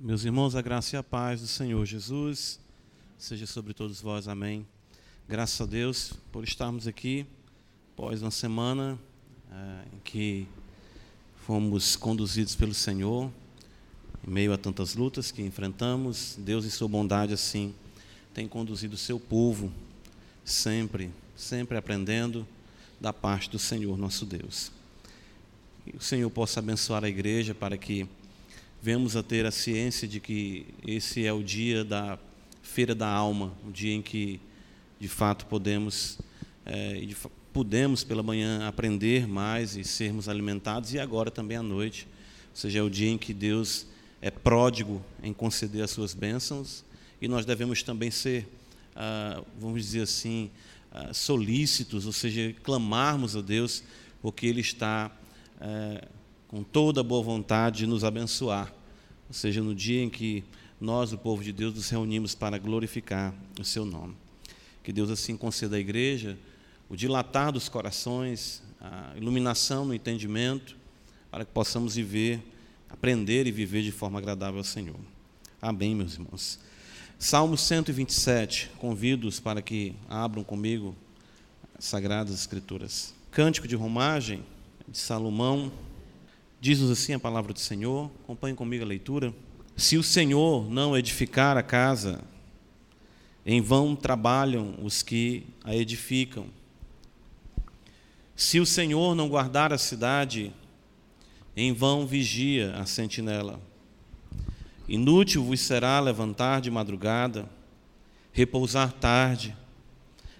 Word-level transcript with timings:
Meus 0.00 0.24
irmãos, 0.24 0.54
a 0.54 0.62
graça 0.62 0.94
e 0.94 0.96
a 0.96 1.02
paz 1.02 1.40
do 1.40 1.48
Senhor 1.48 1.84
Jesus 1.84 2.60
seja 3.18 3.48
sobre 3.48 3.74
todos 3.74 4.00
vós, 4.00 4.28
amém. 4.28 4.64
Graças 5.28 5.60
a 5.60 5.66
Deus 5.66 6.12
por 6.30 6.44
estarmos 6.44 6.86
aqui 6.86 7.26
após 7.92 8.22
uma 8.22 8.30
semana 8.30 8.96
é, 9.50 9.96
em 9.96 9.98
que 10.04 10.46
fomos 11.44 11.96
conduzidos 11.96 12.54
pelo 12.54 12.72
Senhor, 12.72 13.28
em 14.24 14.30
meio 14.30 14.52
a 14.52 14.56
tantas 14.56 14.94
lutas 14.94 15.32
que 15.32 15.42
enfrentamos. 15.42 16.36
Deus, 16.38 16.64
em 16.64 16.70
Sua 16.70 16.86
bondade, 16.86 17.34
assim, 17.34 17.74
tem 18.32 18.46
conduzido 18.46 18.94
o 18.94 18.98
seu 18.98 19.18
povo 19.18 19.72
sempre, 20.44 21.10
sempre 21.36 21.76
aprendendo 21.76 22.46
da 23.00 23.12
parte 23.12 23.50
do 23.50 23.58
Senhor 23.58 23.98
nosso 23.98 24.24
Deus. 24.24 24.70
Que 25.84 25.96
o 25.96 26.00
Senhor 26.00 26.30
possa 26.30 26.60
abençoar 26.60 27.02
a 27.02 27.08
igreja 27.08 27.52
para 27.52 27.76
que 27.76 28.08
vemos 28.80 29.16
a 29.16 29.22
ter 29.22 29.44
a 29.44 29.50
ciência 29.50 30.06
de 30.06 30.20
que 30.20 30.66
esse 30.86 31.26
é 31.26 31.32
o 31.32 31.42
dia 31.42 31.84
da 31.84 32.18
feira 32.62 32.94
da 32.94 33.08
alma, 33.08 33.52
o 33.66 33.70
dia 33.70 33.92
em 33.92 34.02
que 34.02 34.40
de 35.00 35.08
fato 35.08 35.46
podemos 35.46 36.18
é, 36.64 36.94
de, 37.00 37.16
pela 38.06 38.22
manhã 38.22 38.68
aprender 38.68 39.26
mais 39.26 39.76
e 39.76 39.82
sermos 39.82 40.28
alimentados 40.28 40.92
e 40.94 40.98
agora 40.98 41.30
também 41.30 41.56
à 41.56 41.62
noite, 41.62 42.06
ou 42.50 42.56
seja, 42.56 42.78
é 42.78 42.82
o 42.82 42.90
dia 42.90 43.10
em 43.10 43.18
que 43.18 43.34
Deus 43.34 43.86
é 44.22 44.30
pródigo 44.30 45.04
em 45.22 45.32
conceder 45.32 45.82
as 45.82 45.90
suas 45.90 46.14
bênçãos 46.14 46.84
e 47.20 47.26
nós 47.26 47.44
devemos 47.44 47.82
também 47.82 48.10
ser, 48.10 48.46
ah, 48.94 49.42
vamos 49.58 49.82
dizer 49.82 50.02
assim, 50.02 50.50
ah, 50.92 51.12
solícitos, 51.12 52.06
ou 52.06 52.12
seja, 52.12 52.54
clamarmos 52.62 53.36
a 53.36 53.40
Deus 53.40 53.82
porque 54.22 54.46
Ele 54.46 54.60
está 54.60 55.10
é, 55.60 56.08
com 56.48 56.62
toda 56.62 57.02
boa 57.02 57.22
vontade 57.22 57.78
de 57.78 57.86
nos 57.86 58.02
abençoar. 58.02 58.72
Ou 59.28 59.34
seja, 59.34 59.62
no 59.62 59.74
dia 59.74 60.02
em 60.02 60.08
que 60.08 60.42
nós, 60.80 61.12
o 61.12 61.18
povo 61.18 61.44
de 61.44 61.52
Deus, 61.52 61.74
nos 61.74 61.88
reunimos 61.90 62.34
para 62.34 62.56
glorificar 62.56 63.34
o 63.60 63.64
seu 63.64 63.84
nome. 63.84 64.16
Que 64.82 64.92
Deus 64.92 65.10
assim 65.10 65.36
conceda 65.36 65.76
à 65.76 65.78
igreja 65.78 66.38
o 66.88 66.96
dilatar 66.96 67.52
dos 67.52 67.68
corações, 67.68 68.62
a 68.80 69.12
iluminação 69.16 69.84
no 69.84 69.92
entendimento, 69.92 70.76
para 71.30 71.44
que 71.44 71.52
possamos 71.52 71.96
viver, 71.96 72.40
aprender 72.88 73.46
e 73.46 73.52
viver 73.52 73.82
de 73.82 73.92
forma 73.92 74.18
agradável 74.18 74.58
ao 74.58 74.64
Senhor. 74.64 74.96
Amém, 75.60 75.94
meus 75.94 76.14
irmãos. 76.14 76.58
Salmo 77.18 77.58
127, 77.58 78.70
convido-os 78.78 79.38
para 79.38 79.60
que 79.60 79.94
abram 80.08 80.42
comigo 80.42 80.96
as 81.76 81.84
Sagradas 81.84 82.34
Escrituras. 82.34 83.12
Cântico 83.30 83.68
de 83.68 83.76
Romagem, 83.76 84.42
de 84.86 84.96
Salomão, 84.96 85.70
diz-nos 86.60 86.90
assim 86.90 87.12
a 87.12 87.18
palavra 87.18 87.52
do 87.52 87.60
Senhor, 87.60 88.10
acompanhe 88.24 88.54
comigo 88.54 88.84
a 88.84 88.86
leitura. 88.86 89.34
Se 89.76 89.96
o 89.96 90.02
Senhor 90.02 90.68
não 90.68 90.96
edificar 90.96 91.56
a 91.56 91.62
casa, 91.62 92.20
em 93.46 93.60
vão 93.60 93.94
trabalham 93.94 94.74
os 94.82 95.02
que 95.02 95.46
a 95.64 95.74
edificam. 95.74 96.46
Se 98.36 98.60
o 98.60 98.66
Senhor 98.66 99.14
não 99.14 99.28
guardar 99.28 99.72
a 99.72 99.78
cidade, 99.78 100.52
em 101.56 101.72
vão 101.72 102.06
vigia 102.06 102.74
a 102.76 102.86
sentinela. 102.86 103.60
Inútil 104.88 105.44
vos 105.44 105.60
será 105.60 105.98
levantar 106.00 106.60
de 106.60 106.70
madrugada, 106.70 107.48
repousar 108.32 108.92
tarde, 108.92 109.56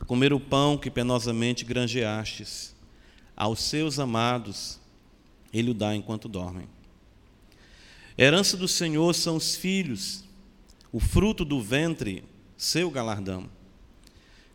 comer 0.07 0.33
o 0.33 0.41
pão 0.41 0.79
que 0.79 0.91
penosamente 0.91 1.65
granjeastes 1.65 2.75
aos 3.37 3.63
seus 3.63 3.99
amados, 3.99 4.78
ele 5.53 5.71
o 5.71 5.75
dá 5.75 5.95
enquanto 5.95 6.29
dormem. 6.29 6.67
Herança 8.17 8.57
do 8.57 8.67
Senhor 8.67 9.15
são 9.15 9.37
os 9.37 9.55
filhos, 9.55 10.25
o 10.93 10.99
fruto 10.99 11.45
do 11.45 11.61
ventre, 11.63 12.25
seu 12.57 12.91
galardão. 12.91 13.49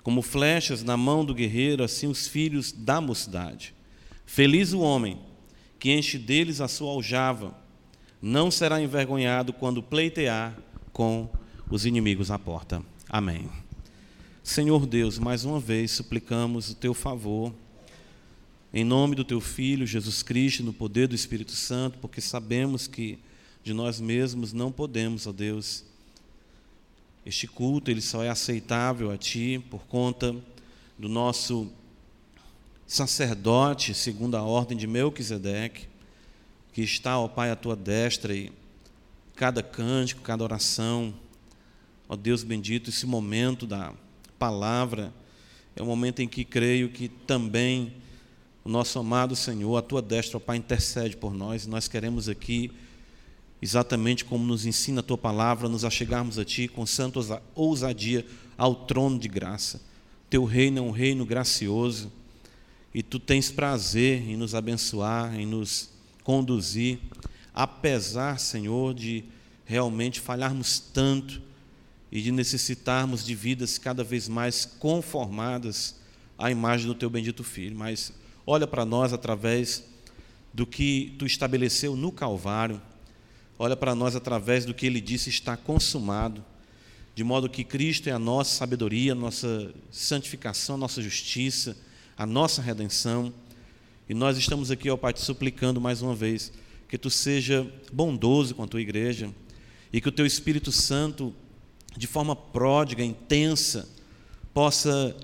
Como 0.04 0.22
flechas 0.22 0.84
na 0.84 0.98
mão 0.98 1.24
do 1.24 1.34
guerreiro, 1.34 1.84
assim 1.84 2.08
os 2.08 2.28
filhos 2.28 2.74
da 2.74 3.00
mocidade. 3.00 3.74
Feliz 4.26 4.74
o 4.74 4.82
homem 4.82 5.20
que 5.80 5.92
enche 5.92 6.18
deles 6.18 6.60
a 6.60 6.68
sua 6.68 6.92
aljava, 6.92 7.56
não 8.22 8.50
será 8.50 8.82
envergonhado 8.82 9.54
quando 9.54 9.84
pleitear 9.84 10.58
com 10.92 11.30
os 11.70 11.86
inimigos 11.86 12.32
à 12.32 12.40
porta. 12.40 12.82
Amém. 13.10 13.50
Senhor 14.44 14.86
Deus, 14.86 15.20
mais 15.20 15.46
uma 15.46 15.60
vez 15.60 15.92
suplicamos 15.92 16.70
o 16.70 16.76
teu 16.76 16.94
favor 16.94 17.54
em 18.74 18.84
nome 18.84 19.16
do 19.16 19.24
teu 19.24 19.40
Filho, 19.40 19.86
Jesus 19.86 20.24
Cristo, 20.24 20.64
no 20.64 20.74
poder 20.74 21.08
do 21.08 21.14
Espírito 21.14 21.52
Santo, 21.52 22.00
porque 22.00 22.20
sabemos 22.20 22.88
que 22.88 23.20
de 23.64 23.72
nós 23.72 24.02
mesmos 24.02 24.52
não 24.52 24.72
podemos, 24.72 25.28
ó 25.28 25.32
Deus. 25.32 25.86
Este 27.24 27.46
culto 27.46 27.92
ele 27.92 28.02
só 28.02 28.24
é 28.24 28.30
aceitável 28.30 29.12
a 29.12 29.18
Ti 29.18 29.64
por 29.70 29.86
conta 29.86 30.36
do 30.98 31.08
nosso 31.08 31.72
sacerdote, 32.88 33.94
segundo 33.94 34.36
a 34.36 34.42
ordem 34.42 34.76
de 34.76 34.88
Melquisedeque, 34.88 35.88
que 36.74 36.82
está, 36.82 37.20
ó 37.20 37.28
Pai, 37.28 37.52
à 37.52 37.56
Tua 37.56 37.76
destra, 37.76 38.36
e 38.36 38.52
cada 39.36 39.62
cântico, 39.62 40.22
cada 40.22 40.44
oração, 40.44 41.14
ó 42.10 42.16
Deus 42.16 42.44
bendito, 42.44 42.90
esse 42.90 43.06
momento 43.06 43.68
da 43.68 43.94
palavra, 44.40 45.14
é 45.76 45.84
um 45.84 45.86
momento 45.86 46.24
em 46.24 46.28
que 46.28 46.44
creio 46.44 46.90
que 46.90 47.08
também 47.08 48.02
o 48.64 48.70
nosso 48.70 48.98
amado 48.98 49.36
Senhor, 49.36 49.76
a 49.76 49.82
tua 49.82 50.02
destra, 50.02 50.38
ó 50.38 50.40
Pai, 50.40 50.58
intercede 50.58 51.18
por 51.18 51.34
nós. 51.34 51.68
Nós 51.68 51.88
queremos 51.88 52.30
aqui, 52.30 52.72
exatamente 53.62 54.24
como 54.24 54.46
nos 54.46 54.66
ensina 54.66 55.02
a 55.02 55.04
tua 55.04 55.18
palavra, 55.18 55.68
nos 55.68 55.84
achegarmos 55.84 56.40
a 56.40 56.46
ti 56.46 56.68
com 56.68 56.86
santa 56.86 57.42
ousadia 57.54 58.26
ao 58.58 58.74
trono 58.74 59.20
de 59.20 59.28
graça. 59.28 59.82
Teu 60.30 60.46
reino 60.46 60.80
é 60.80 60.82
um 60.82 60.92
reino 60.92 61.26
gracioso 61.26 62.12
e 62.94 63.04
tu 63.04 63.20
tens 63.20 63.52
prazer 63.52 64.22
em 64.22 64.38
nos 64.38 64.56
abençoar, 64.56 65.38
em 65.38 65.46
nos 65.46 65.90
conduzir, 66.24 67.00
apesar, 67.54 68.40
Senhor, 68.40 68.94
de 68.94 69.26
realmente 69.66 70.20
falharmos 70.20 70.80
tanto 70.80 71.42
e 72.12 72.22
de 72.22 72.32
necessitarmos 72.32 73.26
de 73.26 73.36
vidas 73.36 73.78
cada 73.78 74.04
vez 74.04 74.30
mais 74.30 74.66
conformadas 74.66 75.96
à 76.38 76.50
imagem 76.50 76.88
do 76.88 76.96
teu 76.96 77.10
bendito 77.10 77.44
Filho. 77.44 77.76
Mas 77.76 78.14
olha 78.46 78.68
para 78.68 78.86
nós 78.86 79.14
através 79.14 79.84
do 80.54 80.66
que 80.66 81.16
tu 81.18 81.26
estabeleceu 81.26 81.96
no 81.96 82.12
Calvário, 82.12 82.82
olha 83.58 83.76
para 83.76 83.96
nós 83.96 84.16
através 84.16 84.66
do 84.66 84.74
que 84.74 84.86
ele 84.86 85.02
disse 85.02 85.30
está 85.30 85.58
consumado, 85.58 86.44
de 87.16 87.24
modo 87.24 87.50
que 87.50 87.64
Cristo 87.64 88.08
é 88.08 88.12
a 88.12 88.20
nossa 88.20 88.56
sabedoria, 88.56 89.14
a 89.14 89.16
nossa 89.16 89.74
santificação, 89.92 90.76
a 90.76 90.80
nossa 90.80 91.02
justiça, 91.02 91.78
a 92.18 92.26
nossa 92.26 92.62
redenção. 92.62 93.34
E 94.10 94.14
nós 94.14 94.38
estamos 94.38 94.72
aqui, 94.72 94.90
ó 94.90 94.98
Pai, 94.98 95.14
te 95.14 95.22
suplicando 95.22 95.80
mais 95.80 96.02
uma 96.02 96.16
vez 96.16 96.52
que 96.88 96.98
tu 96.98 97.10
seja 97.10 97.68
bondoso 97.92 98.56
com 98.56 98.64
a 98.64 98.68
tua 98.68 98.82
igreja 98.82 99.30
e 99.92 100.02
que 100.02 100.10
o 100.10 100.12
teu 100.12 100.26
Espírito 100.26 100.72
Santo, 100.72 101.34
de 101.96 102.08
forma 102.08 102.36
pródiga, 102.36 103.04
intensa, 103.04 103.88
possa 104.54 105.16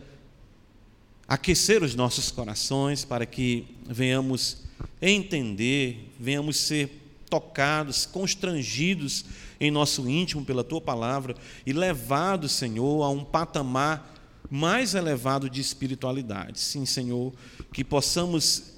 aquecer 1.30 1.84
os 1.84 1.94
nossos 1.94 2.32
corações 2.32 3.06
para 3.06 3.24
que 3.24 3.68
venhamos 3.86 4.64
entender, 5.00 6.12
venhamos 6.20 6.58
ser 6.58 6.90
tocados, 7.30 8.08
constrangidos 8.08 9.26
em 9.60 9.70
nosso 9.70 10.10
íntimo 10.10 10.44
pela 10.44 10.64
tua 10.64 10.82
palavra 10.82 11.36
e 11.68 11.72
levados, 11.72 12.54
Senhor, 12.54 13.04
a 13.04 13.10
um 13.10 13.24
patamar 13.24 14.16
mais 14.50 14.96
elevado 14.96 15.48
de 15.48 15.62
espiritualidade. 15.62 16.60
Sim, 16.60 16.84
Senhor, 16.88 17.32
que 17.72 17.84
possamos 17.84 18.74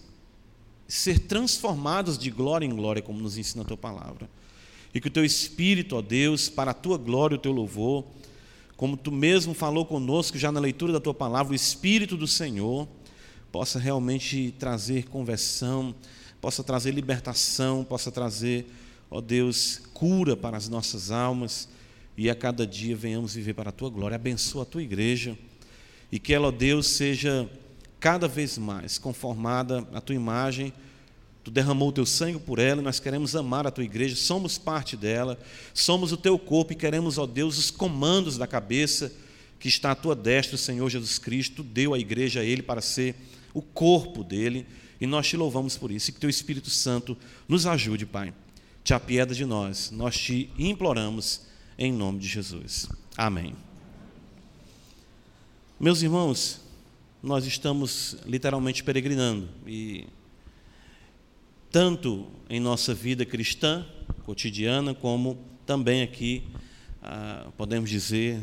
ser 0.86 1.20
transformados 1.20 2.18
de 2.18 2.30
glória 2.30 2.66
em 2.66 2.76
glória, 2.76 3.02
como 3.02 3.22
nos 3.22 3.38
ensina 3.38 3.64
a 3.64 3.66
tua 3.66 3.78
palavra. 3.78 4.30
E 4.94 5.00
que 5.00 5.08
o 5.08 5.12
teu 5.12 5.24
espírito, 5.24 5.96
ó 5.96 6.02
Deus, 6.02 6.50
para 6.50 6.72
a 6.72 6.74
tua 6.74 6.98
glória 6.98 7.36
e 7.36 7.38
o 7.38 7.42
teu 7.42 7.54
louvor, 7.54 8.04
como 8.82 8.98
tu 8.98 9.12
mesmo 9.12 9.54
falou 9.54 9.86
conosco 9.86 10.40
já 10.40 10.52
na 10.52 10.60
leitura 10.60 10.92
da 10.92 11.00
tua 11.00 11.14
palavra, 11.14 11.54
o 11.54 11.56
Espírito 11.56 12.18
do 12.18 12.26
Senhor 12.26 12.88
possa 13.52 13.78
realmente 13.78 14.56
trazer 14.58 15.08
conversão, 15.08 15.94
possa 16.42 16.64
trazer 16.64 16.90
libertação, 16.90 17.84
possa 17.84 18.12
trazer, 18.12 18.66
ó 19.12 19.22
Deus, 19.22 19.84
cura 19.94 20.36
para 20.36 20.58
as 20.58 20.68
nossas 20.68 21.12
almas 21.12 21.70
e 22.18 22.28
a 22.28 22.34
cada 22.34 22.66
dia 22.66 22.96
venhamos 22.96 23.36
viver 23.36 23.54
para 23.54 23.70
a 23.70 23.72
tua 23.72 23.88
glória. 23.88 24.16
Abençoa 24.16 24.64
a 24.64 24.66
tua 24.66 24.82
igreja 24.82 25.38
e 26.12 26.18
que 26.18 26.34
ela, 26.34 26.48
ó 26.48 26.52
Deus, 26.52 26.88
seja 26.88 27.48
cada 28.00 28.28
vez 28.28 28.58
mais 28.58 28.98
conformada 28.98 29.88
à 29.94 30.02
tua 30.02 30.16
imagem 30.16 30.74
Tu 31.44 31.50
derramou 31.50 31.90
o 31.90 31.92
teu 31.92 32.06
sangue 32.06 32.40
por 32.40 32.60
ela, 32.60 32.82
nós 32.82 33.00
queremos 33.00 33.36
amar 33.36 33.66
a 33.66 33.72
tua 33.72 33.84
igreja, 33.84 34.16
somos 34.16 34.58
parte 34.58 34.96
dela, 34.96 35.40
somos 35.74 36.12
o 36.12 36.18
teu 36.18 36.38
corpo 36.38 36.74
e 36.74 36.76
queremos, 36.76 37.18
ó 37.18 37.26
Deus, 37.26 37.58
os 37.58 37.72
comandos 37.72 38.38
da 38.38 38.46
cabeça 38.46 39.12
que 39.60 39.68
está 39.68 39.92
à 39.92 39.96
tua 39.96 40.16
destra, 40.16 40.56
o 40.56 40.60
Senhor 40.60 40.90
Jesus 40.90 41.18
Cristo, 41.18 41.64
deu 41.64 41.94
a 41.94 42.00
igreja 42.00 42.42
a 42.42 42.44
ele 42.44 42.62
para 42.62 42.82
ser 42.82 43.16
o 43.54 43.62
corpo 43.62 44.24
dele, 44.24 44.66
e 45.00 45.08
nós 45.08 45.28
te 45.28 45.36
louvamos 45.36 45.78
por 45.78 45.92
isso, 45.92 46.10
e 46.10 46.14
que 46.14 46.20
teu 46.20 46.30
Espírito 46.30 46.70
Santo 46.70 47.18
nos 47.48 47.66
ajude, 47.66 48.06
Pai. 48.06 48.34
te 48.84 48.94
apieda 48.94 49.34
de 49.34 49.46
nós. 49.46 49.92
Nós 49.92 50.18
te 50.18 50.50
imploramos 50.58 51.42
em 51.78 51.92
nome 51.92 52.20
de 52.20 52.28
Jesus. 52.28 52.90
Amém. 53.18 53.56
Meus 55.80 56.02
irmãos, 56.02 56.62
nós 57.22 57.46
estamos 57.46 58.18
literalmente 58.26 58.84
peregrinando 58.84 59.48
e 59.66 60.08
tanto 61.72 62.28
em 62.50 62.60
nossa 62.60 62.94
vida 62.94 63.26
cristã 63.26 63.86
cotidiana 64.26 64.94
como 64.94 65.38
também 65.66 66.02
aqui 66.02 66.44
ah, 67.02 67.48
podemos 67.56 67.90
dizer 67.90 68.40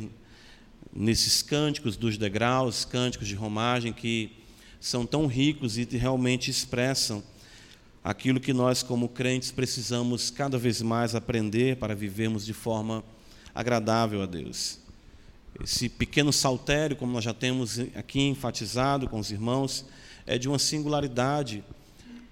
nesses 0.90 1.42
cânticos 1.42 1.96
dos 1.96 2.16
degraus, 2.16 2.86
cânticos 2.86 3.28
de 3.28 3.34
romagem 3.34 3.92
que 3.92 4.32
são 4.80 5.04
tão 5.04 5.26
ricos 5.26 5.76
e 5.76 5.84
realmente 5.84 6.50
expressam 6.50 7.22
aquilo 8.02 8.40
que 8.40 8.54
nós, 8.54 8.82
como 8.82 9.10
crentes, 9.10 9.50
precisamos 9.50 10.30
cada 10.30 10.56
vez 10.56 10.80
mais 10.80 11.14
aprender 11.14 11.76
para 11.76 11.94
vivermos 11.94 12.46
de 12.46 12.54
forma 12.54 13.04
agradável 13.54 14.22
a 14.22 14.26
Deus. 14.26 14.78
Esse 15.62 15.88
pequeno 15.88 16.32
saltério, 16.32 16.96
como 16.96 17.12
nós 17.12 17.24
já 17.24 17.34
temos 17.34 17.78
aqui 17.94 18.20
enfatizado 18.22 19.06
com 19.06 19.18
os 19.18 19.30
irmãos, 19.30 19.84
é 20.24 20.38
de 20.38 20.48
uma 20.48 20.58
singularidade, 20.58 21.62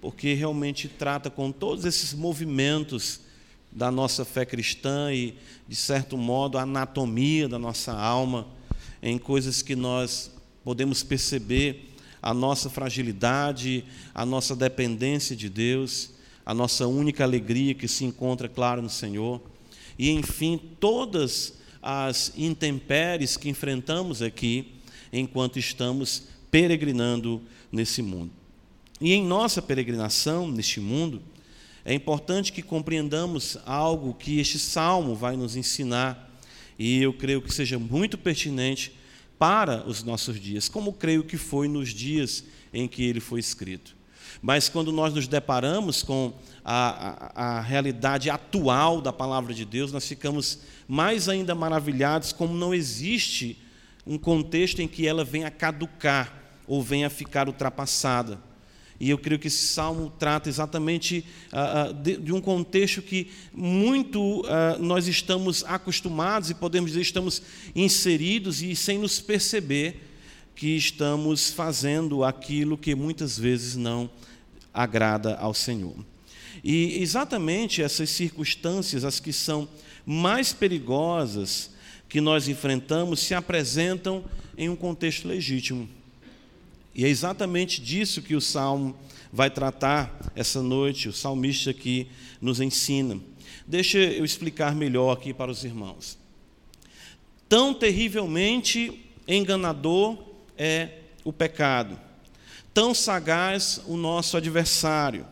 porque 0.01 0.33
realmente 0.33 0.87
trata 0.87 1.29
com 1.29 1.51
todos 1.51 1.85
esses 1.85 2.13
movimentos 2.13 3.21
da 3.71 3.91
nossa 3.91 4.23
fé 4.23 4.45
cristã 4.45 5.11
e, 5.13 5.35
de 5.67 5.75
certo 5.75 6.17
modo, 6.17 6.57
a 6.57 6.63
anatomia 6.63 7.47
da 7.47 7.59
nossa 7.59 7.93
alma, 7.93 8.47
em 9.01 9.17
coisas 9.17 9.61
que 9.61 9.75
nós 9.75 10.31
podemos 10.63 11.03
perceber 11.03 11.93
a 12.21 12.33
nossa 12.33 12.69
fragilidade, 12.69 13.83
a 14.13 14.25
nossa 14.25 14.55
dependência 14.55 15.35
de 15.35 15.49
Deus, 15.49 16.11
a 16.45 16.53
nossa 16.53 16.87
única 16.87 17.23
alegria 17.23 17.73
que 17.73 17.87
se 17.87 18.05
encontra, 18.05 18.47
claro, 18.47 18.81
no 18.81 18.89
Senhor, 18.89 19.41
e, 19.97 20.11
enfim, 20.11 20.59
todas 20.79 21.53
as 21.81 22.33
intempéries 22.37 23.37
que 23.37 23.49
enfrentamos 23.49 24.21
aqui 24.21 24.73
enquanto 25.11 25.57
estamos 25.59 26.23
peregrinando 26.51 27.41
nesse 27.71 28.01
mundo. 28.01 28.31
E 28.99 29.13
em 29.13 29.23
nossa 29.23 29.61
peregrinação 29.61 30.47
neste 30.47 30.79
mundo, 30.79 31.21
é 31.85 31.93
importante 31.93 32.51
que 32.51 32.61
compreendamos 32.61 33.57
algo 33.65 34.13
que 34.13 34.39
este 34.39 34.59
salmo 34.59 35.15
vai 35.15 35.37
nos 35.37 35.55
ensinar, 35.55 36.29
e 36.77 37.01
eu 37.01 37.13
creio 37.13 37.41
que 37.41 37.53
seja 37.53 37.79
muito 37.79 38.17
pertinente 38.17 38.93
para 39.39 39.87
os 39.87 40.03
nossos 40.03 40.39
dias, 40.39 40.67
como 40.67 40.91
creio 40.91 41.23
que 41.23 41.37
foi 41.37 41.67
nos 41.67 41.89
dias 41.89 42.43
em 42.73 42.87
que 42.87 43.03
ele 43.03 43.19
foi 43.19 43.39
escrito. 43.39 43.95
Mas 44.41 44.69
quando 44.69 44.91
nós 44.91 45.13
nos 45.13 45.27
deparamos 45.27 46.03
com 46.03 46.33
a, 46.63 47.31
a, 47.35 47.57
a, 47.57 47.61
realidade 47.61 48.29
atual 48.29 49.01
da 49.01 49.13
palavra 49.13 49.53
de 49.53 49.65
Deus, 49.65 49.91
nós 49.91 50.07
ficamos 50.07 50.59
mais 50.87 51.27
ainda 51.27 51.55
maravilhados 51.55 52.31
como 52.31 52.53
não 52.53 52.73
existe 52.73 53.57
um 54.05 54.17
contexto 54.17 54.81
em 54.81 54.87
que 54.87 55.07
ela 55.07 55.23
venha 55.23 55.49
caducar 55.49 56.33
ou 56.67 56.83
venha 56.83 57.09
ficar 57.09 57.47
ultrapassada. 57.47 58.39
E 58.99 59.09
eu 59.09 59.17
creio 59.17 59.39
que 59.39 59.47
esse 59.47 59.67
salmo 59.67 60.11
trata 60.17 60.49
exatamente 60.49 61.23
uh, 61.51 61.93
de, 61.93 62.17
de, 62.17 62.33
um 62.33 62.41
contexto 62.41 63.01
que 63.01 63.29
muito 63.53 64.41
uh, 64.41 64.45
nós 64.79 65.07
estamos 65.07 65.63
acostumados 65.65 66.49
e 66.49 66.55
podemos 66.55 66.91
dizer 66.91 67.01
estamos 67.01 67.41
inseridos 67.75 68.61
e 68.61 68.75
sem 68.75 68.97
nos 68.97 69.19
perceber 69.19 70.01
que 70.55 70.75
estamos 70.75 71.51
fazendo 71.51 72.23
aquilo 72.23 72.75
que 72.75 72.95
muitas 72.95 73.37
vezes 73.37 73.75
não 73.75 74.09
agrada 74.73 75.35
ao 75.35 75.53
Senhor. 75.53 75.95
E 76.63 77.01
exatamente 77.01 77.83
essas 77.83 78.09
circunstâncias, 78.09 79.03
as 79.03 79.19
que 79.19 79.31
são 79.31 79.69
mais 80.03 80.53
perigosas 80.53 81.69
que 82.09 82.19
nós 82.19 82.47
enfrentamos, 82.47 83.19
se 83.19 83.35
apresentam 83.35 84.25
em 84.57 84.67
um 84.69 84.75
contexto 84.75 85.27
legítimo. 85.27 85.87
E 86.93 87.05
é 87.05 87.07
exatamente 87.07 87.81
disso 87.81 88.21
que 88.21 88.35
o 88.35 88.41
salmo 88.41 88.97
vai 89.31 89.49
tratar 89.49 90.31
essa 90.35 90.61
noite, 90.61 91.09
o 91.09 91.13
salmista 91.13 91.69
aqui 91.69 92.07
nos 92.41 92.59
ensina. 92.59 93.19
Deixa 93.65 93.97
eu 93.97 94.23
explicar 94.23 94.73
melhor 94.73 95.11
aqui 95.11 95.33
para 95.33 95.51
os 95.51 95.63
irmãos. 95.63 96.17
Tão 97.49 97.73
terrivelmente 97.73 99.05
enganador 99.27 100.17
é 100.57 100.89
o 101.23 101.31
pecado, 101.31 101.99
tão 102.73 102.93
sagaz 102.93 103.81
o 103.85 103.97
nosso 103.97 104.37
adversário, 104.37 105.25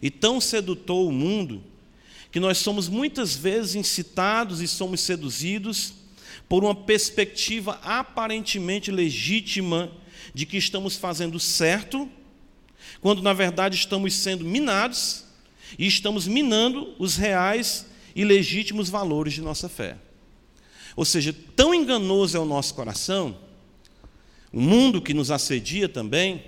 e 0.00 0.10
tão 0.10 0.40
sedutor 0.40 1.08
o 1.08 1.12
mundo, 1.12 1.62
que 2.30 2.40
nós 2.40 2.58
somos 2.58 2.88
muitas 2.88 3.34
vezes 3.34 3.74
incitados 3.74 4.60
e 4.60 4.68
somos 4.68 5.00
seduzidos 5.00 5.94
por 6.48 6.64
uma 6.64 6.74
perspectiva 6.74 7.80
aparentemente 7.82 8.90
legítima 8.90 9.90
de 10.34 10.46
que 10.46 10.56
estamos 10.56 10.96
fazendo 10.96 11.38
certo, 11.38 12.08
quando 13.00 13.22
na 13.22 13.32
verdade 13.32 13.76
estamos 13.76 14.14
sendo 14.14 14.44
minados 14.44 15.24
e 15.78 15.86
estamos 15.86 16.26
minando 16.26 16.94
os 16.98 17.16
reais 17.16 17.86
e 18.14 18.24
legítimos 18.24 18.88
valores 18.88 19.34
de 19.34 19.42
nossa 19.42 19.68
fé. 19.68 19.96
Ou 20.94 21.04
seja, 21.04 21.34
tão 21.54 21.74
enganoso 21.74 22.36
é 22.36 22.40
o 22.40 22.44
nosso 22.44 22.74
coração, 22.74 23.36
o 24.52 24.60
mundo 24.60 25.02
que 25.02 25.12
nos 25.12 25.30
assedia 25.30 25.88
também, 25.88 26.42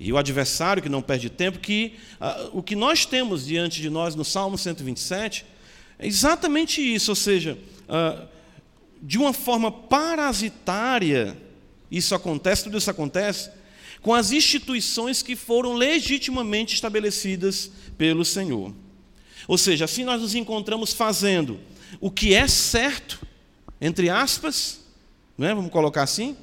e 0.00 0.12
o 0.12 0.16
adversário 0.16 0.82
que 0.82 0.88
não 0.88 1.02
perde 1.02 1.28
tempo, 1.28 1.58
que 1.58 1.94
uh, 2.20 2.56
o 2.56 2.62
que 2.62 2.76
nós 2.76 3.04
temos 3.04 3.46
diante 3.46 3.82
de 3.82 3.90
nós 3.90 4.14
no 4.14 4.24
Salmo 4.24 4.56
127 4.56 5.44
é 5.98 6.06
exatamente 6.06 6.80
isso, 6.80 7.10
ou 7.10 7.16
seja, 7.16 7.58
uh, 7.88 8.26
de 9.02 9.18
uma 9.18 9.32
forma 9.32 9.70
parasitária, 9.72 11.36
isso 11.90 12.14
acontece, 12.14 12.64
tudo 12.64 12.78
isso 12.78 12.90
acontece 12.90 13.50
com 14.00 14.14
as 14.14 14.30
instituições 14.30 15.22
que 15.22 15.34
foram 15.34 15.74
legitimamente 15.74 16.74
estabelecidas 16.74 17.70
pelo 17.96 18.24
Senhor. 18.24 18.72
Ou 19.46 19.58
seja, 19.58 19.86
assim 19.86 20.04
nós 20.04 20.20
nos 20.20 20.34
encontramos 20.34 20.92
fazendo 20.92 21.58
o 22.00 22.10
que 22.10 22.34
é 22.34 22.46
certo, 22.46 23.20
entre 23.80 24.10
aspas, 24.10 24.84
né, 25.36 25.54
vamos 25.54 25.70
colocar 25.70 26.02
assim, 26.02 26.36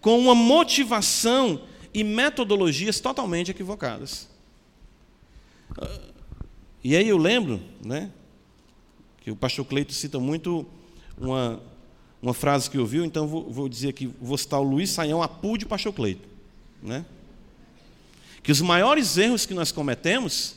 com 0.00 0.18
uma 0.18 0.34
motivação 0.34 1.62
e 1.94 2.04
metodologias 2.04 3.00
totalmente 3.00 3.50
equivocadas. 3.50 4.28
E 6.84 6.96
aí 6.96 7.08
eu 7.08 7.16
lembro, 7.16 7.60
né, 7.84 8.10
que 9.22 9.30
o 9.30 9.36
pastor 9.36 9.64
Cleito 9.64 9.92
cita 9.92 10.18
muito 10.18 10.66
uma 11.16 11.62
uma 12.22 12.32
frase 12.32 12.70
que 12.70 12.78
ouviu, 12.78 13.04
então 13.04 13.26
vou, 13.26 13.50
vou 13.50 13.68
dizer 13.68 13.88
aqui, 13.88 14.08
vou 14.20 14.38
citar 14.38 14.60
o 14.60 14.62
Luiz 14.62 14.90
Saião 14.90 15.20
Apu 15.20 15.58
de 15.58 15.66
Pastor 15.66 15.92
Cleito. 15.92 16.28
Né? 16.80 17.04
Que 18.44 18.52
os 18.52 18.60
maiores 18.60 19.18
erros 19.18 19.44
que 19.44 19.52
nós 19.52 19.72
cometemos 19.72 20.54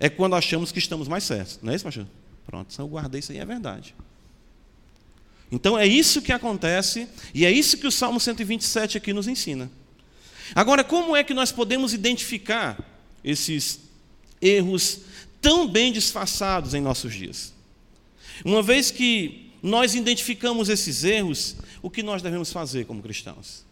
é 0.00 0.08
quando 0.08 0.34
achamos 0.34 0.72
que 0.72 0.80
estamos 0.80 1.06
mais 1.06 1.22
certos. 1.22 1.60
Não 1.62 1.72
é 1.72 1.76
isso, 1.76 1.84
pastor? 1.84 2.06
Pronto, 2.44 2.74
eu 2.76 2.88
guardei 2.88 3.20
isso 3.20 3.30
aí, 3.30 3.38
é 3.38 3.44
verdade. 3.44 3.94
Então 5.50 5.78
é 5.78 5.86
isso 5.86 6.20
que 6.20 6.32
acontece, 6.32 7.08
e 7.32 7.46
é 7.46 7.50
isso 7.50 7.78
que 7.78 7.86
o 7.86 7.92
Salmo 7.92 8.18
127 8.18 8.98
aqui 8.98 9.12
nos 9.12 9.28
ensina. 9.28 9.70
Agora, 10.52 10.82
como 10.82 11.14
é 11.14 11.22
que 11.22 11.32
nós 11.32 11.52
podemos 11.52 11.92
identificar 11.92 12.78
esses 13.22 13.80
erros 14.40 15.00
tão 15.40 15.68
bem 15.68 15.92
disfarçados 15.92 16.74
em 16.74 16.80
nossos 16.80 17.14
dias? 17.14 17.52
Uma 18.44 18.62
vez 18.62 18.90
que 18.90 19.45
nós 19.62 19.94
identificamos 19.94 20.68
esses 20.68 21.04
erros, 21.04 21.56
o 21.82 21.90
que 21.90 22.02
nós 22.02 22.22
devemos 22.22 22.52
fazer 22.52 22.84
como 22.84 23.02
cristãos? 23.02 23.64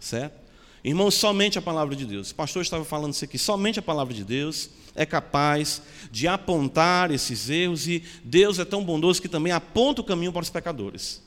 Certo? 0.00 0.46
Irmãos, 0.84 1.14
somente 1.14 1.58
a 1.58 1.62
palavra 1.62 1.96
de 1.96 2.06
Deus. 2.06 2.30
O 2.30 2.34
pastor 2.34 2.62
estava 2.62 2.84
falando 2.84 3.12
isso 3.12 3.24
aqui. 3.24 3.38
Somente 3.38 3.78
a 3.78 3.82
palavra 3.82 4.14
de 4.14 4.22
Deus 4.22 4.70
é 4.94 5.04
capaz 5.04 5.82
de 6.12 6.28
apontar 6.28 7.10
esses 7.10 7.50
erros 7.50 7.88
e 7.88 8.04
Deus 8.22 8.58
é 8.58 8.64
tão 8.64 8.84
bondoso 8.84 9.20
que 9.20 9.28
também 9.28 9.52
aponta 9.52 10.00
o 10.00 10.04
caminho 10.04 10.32
para 10.32 10.42
os 10.42 10.50
pecadores 10.50 11.25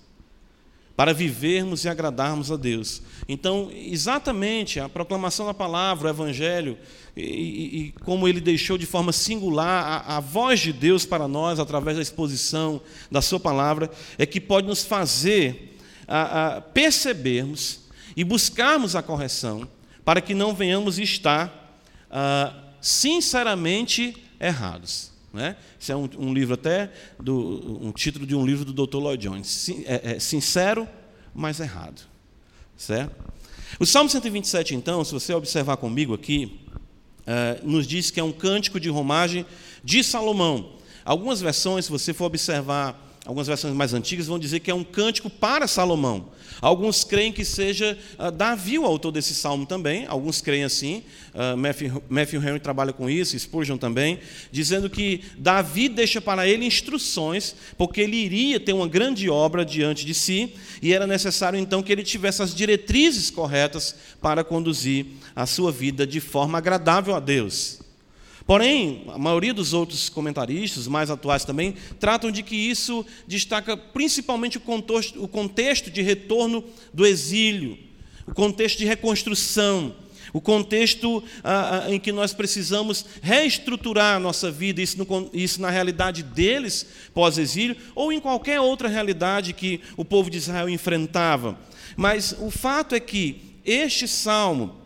para 0.99 1.13
vivermos 1.13 1.85
e 1.85 1.87
agradarmos 1.87 2.51
a 2.51 2.57
Deus. 2.57 3.01
Então, 3.25 3.71
exatamente 3.73 4.81
a 4.81 4.89
proclamação 4.89 5.45
da 5.45 5.53
palavra, 5.53 6.09
o 6.09 6.11
Evangelho, 6.11 6.77
e, 7.15 7.21
e, 7.21 7.79
e 7.79 7.91
como 8.03 8.27
ele 8.27 8.41
deixou 8.41 8.77
de 8.77 8.85
forma 8.85 9.13
singular 9.13 10.05
a, 10.05 10.17
a, 10.17 10.19
voz 10.19 10.59
de 10.59 10.73
Deus 10.73 11.05
para 11.05 11.25
nós, 11.25 11.57
através 11.57 11.95
da 11.95 12.03
exposição 12.03 12.81
da 13.09 13.21
Sua 13.21 13.39
palavra, 13.39 13.89
é 14.17 14.25
que 14.25 14.41
pode 14.41 14.67
nos 14.67 14.83
fazer 14.83 15.77
a, 16.05 16.57
a 16.57 16.61
percebermos 16.61 17.79
e 18.13 18.25
buscarmos 18.25 18.93
a 18.93 19.01
correção, 19.01 19.65
para 20.03 20.19
que 20.19 20.33
não 20.33 20.53
venhamos 20.53 20.99
estar 20.99 21.81
a, 22.11 22.53
sinceramente 22.81 24.17
errados. 24.37 25.08
Né? 25.31 25.55
Isso 25.79 25.91
é 25.91 25.95
um, 25.95 26.09
um, 26.17 26.33
livro 26.33 26.55
até, 26.55 26.91
do, 27.19 27.79
um 27.81 27.91
título 27.91 28.25
de 28.25 28.35
um 28.35 28.45
livro 28.45 28.65
do 28.65 28.85
Dr. 28.85 28.97
Lloyd 28.97 29.27
Jones. 29.27 29.69
É, 29.85 30.13
é, 30.15 30.19
sincero, 30.19 30.87
mas 31.33 31.59
errado. 31.59 32.01
Certo? 32.75 33.15
O 33.79 33.85
Salmo 33.85 34.09
127, 34.09 34.73
então, 34.73 35.03
se 35.03 35.13
você 35.13 35.33
observar 35.33 35.77
comigo 35.77 36.13
aqui, 36.13 36.59
é, 37.27 37.59
nos 37.63 37.85
diz 37.85 38.09
que 38.09 38.19
é 38.19 38.23
um 38.23 38.31
cântico 38.31 38.79
de 38.79 38.89
romagem 38.89 39.45
de 39.83 40.03
Salomão. 40.03 40.73
Algumas 41.05 41.41
versões, 41.41 41.85
se 41.85 41.91
você 41.91 42.13
for 42.13 42.25
observar 42.25 43.08
algumas 43.29 43.45
versões 43.45 43.75
mais 43.75 43.93
antigas 43.93 44.25
vão 44.25 44.39
dizer 44.39 44.59
que 44.59 44.71
é 44.71 44.73
um 44.73 44.83
cântico 44.83 45.29
para 45.29 45.67
Salomão. 45.67 46.29
Alguns 46.59 47.03
creem 47.03 47.31
que 47.31 47.45
seja 47.45 47.95
uh, 48.17 48.31
Davi 48.31 48.79
o 48.79 48.85
autor 48.87 49.11
desse 49.11 49.35
salmo 49.35 49.67
também, 49.67 50.07
alguns 50.07 50.41
creem 50.41 50.63
assim, 50.63 51.03
uh, 51.35 51.55
Matthew, 51.55 52.03
Matthew 52.09 52.41
Henry 52.41 52.59
trabalha 52.59 52.91
com 52.91 53.07
isso, 53.07 53.37
Spurgeon 53.37 53.77
também, 53.77 54.19
dizendo 54.51 54.89
que 54.89 55.21
Davi 55.37 55.87
deixa 55.87 56.19
para 56.19 56.47
ele 56.47 56.65
instruções, 56.65 57.55
porque 57.77 58.01
ele 58.01 58.17
iria 58.17 58.59
ter 58.59 58.73
uma 58.73 58.87
grande 58.87 59.29
obra 59.29 59.63
diante 59.63 60.07
de 60.07 60.15
si, 60.15 60.55
e 60.81 60.91
era 60.91 61.05
necessário 61.05 61.59
então 61.59 61.83
que 61.83 61.91
ele 61.91 62.03
tivesse 62.03 62.41
as 62.41 62.55
diretrizes 62.55 63.29
corretas 63.29 63.95
para 64.19 64.43
conduzir 64.43 65.05
a 65.35 65.45
sua 65.45 65.71
vida 65.71 66.07
de 66.07 66.19
forma 66.19 66.57
agradável 66.57 67.13
a 67.13 67.19
Deus. 67.19 67.88
Porém, 68.49 69.03
a 69.09 69.17
maioria 69.19 69.53
dos 69.53 69.73
outros 69.73 70.09
comentaristas, 70.09 70.87
mais 70.87 71.11
atuais 71.11 71.45
também, 71.45 71.75
tratam 71.99 72.31
de 72.31 72.41
que 72.41 72.55
isso 72.55 73.05
destaca 73.27 73.77
principalmente 73.77 74.57
o 74.57 74.59
contexto, 74.59 75.23
o 75.23 75.27
contexto 75.27 75.91
de 75.91 76.01
retorno 76.01 76.63
do 76.91 77.05
exílio, 77.05 77.77
o 78.25 78.33
contexto 78.33 78.79
de 78.79 78.85
reconstrução, 78.85 79.93
o 80.33 80.41
contexto 80.41 81.23
ah, 81.43 81.83
ah, 81.85 81.93
em 81.93 81.99
que 81.99 82.11
nós 82.11 82.33
precisamos 82.33 83.05
reestruturar 83.21 84.15
a 84.15 84.19
nossa 84.19 84.49
vida, 84.49 84.81
isso, 84.81 84.97
no, 84.97 85.29
isso 85.31 85.61
na 85.61 85.69
realidade 85.69 86.23
deles, 86.23 86.87
pós-exílio, 87.13 87.77
ou 87.93 88.11
em 88.11 88.19
qualquer 88.19 88.59
outra 88.59 88.89
realidade 88.89 89.53
que 89.53 89.79
o 89.95 90.03
povo 90.03 90.27
de 90.27 90.39
Israel 90.39 90.67
enfrentava. 90.67 91.55
Mas 91.95 92.35
o 92.39 92.49
fato 92.49 92.95
é 92.95 92.99
que 92.99 93.59
este 93.63 94.07
salmo, 94.07 94.78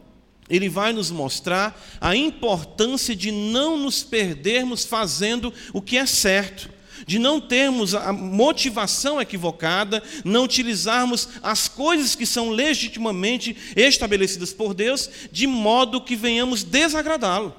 ele 0.55 0.69
vai 0.69 0.93
nos 0.93 1.09
mostrar 1.09 1.81
a 1.99 2.15
importância 2.15 3.15
de 3.15 3.31
não 3.31 3.75
nos 3.75 4.03
perdermos 4.03 4.85
fazendo 4.85 5.51
o 5.73 5.81
que 5.81 5.97
é 5.97 6.05
certo, 6.05 6.69
de 7.07 7.17
não 7.17 7.41
termos 7.41 7.95
a 7.95 8.13
motivação 8.13 9.19
equivocada, 9.19 10.03
não 10.23 10.43
utilizarmos 10.43 11.27
as 11.41 11.67
coisas 11.67 12.13
que 12.13 12.25
são 12.25 12.51
legitimamente 12.51 13.57
estabelecidas 13.75 14.53
por 14.53 14.75
Deus, 14.75 15.09
de 15.31 15.47
modo 15.47 15.99
que 15.99 16.15
venhamos 16.15 16.63
desagradá-lo. 16.63 17.55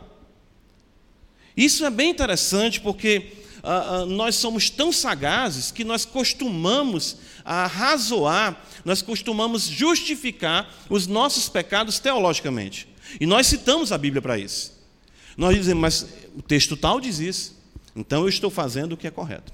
Isso 1.56 1.84
é 1.84 1.90
bem 1.90 2.10
interessante 2.10 2.80
porque 2.80 3.32
ah, 3.64 3.96
ah, 3.96 4.06
nós 4.06 4.36
somos 4.36 4.70
tão 4.70 4.92
sagazes 4.92 5.70
que 5.70 5.84
nós 5.84 6.04
costumamos 6.04 7.16
arrazoar 7.44 8.62
nós 8.84 9.00
costumamos 9.00 9.64
justificar 9.64 10.72
os 10.90 11.06
nossos 11.06 11.48
pecados 11.48 11.98
teologicamente. 11.98 12.86
E 13.18 13.26
nós 13.26 13.46
citamos 13.46 13.92
a 13.92 13.98
Bíblia 13.98 14.20
para 14.20 14.38
isso. 14.38 14.74
Nós 15.36 15.56
dizemos, 15.56 15.80
mas 15.80 16.06
o 16.36 16.42
texto 16.42 16.76
tal 16.76 17.00
diz 17.00 17.18
isso, 17.18 17.56
então 17.96 18.22
eu 18.22 18.28
estou 18.28 18.50
fazendo 18.50 18.92
o 18.92 18.96
que 18.96 19.06
é 19.06 19.10
correto. 19.10 19.52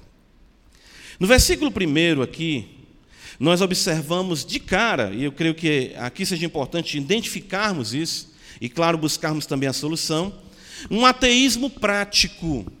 No 1.19 1.27
versículo 1.27 1.71
1 1.71 2.21
aqui, 2.21 2.67
nós 3.39 3.61
observamos 3.61 4.45
de 4.45 4.59
cara, 4.59 5.11
e 5.13 5.23
eu 5.23 5.31
creio 5.31 5.55
que 5.55 5.93
aqui 5.97 6.25
seja 6.25 6.45
importante 6.45 6.97
identificarmos 6.97 7.93
isso, 7.93 8.31
e 8.59 8.69
claro, 8.69 8.97
buscarmos 8.97 9.45
também 9.45 9.69
a 9.69 9.73
solução, 9.73 10.33
um 10.89 11.05
ateísmo 11.05 11.69
prático 11.69 12.71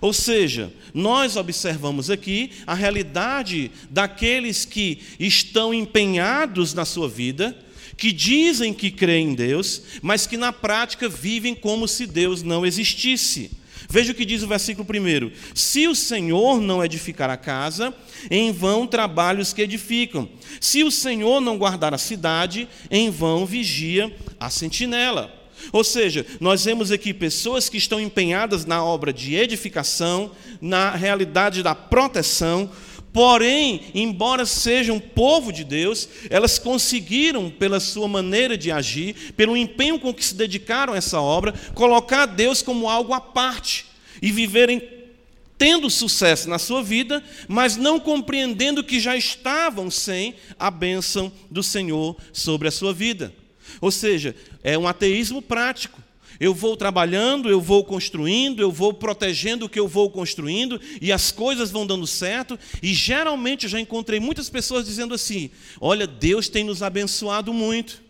ou 0.00 0.12
seja, 0.12 0.72
nós 0.92 1.36
observamos 1.36 2.10
aqui 2.10 2.50
a 2.66 2.74
realidade 2.74 3.70
daqueles 3.90 4.64
que 4.64 4.98
estão 5.18 5.72
empenhados 5.72 6.74
na 6.74 6.84
sua 6.84 7.08
vida, 7.08 7.56
que 7.96 8.12
dizem 8.12 8.72
que 8.72 8.90
creem 8.90 9.28
em 9.28 9.34
Deus, 9.34 9.82
mas 10.00 10.26
que 10.26 10.36
na 10.36 10.52
prática 10.52 11.08
vivem 11.08 11.54
como 11.54 11.86
se 11.86 12.06
Deus 12.06 12.42
não 12.42 12.66
existisse. 12.66 13.50
Veja 13.88 14.12
o 14.12 14.14
que 14.14 14.24
diz 14.24 14.42
o 14.42 14.48
versículo 14.48 14.88
1: 14.88 15.30
Se 15.54 15.86
o 15.86 15.94
Senhor 15.94 16.60
não 16.60 16.82
edificar 16.82 17.28
a 17.28 17.36
casa, 17.36 17.94
em 18.30 18.50
vão 18.50 18.86
trabalhos 18.86 19.52
que 19.52 19.62
edificam. 19.62 20.28
Se 20.60 20.82
o 20.82 20.90
Senhor 20.90 21.40
não 21.40 21.58
guardar 21.58 21.92
a 21.92 21.98
cidade, 21.98 22.68
em 22.90 23.10
vão 23.10 23.44
vigia 23.44 24.14
a 24.40 24.48
sentinela. 24.48 25.41
Ou 25.70 25.84
seja, 25.84 26.26
nós 26.40 26.64
vemos 26.64 26.90
aqui 26.90 27.12
pessoas 27.12 27.68
que 27.68 27.76
estão 27.76 28.00
empenhadas 28.00 28.64
na 28.64 28.84
obra 28.84 29.12
de 29.12 29.34
edificação, 29.34 30.30
na 30.60 30.90
realidade 30.90 31.62
da 31.62 31.74
proteção, 31.74 32.70
porém, 33.12 33.82
embora 33.94 34.46
sejam 34.46 34.98
povo 34.98 35.52
de 35.52 35.64
Deus, 35.64 36.08
elas 36.30 36.58
conseguiram, 36.58 37.50
pela 37.50 37.78
sua 37.78 38.08
maneira 38.08 38.56
de 38.56 38.70
agir, 38.70 39.34
pelo 39.36 39.56
empenho 39.56 39.98
com 39.98 40.14
que 40.14 40.24
se 40.24 40.34
dedicaram 40.34 40.94
a 40.94 40.96
essa 40.96 41.20
obra, 41.20 41.52
colocar 41.74 42.26
Deus 42.26 42.62
como 42.62 42.88
algo 42.88 43.12
à 43.12 43.20
parte 43.20 43.86
e 44.20 44.32
viverem 44.32 44.80
tendo 45.58 45.88
sucesso 45.88 46.48
na 46.48 46.58
sua 46.58 46.82
vida, 46.82 47.22
mas 47.46 47.76
não 47.76 48.00
compreendendo 48.00 48.82
que 48.82 48.98
já 48.98 49.16
estavam 49.16 49.90
sem 49.90 50.34
a 50.58 50.70
bênção 50.70 51.30
do 51.50 51.62
Senhor 51.62 52.16
sobre 52.32 52.66
a 52.66 52.72
sua 52.72 52.92
vida. 52.92 53.32
Ou 53.80 53.90
seja, 53.90 54.34
é 54.62 54.76
um 54.76 54.86
ateísmo 54.86 55.40
prático. 55.40 56.00
Eu 56.40 56.54
vou 56.54 56.76
trabalhando, 56.76 57.48
eu 57.48 57.60
vou 57.60 57.84
construindo, 57.84 58.60
eu 58.60 58.72
vou 58.72 58.92
protegendo 58.92 59.66
o 59.66 59.68
que 59.68 59.78
eu 59.78 59.86
vou 59.86 60.10
construindo 60.10 60.80
e 61.00 61.12
as 61.12 61.30
coisas 61.30 61.70
vão 61.70 61.86
dando 61.86 62.06
certo. 62.06 62.58
E 62.82 62.92
geralmente 62.92 63.64
eu 63.64 63.70
já 63.70 63.78
encontrei 63.78 64.18
muitas 64.18 64.50
pessoas 64.50 64.86
dizendo 64.86 65.14
assim: 65.14 65.50
Olha, 65.80 66.06
Deus 66.06 66.48
tem 66.48 66.64
nos 66.64 66.82
abençoado 66.82 67.52
muito. 67.52 68.02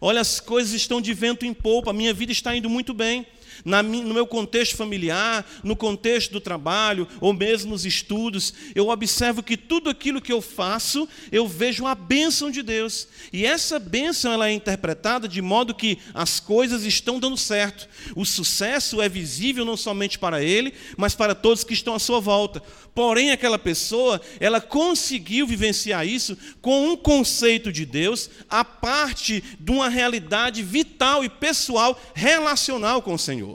Olha, 0.00 0.20
as 0.20 0.40
coisas 0.40 0.72
estão 0.72 1.00
de 1.00 1.14
vento 1.14 1.46
em 1.46 1.54
polpa, 1.54 1.90
a 1.90 1.94
minha 1.94 2.12
vida 2.12 2.32
está 2.32 2.54
indo 2.54 2.68
muito 2.68 2.92
bem 2.92 3.26
na, 3.64 3.82
no 3.82 4.14
meu 4.14 4.26
contexto 4.26 4.76
familiar, 4.76 5.44
no 5.62 5.76
contexto 5.76 6.32
do 6.32 6.40
trabalho, 6.40 7.06
ou 7.20 7.32
mesmo 7.32 7.70
nos 7.70 7.84
estudos, 7.84 8.52
eu 8.74 8.88
observo 8.88 9.42
que 9.42 9.56
tudo 9.56 9.90
aquilo 9.90 10.20
que 10.20 10.32
eu 10.32 10.40
faço, 10.40 11.08
eu 11.30 11.46
vejo 11.46 11.86
a 11.86 11.94
bênção 11.94 12.50
de 12.50 12.62
Deus. 12.62 13.08
E 13.32 13.44
essa 13.44 13.78
bênção 13.78 14.32
ela 14.32 14.48
é 14.48 14.52
interpretada 14.52 15.28
de 15.28 15.40
modo 15.40 15.74
que 15.74 15.98
as 16.14 16.40
coisas 16.40 16.84
estão 16.84 17.18
dando 17.18 17.36
certo. 17.36 17.88
O 18.14 18.24
sucesso 18.24 19.00
é 19.00 19.08
visível 19.08 19.64
não 19.64 19.76
somente 19.76 20.18
para 20.18 20.42
ele, 20.42 20.74
mas 20.96 21.14
para 21.14 21.34
todos 21.34 21.64
que 21.64 21.74
estão 21.74 21.94
à 21.94 21.98
sua 21.98 22.20
volta. 22.20 22.62
Porém, 22.94 23.30
aquela 23.30 23.58
pessoa, 23.58 24.20
ela 24.38 24.60
conseguiu 24.60 25.46
vivenciar 25.46 26.06
isso 26.06 26.36
com 26.60 26.88
um 26.88 26.96
conceito 26.96 27.72
de 27.72 27.86
Deus 27.86 28.28
a 28.48 28.64
parte 28.64 29.42
de 29.58 29.70
uma 29.70 29.88
realidade 29.88 30.62
vital 30.62 31.24
e 31.24 31.28
pessoal 31.28 31.98
relacional 32.14 33.00
com 33.00 33.14
o 33.14 33.18
Senhor. 33.18 33.49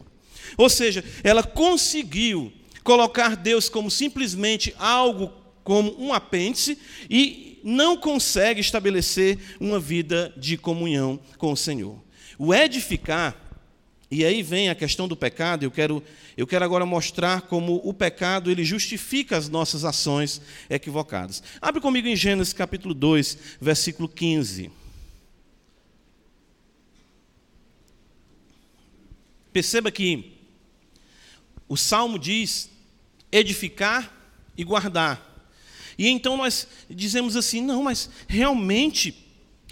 Ou 0.57 0.69
seja, 0.69 1.03
ela 1.23 1.43
conseguiu 1.43 2.51
colocar 2.83 3.35
Deus 3.35 3.67
como 3.67 3.89
simplesmente 3.89 4.73
algo 4.77 5.31
como 5.63 5.99
um 5.99 6.13
apêndice 6.13 6.77
e 7.09 7.59
não 7.63 7.97
consegue 7.97 8.61
estabelecer 8.61 9.39
uma 9.59 9.79
vida 9.79 10.31
de 10.37 10.55
comunhão 10.55 11.19
com 11.39 11.51
o 11.51 11.57
Senhor. 11.57 11.99
O 12.37 12.53
edificar, 12.53 13.35
e 14.11 14.23
aí 14.23 14.43
vem 14.43 14.69
a 14.69 14.75
questão 14.75 15.07
do 15.07 15.15
pecado, 15.15 15.63
eu 15.63 15.71
quero, 15.71 16.03
eu 16.37 16.45
quero 16.45 16.63
agora 16.63 16.85
mostrar 16.85 17.41
como 17.41 17.81
o 17.83 17.91
pecado 17.91 18.51
ele 18.51 18.63
justifica 18.63 19.35
as 19.35 19.49
nossas 19.49 19.83
ações 19.83 20.39
equivocadas. 20.69 21.41
Abre 21.59 21.81
comigo 21.81 22.07
em 22.07 22.15
Gênesis 22.15 22.53
capítulo 22.53 22.93
2, 22.93 23.37
versículo 23.59 24.07
15. 24.07 24.69
Perceba 29.51 29.89
que 29.89 30.34
o 31.67 31.75
salmo 31.75 32.19
diz 32.19 32.69
edificar 33.31 34.11
e 34.57 34.63
guardar. 34.63 35.33
E 35.97 36.07
então 36.09 36.37
nós 36.37 36.67
dizemos 36.89 37.35
assim: 37.35 37.61
não, 37.61 37.83
mas 37.83 38.09
realmente 38.27 39.25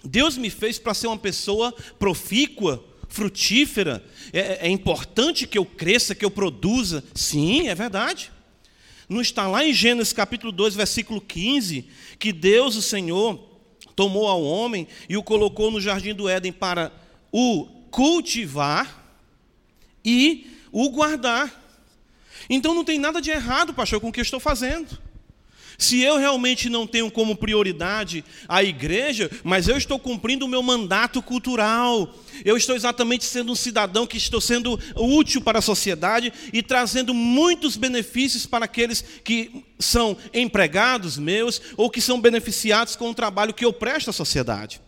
Deus 0.04 0.38
me 0.38 0.50
fez 0.50 0.78
para 0.78 0.94
ser 0.94 1.08
uma 1.08 1.18
pessoa 1.18 1.72
profícua, 2.00 2.84
frutífera. 3.08 4.04
É, 4.32 4.68
é, 4.68 4.70
importante 4.70 5.48
que 5.48 5.58
eu 5.58 5.66
cresça, 5.66 6.16
que 6.16 6.26
eu 6.26 6.32
produza. 6.32 7.04
Sim, 7.14 7.68
é 7.68 7.76
verdade. 7.76 8.32
Não 9.08 9.22
está 9.22 9.48
lá 9.48 9.66
em 9.66 9.74
Gênesis 9.74 10.14
capítulo 10.14 10.52
2, 10.52 10.76
versículo 10.76 11.22
15, 11.22 11.86
que 12.18 12.34
Deus, 12.34 12.76
o 12.76 12.82
Senhor, 12.82 13.38
tomou 13.96 14.28
ao 14.28 14.44
homem 14.44 14.88
e 15.08 15.16
o 15.16 15.24
colocou 15.24 15.70
no 15.70 15.80
jardim 15.80 16.14
do 16.14 16.28
Éden 16.28 16.52
para 16.52 16.92
o 17.32 17.66
cultivar 17.92 19.22
e 20.04 20.48
o 20.72 20.90
guardar. 20.90 21.63
Então 22.50 22.74
não 22.74 22.84
tem 22.84 23.00
nada 23.00 23.22
de 23.22 23.32
errado, 23.32 23.74
pastor, 23.74 24.00
com 24.00 24.10
o 24.10 24.12
que 24.12 24.20
eu 24.20 24.24
estou 24.24 24.40
fazendo. 24.40 24.98
Se 25.78 26.02
eu 26.02 26.18
realmente 26.18 26.70
não 26.70 26.86
tenho 26.86 27.10
como 27.10 27.36
prioridade 27.36 28.24
a 28.48 28.64
igreja, 28.64 29.30
mas 29.44 29.68
eu 29.68 29.78
estou 29.78 29.98
cumprindo 29.98 30.46
o 30.46 30.48
meu 30.48 30.62
mandato 30.62 31.22
cultural, 31.22 32.14
eu 32.46 32.56
estou 32.56 32.76
exatamente 32.76 33.26
sendo 33.26 33.52
um 33.52 33.56
cidadão 33.56 34.06
que 34.06 34.18
estou 34.18 34.40
sendo 34.40 34.80
útil 34.96 35.42
para 35.42 35.60
a 35.60 35.62
sociedade 35.62 36.32
e 36.52 36.62
trazendo 36.62 37.14
muitos 37.14 37.76
benefícios 37.76 38.46
para 38.46 38.66
aqueles 38.66 39.04
que 39.24 39.66
são 39.80 40.16
empregados 40.34 41.18
meus 41.18 41.62
ou 41.76 41.90
que 41.90 42.02
são 42.02 42.22
beneficiados 42.22 42.96
com 42.96 43.10
o 43.10 43.16
trabalho 43.16 43.54
que 43.54 43.66
eu 43.66 43.74
presto 43.74 44.10
à 44.10 44.14
sociedade. 44.14 44.82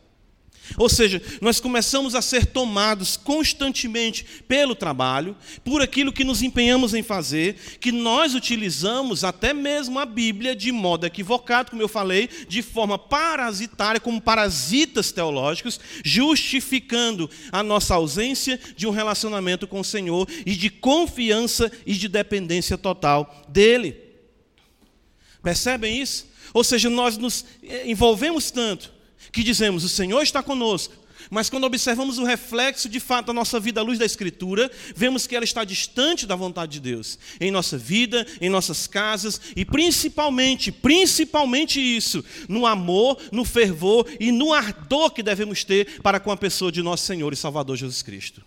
Ou 0.78 0.90
seja, 0.90 1.22
nós 1.42 1.60
começamos 1.60 2.16
a 2.16 2.22
ser 2.22 2.48
tomados 2.48 3.16
constantemente 3.16 4.26
pelo 4.48 4.76
trabalho, 4.76 5.36
por 5.64 5.82
aquilo 5.82 6.12
que 6.12 6.24
nos 6.24 6.42
empenhamos 6.42 6.94
em 6.94 7.04
fazer, 7.04 7.56
que 7.80 7.92
nós 7.92 8.34
utilizamos 8.34 9.24
até 9.24 9.54
mesmo 9.54 10.00
a 10.00 10.06
Bíblia 10.06 10.56
de 10.56 10.72
modo 10.72 11.06
equivocado, 11.06 11.72
como 11.72 11.82
eu 11.82 11.88
falei, 11.88 12.30
de 12.48 12.62
forma 12.62 12.98
parasitária, 12.98 14.00
como 14.00 14.20
parasitas 14.20 15.12
teológicos, 15.12 15.80
justificando 16.04 17.30
a 17.52 17.62
nossa 17.62 17.96
ausência 17.96 18.60
de 18.76 18.88
um 18.88 18.92
relacionamento 18.92 19.68
com 19.68 19.80
o 19.80 19.86
Senhor 19.86 20.28
e 20.46 20.56
de 20.56 20.70
confiança 20.70 21.72
e 21.86 21.94
de 21.94 22.08
dependência 22.08 22.78
total 22.78 23.46
dele. 23.48 23.98
Percebem 25.42 26.02
isso? 26.02 26.28
Ou 26.54 26.64
seja, 26.64 26.90
nós 26.90 27.18
nos 27.18 27.46
envolvemos 27.86 28.50
tanto 28.50 28.95
que 29.36 29.44
dizemos: 29.44 29.84
o 29.84 29.90
Senhor 29.90 30.22
está 30.22 30.42
conosco. 30.42 30.96
Mas 31.30 31.50
quando 31.50 31.64
observamos 31.64 32.20
o 32.20 32.24
reflexo 32.24 32.88
de 32.88 33.00
fato 33.00 33.28
da 33.28 33.34
nossa 33.34 33.60
vida 33.60 33.82
à 33.82 33.84
luz 33.84 33.98
da 33.98 34.06
Escritura, 34.06 34.72
vemos 34.96 35.26
que 35.26 35.36
ela 35.36 35.44
está 35.44 35.64
distante 35.64 36.28
da 36.28 36.36
vontade 36.36 36.74
de 36.74 36.80
Deus. 36.80 37.18
Em 37.42 37.50
nossa 37.50 37.78
vida, 37.78 38.26
em 38.40 38.48
nossas 38.48 38.86
casas 38.86 39.42
e 39.56 39.66
principalmente, 39.66 40.72
principalmente 40.72 41.82
isso, 41.82 42.24
no 42.48 42.66
amor, 42.66 43.20
no 43.32 43.44
fervor 43.44 44.08
e 44.20 44.32
no 44.32 44.54
ardor 44.54 45.10
que 45.12 45.24
devemos 45.24 45.64
ter 45.64 46.00
para 46.02 46.20
com 46.20 46.32
a 46.32 46.38
pessoa 46.38 46.72
de 46.72 46.84
nosso 46.84 47.06
Senhor 47.06 47.34
e 47.34 47.36
Salvador 47.36 47.76
Jesus 47.76 48.04
Cristo. 48.04 48.44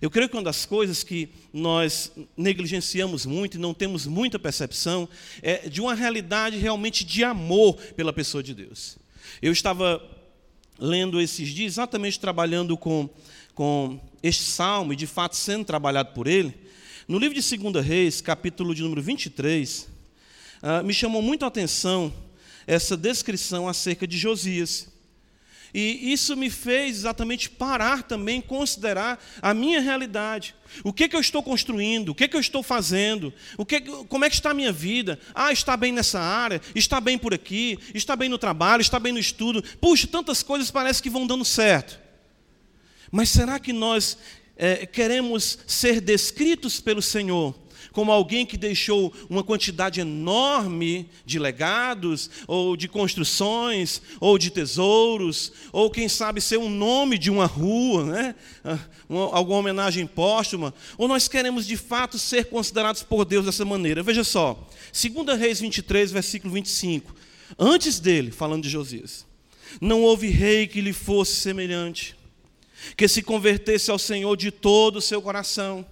Eu 0.00 0.08
creio 0.08 0.28
que 0.28 0.36
uma 0.36 0.42
das 0.44 0.64
coisas 0.64 1.02
que 1.02 1.28
nós 1.52 2.12
negligenciamos 2.36 3.26
muito 3.26 3.56
e 3.56 3.60
não 3.60 3.74
temos 3.74 4.06
muita 4.06 4.38
percepção 4.38 5.08
é 5.42 5.68
de 5.68 5.80
uma 5.80 5.94
realidade 5.94 6.56
realmente 6.56 7.04
de 7.04 7.24
amor 7.24 7.74
pela 7.96 8.12
pessoa 8.12 8.40
de 8.40 8.54
Deus. 8.54 8.96
Eu 9.40 9.52
estava 9.52 10.02
lendo 10.78 11.20
esses 11.20 11.48
dias, 11.48 11.74
exatamente 11.74 12.20
trabalhando 12.20 12.76
com, 12.76 13.08
com 13.54 14.00
este 14.22 14.44
salmo, 14.44 14.92
e 14.92 14.96
de 14.96 15.06
fato 15.06 15.36
sendo 15.36 15.64
trabalhado 15.64 16.12
por 16.12 16.26
ele. 16.26 16.54
No 17.06 17.18
livro 17.18 17.40
de 17.40 17.56
2 17.56 17.84
Reis, 17.84 18.20
capítulo 18.20 18.74
de 18.74 18.82
número 18.82 19.02
23, 19.02 19.80
uh, 19.80 19.86
ah, 20.62 20.82
me 20.82 20.92
chamou 20.92 21.22
muito 21.22 21.44
a 21.44 21.48
atenção 21.48 22.12
essa 22.66 22.96
descrição 22.96 23.66
acerca 23.66 24.06
de 24.06 24.18
Josias. 24.18 24.88
E 25.72 26.12
isso 26.12 26.36
me 26.36 26.48
fez 26.48 26.98
exatamente 26.98 27.50
parar 27.50 28.02
também, 28.02 28.40
considerar 28.40 29.22
a 29.42 29.52
minha 29.52 29.80
realidade. 29.80 30.54
O 30.82 30.92
que, 30.92 31.08
que 31.08 31.16
eu 31.16 31.20
estou 31.20 31.42
construindo? 31.42 32.10
O 32.10 32.14
que, 32.14 32.28
que 32.28 32.36
eu 32.36 32.40
estou 32.40 32.62
fazendo? 32.62 33.32
O 33.56 33.64
que, 33.64 33.80
como 33.80 34.24
é 34.24 34.30
que 34.30 34.34
está 34.34 34.50
a 34.50 34.54
minha 34.54 34.72
vida? 34.72 35.18
Ah, 35.34 35.52
está 35.52 35.76
bem 35.76 35.92
nessa 35.92 36.20
área, 36.20 36.60
está 36.74 37.00
bem 37.00 37.18
por 37.18 37.34
aqui, 37.34 37.78
está 37.94 38.16
bem 38.16 38.28
no 38.28 38.38
trabalho, 38.38 38.80
está 38.80 38.98
bem 38.98 39.12
no 39.12 39.18
estudo. 39.18 39.62
Puxa, 39.80 40.06
tantas 40.06 40.42
coisas 40.42 40.70
parece 40.70 41.02
que 41.02 41.10
vão 41.10 41.26
dando 41.26 41.44
certo. 41.44 41.98
Mas 43.10 43.30
será 43.30 43.58
que 43.58 43.72
nós 43.72 44.18
é, 44.56 44.86
queremos 44.86 45.58
ser 45.66 46.00
descritos 46.00 46.80
pelo 46.80 47.00
Senhor 47.00 47.54
como 47.92 48.12
alguém 48.12 48.46
que 48.46 48.56
deixou 48.56 49.12
uma 49.28 49.42
quantidade 49.42 50.00
enorme 50.00 51.08
de 51.24 51.38
legados, 51.38 52.30
ou 52.46 52.76
de 52.76 52.88
construções, 52.88 54.00
ou 54.20 54.38
de 54.38 54.50
tesouros, 54.50 55.52
ou 55.72 55.90
quem 55.90 56.08
sabe 56.08 56.40
ser 56.40 56.58
um 56.58 56.70
nome 56.70 57.18
de 57.18 57.30
uma 57.30 57.46
rua, 57.46 58.04
né? 58.04 58.34
Ah, 58.64 58.78
alguma 59.32 59.58
homenagem 59.58 60.06
póstuma, 60.06 60.74
ou 60.96 61.08
nós 61.08 61.28
queremos 61.28 61.66
de 61.66 61.76
fato 61.76 62.18
ser 62.18 62.46
considerados 62.46 63.02
por 63.02 63.24
Deus 63.24 63.46
dessa 63.46 63.64
maneira. 63.64 64.02
Veja 64.02 64.24
só, 64.24 64.68
2 64.92 65.38
Reis 65.38 65.60
23, 65.60 66.12
versículo 66.12 66.52
25. 66.52 67.14
Antes 67.58 67.98
dele, 67.98 68.30
falando 68.30 68.62
de 68.62 68.68
Josias, 68.68 69.26
não 69.80 70.02
houve 70.02 70.28
rei 70.28 70.66
que 70.66 70.80
lhe 70.80 70.92
fosse 70.92 71.36
semelhante, 71.36 72.16
que 72.96 73.08
se 73.08 73.22
convertesse 73.22 73.90
ao 73.90 73.98
Senhor 73.98 74.36
de 74.36 74.50
todo 74.50 74.96
o 74.96 75.02
seu 75.02 75.20
coração 75.20 75.84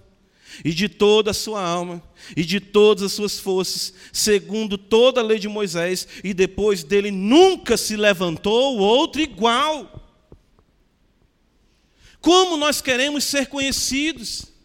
e 0.63 0.73
de 0.73 0.89
toda 0.89 1.31
a 1.31 1.33
sua 1.33 1.61
alma, 1.61 2.01
e 2.35 2.43
de 2.43 2.59
todas 2.59 3.03
as 3.03 3.11
suas 3.13 3.39
forças, 3.39 3.93
segundo 4.11 4.77
toda 4.77 5.21
a 5.21 5.23
lei 5.23 5.39
de 5.39 5.47
Moisés, 5.47 6.07
e 6.23 6.33
depois 6.33 6.83
dele 6.83 7.11
nunca 7.11 7.77
se 7.77 7.95
levantou 7.95 8.77
outro 8.77 9.21
igual. 9.21 10.03
Como 12.19 12.57
nós 12.57 12.81
queremos 12.81 13.23
ser 13.23 13.47
conhecidos? 13.47 14.56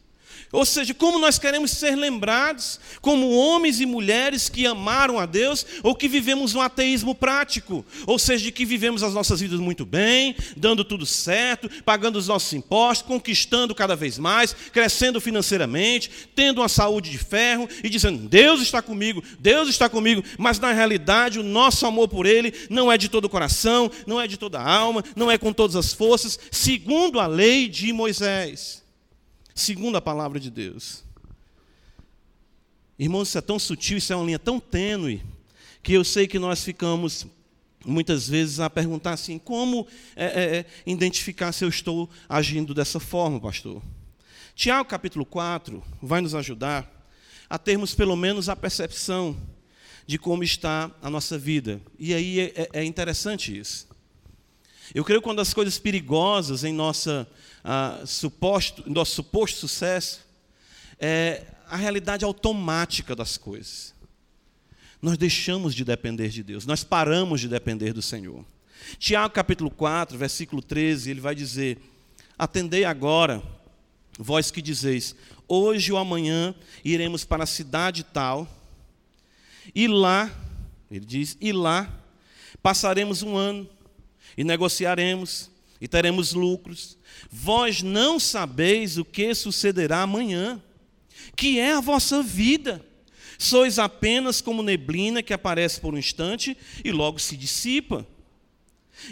Ou 0.52 0.66
seja, 0.66 0.92
como 0.92 1.18
nós 1.18 1.38
queremos 1.38 1.70
ser 1.70 1.96
lembrados 1.96 2.78
como 3.00 3.30
homens 3.30 3.80
e 3.80 3.86
mulheres 3.86 4.50
que 4.50 4.66
amaram 4.66 5.18
a 5.18 5.24
Deus 5.24 5.64
ou 5.82 5.94
que 5.94 6.06
vivemos 6.06 6.54
um 6.54 6.60
ateísmo 6.60 7.14
prático, 7.14 7.84
ou 8.06 8.18
seja, 8.18 8.44
de 8.44 8.52
que 8.52 8.66
vivemos 8.66 9.02
as 9.02 9.14
nossas 9.14 9.40
vidas 9.40 9.58
muito 9.58 9.86
bem, 9.86 10.36
dando 10.54 10.84
tudo 10.84 11.06
certo, 11.06 11.70
pagando 11.84 12.16
os 12.16 12.28
nossos 12.28 12.52
impostos, 12.52 13.06
conquistando 13.06 13.74
cada 13.74 13.96
vez 13.96 14.18
mais, 14.18 14.54
crescendo 14.72 15.20
financeiramente, 15.20 16.10
tendo 16.34 16.60
uma 16.60 16.68
saúde 16.68 17.10
de 17.10 17.18
ferro 17.18 17.68
e 17.82 17.88
dizendo: 17.88 18.28
Deus 18.28 18.60
está 18.60 18.82
comigo, 18.82 19.22
Deus 19.38 19.68
está 19.70 19.88
comigo, 19.88 20.22
mas 20.36 20.58
na 20.58 20.72
realidade 20.72 21.40
o 21.40 21.42
nosso 21.42 21.86
amor 21.86 22.08
por 22.08 22.26
Ele 22.26 22.52
não 22.68 22.92
é 22.92 22.98
de 22.98 23.08
todo 23.08 23.24
o 23.24 23.30
coração, 23.30 23.90
não 24.06 24.20
é 24.20 24.26
de 24.26 24.36
toda 24.36 24.60
a 24.60 24.70
alma, 24.70 25.02
não 25.16 25.30
é 25.30 25.38
com 25.38 25.52
todas 25.52 25.76
as 25.76 25.94
forças, 25.94 26.38
segundo 26.50 27.18
a 27.18 27.26
lei 27.26 27.68
de 27.68 27.92
Moisés 27.92 28.82
segundo 29.54 29.96
a 29.96 30.00
palavra 30.00 30.38
de 30.38 30.50
Deus. 30.50 31.04
Irmãos, 32.98 33.28
isso 33.28 33.38
é 33.38 33.40
tão 33.40 33.58
sutil, 33.58 33.98
isso 33.98 34.12
é 34.12 34.16
uma 34.16 34.24
linha 34.24 34.38
tão 34.38 34.60
tênue, 34.60 35.22
que 35.82 35.92
eu 35.92 36.04
sei 36.04 36.26
que 36.26 36.38
nós 36.38 36.62
ficamos 36.62 37.26
muitas 37.84 38.28
vezes 38.28 38.60
a 38.60 38.70
perguntar 38.70 39.12
assim: 39.12 39.38
como 39.38 39.86
é, 40.14 40.24
é, 40.24 40.56
é 40.58 40.66
identificar 40.86 41.52
se 41.52 41.64
eu 41.64 41.68
estou 41.68 42.08
agindo 42.28 42.74
dessa 42.74 43.00
forma, 43.00 43.40
pastor? 43.40 43.82
Tiago 44.54 44.88
capítulo 44.88 45.24
4 45.24 45.82
vai 46.00 46.20
nos 46.20 46.34
ajudar 46.34 46.90
a 47.48 47.58
termos 47.58 47.94
pelo 47.94 48.16
menos 48.16 48.48
a 48.48 48.56
percepção 48.56 49.36
de 50.06 50.18
como 50.18 50.44
está 50.44 50.90
a 51.00 51.08
nossa 51.08 51.38
vida. 51.38 51.80
E 51.98 52.14
aí 52.14 52.40
é, 52.40 52.52
é, 52.54 52.68
é 52.80 52.84
interessante 52.84 53.56
isso. 53.56 53.88
Eu 54.94 55.04
creio 55.04 55.22
que 55.22 55.28
uma 55.28 55.34
das 55.34 55.54
coisas 55.54 55.78
perigosas 55.78 56.64
em 56.64 56.72
nossa 56.72 57.26
ah, 57.64 58.03
suposto, 58.07 58.83
nosso 58.90 59.14
suposto 59.14 59.59
sucesso 59.59 60.20
é 60.98 61.44
a 61.68 61.77
realidade 61.77 62.25
automática 62.25 63.14
das 63.14 63.37
coisas. 63.37 63.94
Nós 65.01 65.18
deixamos 65.18 65.75
de 65.75 65.85
depender 65.85 66.29
de 66.29 66.42
Deus, 66.42 66.66
nós 66.66 66.85
paramos 66.85 67.40
de 67.40 67.48
depender 67.48 67.92
do 67.92 68.03
Senhor. 68.03 68.44
Tiago 68.98 69.33
capítulo 69.33 69.70
4, 69.70 70.16
versículo 70.18 70.62
13, 70.62 71.11
ele 71.11 71.20
vai 71.20 71.35
dizer: 71.35 71.79
Atendei 72.38 72.85
agora, 72.85 73.42
vós 74.18 74.51
que 74.51 74.62
dizeis, 74.62 75.14
hoje 75.48 75.92
ou 75.92 75.98
amanhã 75.98 76.55
iremos 76.85 77.25
para 77.25 77.44
a 77.44 77.46
cidade 77.46 78.05
tal, 78.05 78.48
e 79.75 79.87
lá, 79.87 80.31
ele 80.90 81.05
diz, 81.05 81.37
e 81.40 81.53
lá 81.53 81.92
passaremos 82.62 83.22
um 83.22 83.37
ano, 83.37 83.68
e 84.37 84.44
negociaremos, 84.44 85.51
e 85.81 85.88
teremos 85.88 86.33
lucros. 86.33 86.96
Vós 87.30 87.82
não 87.82 88.18
sabeis 88.18 88.98
o 88.98 89.04
que 89.04 89.35
sucederá 89.35 90.02
amanhã, 90.02 90.61
que 91.37 91.58
é 91.58 91.72
a 91.72 91.80
vossa 91.80 92.22
vida. 92.22 92.85
Sois 93.38 93.78
apenas 93.78 94.40
como 94.40 94.62
neblina 94.62 95.22
que 95.22 95.32
aparece 95.32 95.80
por 95.80 95.94
um 95.94 95.98
instante 95.98 96.56
e 96.85 96.92
logo 96.92 97.18
se 97.18 97.37
dissipa. 97.37 98.06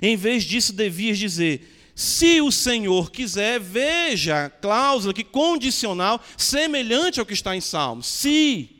Em 0.00 0.16
vez 0.16 0.44
disso, 0.44 0.72
devias 0.72 1.18
dizer: 1.18 1.92
se 1.94 2.40
o 2.40 2.50
Senhor 2.50 3.10
quiser, 3.10 3.58
veja 3.58 4.46
a 4.46 4.50
cláusula 4.50 5.12
que 5.12 5.24
condicional, 5.24 6.22
semelhante 6.36 7.20
ao 7.20 7.26
que 7.26 7.34
está 7.34 7.56
em 7.56 7.60
Salmos. 7.60 8.06
Se, 8.06 8.70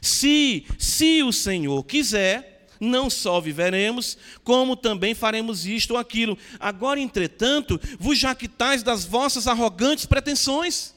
se, 0.00 0.64
se 0.78 1.22
o 1.22 1.32
Senhor 1.32 1.84
quiser, 1.84 2.55
não 2.80 3.08
só 3.08 3.40
viveremos, 3.40 4.16
como 4.44 4.76
também 4.76 5.14
faremos 5.14 5.66
isto 5.66 5.92
ou 5.92 5.96
aquilo. 5.98 6.36
Agora, 6.58 7.00
entretanto, 7.00 7.80
vos 7.98 8.18
jactais 8.18 8.82
das 8.82 9.04
vossas 9.04 9.46
arrogantes 9.46 10.06
pretensões. 10.06 10.94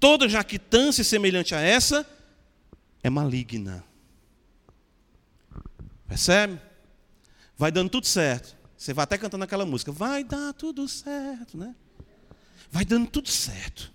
Toda 0.00 0.28
jactância 0.28 1.04
semelhante 1.04 1.54
a 1.54 1.60
essa 1.60 2.06
é 3.02 3.10
maligna. 3.10 3.84
Percebe? 6.08 6.60
Vai 7.56 7.70
dando 7.70 7.90
tudo 7.90 8.06
certo. 8.06 8.56
Você 8.76 8.92
vai 8.92 9.04
até 9.04 9.16
cantando 9.16 9.44
aquela 9.44 9.64
música. 9.64 9.92
Vai 9.92 10.24
dar 10.24 10.52
tudo 10.52 10.88
certo, 10.88 11.56
né? 11.56 11.74
Vai 12.70 12.84
dando 12.84 13.06
tudo 13.06 13.28
certo. 13.28 13.92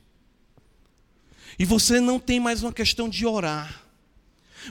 E 1.58 1.65
você 1.65 1.99
não 1.99 2.19
tem 2.19 2.39
mais 2.39 2.63
uma 2.63 2.71
questão 2.71 3.10
de 3.10 3.25
orar. 3.25 3.84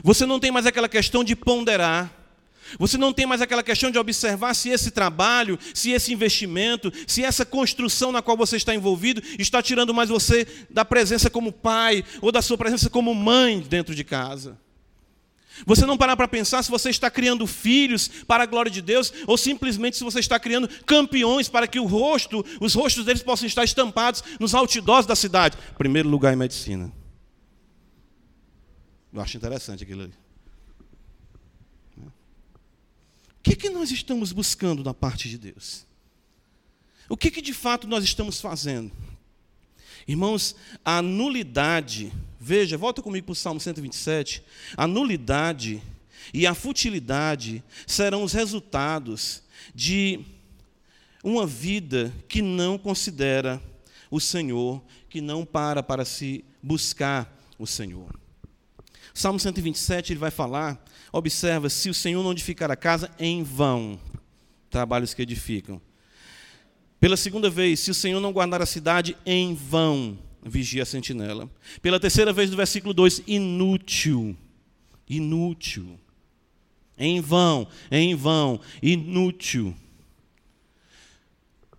Você 0.03 0.25
não 0.25 0.39
tem 0.39 0.51
mais 0.51 0.65
aquela 0.65 0.89
questão 0.89 1.23
de 1.23 1.35
ponderar. 1.35 2.11
Você 2.77 2.97
não 2.97 3.13
tem 3.13 3.25
mais 3.25 3.41
aquela 3.41 3.63
questão 3.63 3.89
de 3.89 3.97
observar 3.97 4.53
se 4.53 4.69
esse 4.69 4.91
trabalho, 4.91 5.57
se 5.73 5.91
esse 5.91 6.13
investimento, 6.13 6.91
se 7.07 7.23
essa 7.23 7.45
construção 7.45 8.11
na 8.11 8.21
qual 8.21 8.37
você 8.37 8.57
está 8.57 8.75
envolvido 8.75 9.21
está 9.37 9.61
tirando 9.61 9.93
mais 9.93 10.09
você 10.09 10.47
da 10.69 10.85
presença 10.85 11.29
como 11.29 11.51
pai 11.51 12.03
ou 12.21 12.31
da 12.31 12.41
sua 12.41 12.57
presença 12.57 12.89
como 12.89 13.13
mãe 13.15 13.59
dentro 13.59 13.95
de 13.95 14.03
casa. 14.03 14.57
Você 15.65 15.85
não 15.85 15.97
parar 15.97 16.15
para 16.15 16.27
pensar 16.27 16.63
se 16.63 16.71
você 16.71 16.89
está 16.89 17.09
criando 17.09 17.45
filhos 17.45 18.07
para 18.27 18.43
a 18.43 18.45
glória 18.45 18.71
de 18.71 18.81
Deus 18.81 19.11
ou 19.27 19.37
simplesmente 19.37 19.97
se 19.97 20.03
você 20.03 20.19
está 20.19 20.39
criando 20.39 20.69
campeões 20.85 21.49
para 21.49 21.67
que 21.67 21.79
o 21.79 21.85
rosto, 21.85 22.45
os 22.61 22.73
rostos 22.73 23.05
deles 23.05 23.23
possam 23.23 23.47
estar 23.47 23.63
estampados 23.63 24.23
nos 24.39 24.53
outdoors 24.53 25.05
da 25.05 25.15
cidade. 25.15 25.57
Primeiro 25.77 26.07
lugar 26.07 26.33
em 26.33 26.37
medicina. 26.37 26.91
Eu 29.11 29.21
acho 29.21 29.37
interessante 29.37 29.83
aquilo 29.83 30.03
ali. 30.03 30.13
O 33.38 33.38
que, 33.49 33.55
que 33.55 33.69
nós 33.69 33.89
estamos 33.89 34.31
buscando 34.31 34.83
da 34.83 34.93
parte 34.93 35.27
de 35.27 35.37
Deus? 35.37 35.85
O 37.07 37.17
que, 37.17 37.31
que 37.31 37.41
de 37.41 37.53
fato 37.53 37.87
nós 37.87 38.03
estamos 38.03 38.39
fazendo? 38.39 38.91
Irmãos, 40.07 40.55
a 40.85 41.01
nulidade, 41.01 42.13
veja, 42.39 42.77
volta 42.77 43.01
comigo 43.01 43.25
para 43.25 43.33
o 43.33 43.35
Salmo 43.35 43.59
127. 43.59 44.43
A 44.77 44.85
nulidade 44.85 45.81
e 46.31 46.45
a 46.45 46.53
futilidade 46.53 47.63
serão 47.87 48.23
os 48.23 48.33
resultados 48.33 49.41
de 49.73 50.19
uma 51.23 51.47
vida 51.47 52.13
que 52.27 52.41
não 52.41 52.77
considera 52.77 53.61
o 54.11 54.19
Senhor, 54.19 54.81
que 55.09 55.21
não 55.21 55.43
para 55.43 55.81
para 55.81 56.05
se 56.05 56.45
buscar 56.61 57.35
o 57.57 57.65
Senhor. 57.65 58.19
Salmo 59.13 59.39
127 59.39 60.13
ele 60.13 60.19
vai 60.19 60.31
falar, 60.31 60.83
observa, 61.11 61.69
se 61.69 61.89
o 61.89 61.93
Senhor 61.93 62.23
não 62.23 62.31
edificar 62.31 62.69
a 62.71 62.75
casa, 62.75 63.09
em 63.19 63.43
vão, 63.43 63.99
trabalhos 64.69 65.13
que 65.13 65.21
edificam. 65.21 65.81
Pela 66.99 67.17
segunda 67.17 67.49
vez, 67.49 67.79
se 67.79 67.91
o 67.91 67.93
Senhor 67.93 68.19
não 68.19 68.33
guardar 68.33 68.61
a 68.61 68.65
cidade, 68.65 69.15
em 69.25 69.53
vão 69.53 70.17
vigia 70.43 70.83
a 70.83 70.85
sentinela. 70.85 71.49
Pela 71.81 71.99
terceira 71.99 72.31
vez, 72.31 72.49
no 72.49 72.57
versículo 72.57 72.93
2, 72.93 73.23
inútil. 73.27 74.37
Inútil. 75.07 75.99
Em 76.97 77.21
vão, 77.21 77.67
em 77.89 78.15
vão, 78.15 78.59
inútil. 78.81 79.75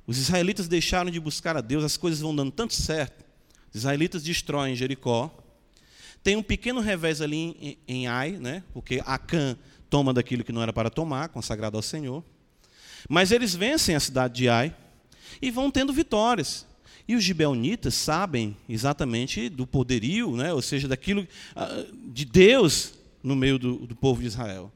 Os 0.07 0.19
israelitas 0.19 0.66
deixaram 0.66 1.11
de 1.11 1.21
buscar 1.21 1.57
a 1.57 1.61
Deus, 1.61 1.85
as 1.85 1.97
coisas 1.97 2.21
vão 2.21 2.35
dando 2.35 2.51
tanto 2.51 2.75
certo. 2.75 3.25
Os 3.69 3.77
israelitas 3.77 4.23
destroem 4.23 4.75
Jericó. 4.75 5.31
Tem 6.22 6.37
um 6.37 6.42
pequeno 6.42 6.80
revés 6.80 7.20
ali 7.20 7.37
em, 7.37 7.78
em 7.88 8.06
Ai, 8.06 8.33
né? 8.33 8.62
porque 8.72 9.02
Acã 9.06 9.56
toma 9.88 10.12
daquilo 10.12 10.44
que 10.44 10.52
não 10.52 10.62
era 10.62 10.72
para 10.72 10.90
tomar, 10.90 11.28
consagrado 11.28 11.76
ao 11.76 11.83
Senhor. 11.83 12.22
Mas 13.09 13.33
eles 13.33 13.54
vencem 13.54 13.94
a 13.96 14.00
cidade 14.00 14.35
de 14.35 14.48
Ai 14.48 14.74
e 15.40 15.50
vão 15.50 15.70
tendo 15.70 15.92
vitórias. 15.92 16.66
E 17.09 17.16
os 17.16 17.24
gibeonitas 17.24 17.94
sabem 17.94 18.56
exatamente 18.68 19.48
do 19.48 19.66
poderio, 19.66 20.37
né? 20.37 20.52
ou 20.52 20.62
seja, 20.62 20.87
daquilo 20.87 21.26
ah, 21.56 21.85
de 22.12 22.24
Deus 22.24 22.94
no 23.22 23.35
meio 23.35 23.59
do, 23.59 23.87
do 23.87 23.96
povo 23.96 24.20
de 24.20 24.28
Israel. 24.28 24.70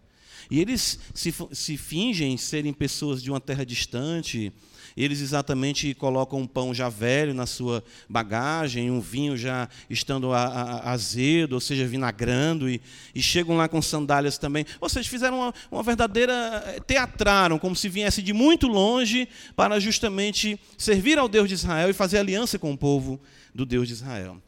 E 0.51 0.61
eles 0.61 0.99
se, 1.15 1.33
se 1.53 1.77
fingem 1.77 2.37
serem 2.37 2.73
pessoas 2.73 3.23
de 3.23 3.31
uma 3.31 3.41
terra 3.41 3.65
distante, 3.65 4.53
eles 4.97 5.21
exatamente 5.21 5.93
colocam 5.95 6.39
um 6.39 6.47
pão 6.47 6.73
já 6.73 6.89
velho 6.89 7.35
na 7.35 7.47
sua 7.47 7.83
bagagem, 8.09 8.91
um 8.91 9.01
vinho 9.01 9.37
já 9.37 9.69
estando 9.91 10.33
a, 10.33 10.45
a, 10.45 10.93
azedo, 10.93 11.55
ou 11.55 11.61
seja, 11.61 11.85
vinagrando, 11.85 12.71
e, 12.71 12.81
e, 13.13 13.21
chegam 13.21 13.57
lá 13.57 13.69
com 13.69 13.83
sandálias 13.83 14.39
também. 14.39 14.65
Ou 14.81 14.89
seja, 14.89 15.09
fizeram 15.09 15.39
uma, 15.39 15.55
uma 15.71 15.83
verdadeira. 15.83 16.33
Eh, 16.67 16.81
teatraram, 16.81 17.59
como 17.59 17.75
se 17.75 17.89
viesse 17.89 18.23
de 18.23 18.33
muito 18.33 18.69
longe 18.69 19.29
para 19.57 19.81
justamente 19.81 20.61
servir 20.79 21.19
ao 21.19 21.29
Deus 21.29 21.49
de 21.49 21.55
Israel 21.55 21.91
e 21.91 21.93
fazer 21.93 22.19
aliança 22.19 22.59
com 22.59 22.73
o 22.73 22.79
povo 22.79 23.21
do 23.53 23.67
Deus 23.67 23.89
de 23.89 23.95
Israel. 23.95 24.41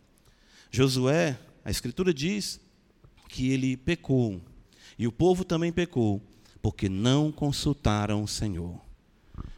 Josué, 0.71 1.37
a 1.65 1.71
Escritura 1.71 2.15
diz 2.15 2.61
que 3.29 3.51
ele 3.51 3.77
pecou, 3.77 4.41
e 4.97 5.09
o 5.09 5.13
povo 5.13 5.45
também 5.45 5.73
pecou, 5.73 6.23
porque 6.63 6.89
não 6.89 7.33
consultaram 7.33 8.23
o 8.23 8.29
Senhor 8.29 8.86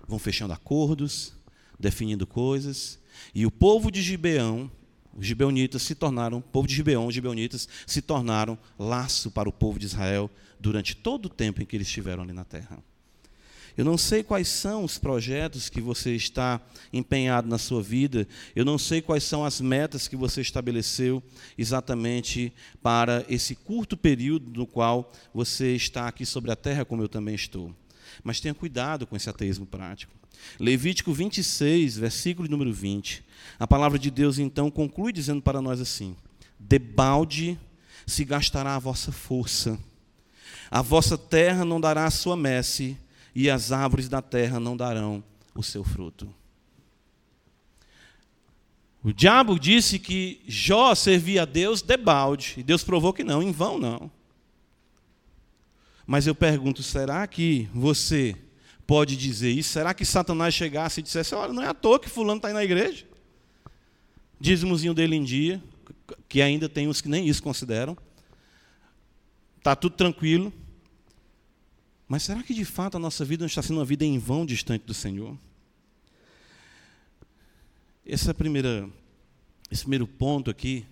vão 0.08 0.18
fechando 0.18 0.54
acordos, 0.54 1.34
definindo 1.78 2.26
coisas, 2.26 2.98
e 3.34 3.44
o 3.44 3.50
povo 3.50 3.90
de 3.90 4.00
Gibeão, 4.00 4.70
os 5.14 5.26
gibeonitas 5.26 5.82
se 5.82 5.94
tornaram, 5.94 6.38
o 6.38 6.42
povo 6.42 6.66
de 6.66 6.74
Gibeão, 6.74 7.06
os 7.06 7.14
gibeonitas 7.14 7.68
se 7.86 8.00
tornaram 8.00 8.58
laço 8.78 9.30
para 9.30 9.48
o 9.48 9.52
povo 9.52 9.78
de 9.78 9.86
Israel 9.86 10.30
durante 10.58 10.96
todo 10.96 11.26
o 11.26 11.28
tempo 11.28 11.60
em 11.60 11.66
que 11.66 11.76
eles 11.76 11.86
estiveram 11.86 12.22
ali 12.22 12.32
na 12.32 12.44
terra. 12.44 12.82
Eu 13.76 13.84
não 13.84 13.96
sei 13.96 14.24
quais 14.24 14.48
são 14.48 14.82
os 14.82 14.98
projetos 14.98 15.68
que 15.68 15.80
você 15.80 16.16
está 16.16 16.60
empenhado 16.92 17.48
na 17.48 17.58
sua 17.58 17.80
vida, 17.80 18.26
eu 18.56 18.64
não 18.64 18.76
sei 18.76 19.00
quais 19.00 19.22
são 19.22 19.44
as 19.44 19.60
metas 19.60 20.08
que 20.08 20.16
você 20.16 20.40
estabeleceu 20.40 21.22
exatamente 21.56 22.52
para 22.82 23.24
esse 23.28 23.54
curto 23.54 23.96
período 23.96 24.50
no 24.50 24.66
qual 24.66 25.12
você 25.32 25.76
está 25.76 26.08
aqui 26.08 26.26
sobre 26.26 26.50
a 26.50 26.56
terra, 26.56 26.84
como 26.84 27.02
eu 27.02 27.08
também 27.08 27.36
estou. 27.36 27.72
Mas 28.28 28.40
tenha 28.40 28.52
cuidado 28.52 29.06
com 29.06 29.16
esse 29.16 29.30
ateísmo 29.30 29.64
prático. 29.64 30.12
Levítico 30.60 31.14
26, 31.14 31.96
versículo 31.96 32.46
número 32.46 32.70
20. 32.70 33.24
A 33.58 33.66
palavra 33.66 33.98
de 33.98 34.10
Deus 34.10 34.38
então 34.38 34.70
conclui 34.70 35.14
dizendo 35.14 35.40
para 35.40 35.62
nós 35.62 35.80
assim: 35.80 36.14
Debalde 36.58 37.58
se 38.06 38.26
gastará 38.26 38.76
a 38.76 38.78
vossa 38.78 39.10
força, 39.10 39.78
a 40.70 40.82
vossa 40.82 41.16
terra 41.16 41.64
não 41.64 41.80
dará 41.80 42.04
a 42.04 42.10
sua 42.10 42.36
messe, 42.36 42.98
e 43.34 43.48
as 43.48 43.72
árvores 43.72 44.10
da 44.10 44.20
terra 44.20 44.60
não 44.60 44.76
darão 44.76 45.24
o 45.54 45.62
seu 45.62 45.82
fruto. 45.82 46.28
O 49.02 49.10
diabo 49.10 49.58
disse 49.58 49.98
que 49.98 50.42
Jó 50.46 50.94
servia 50.94 51.44
a 51.44 51.46
Deus 51.46 51.80
debalde, 51.80 52.56
e 52.58 52.62
Deus 52.62 52.84
provou 52.84 53.14
que 53.14 53.24
não, 53.24 53.42
em 53.42 53.52
vão 53.52 53.78
não. 53.78 54.17
Mas 56.08 56.26
eu 56.26 56.34
pergunto: 56.34 56.82
será 56.82 57.26
que 57.26 57.68
você 57.74 58.34
pode 58.86 59.14
dizer 59.14 59.50
isso? 59.50 59.68
Será 59.68 59.92
que 59.92 60.06
Satanás 60.06 60.54
chegasse 60.54 61.00
e 61.00 61.02
dissesse: 61.02 61.34
olha, 61.34 61.52
não 61.52 61.62
é 61.62 61.68
à 61.68 61.74
toa 61.74 62.00
que 62.00 62.08
Fulano 62.08 62.38
está 62.38 62.48
aí 62.48 62.54
na 62.54 62.64
igreja? 62.64 63.06
Dízimozinho 64.40 64.94
dele 64.94 65.16
em 65.16 65.22
dia, 65.22 65.62
que 66.26 66.40
ainda 66.40 66.66
tem 66.66 66.88
uns 66.88 67.02
que 67.02 67.10
nem 67.10 67.28
isso 67.28 67.42
consideram. 67.42 67.94
Está 69.58 69.76
tudo 69.76 69.96
tranquilo. 69.96 70.50
Mas 72.08 72.22
será 72.22 72.42
que 72.42 72.54
de 72.54 72.64
fato 72.64 72.96
a 72.96 73.00
nossa 73.00 73.22
vida 73.22 73.42
não 73.42 73.46
está 73.46 73.60
sendo 73.60 73.76
uma 73.76 73.84
vida 73.84 74.02
em 74.02 74.18
vão 74.18 74.46
distante 74.46 74.86
do 74.86 74.94
Senhor? 74.94 75.36
Essa 78.06 78.32
primeira, 78.32 78.88
esse 79.70 79.82
primeiro 79.82 80.06
ponto 80.06 80.50
aqui 80.50 80.86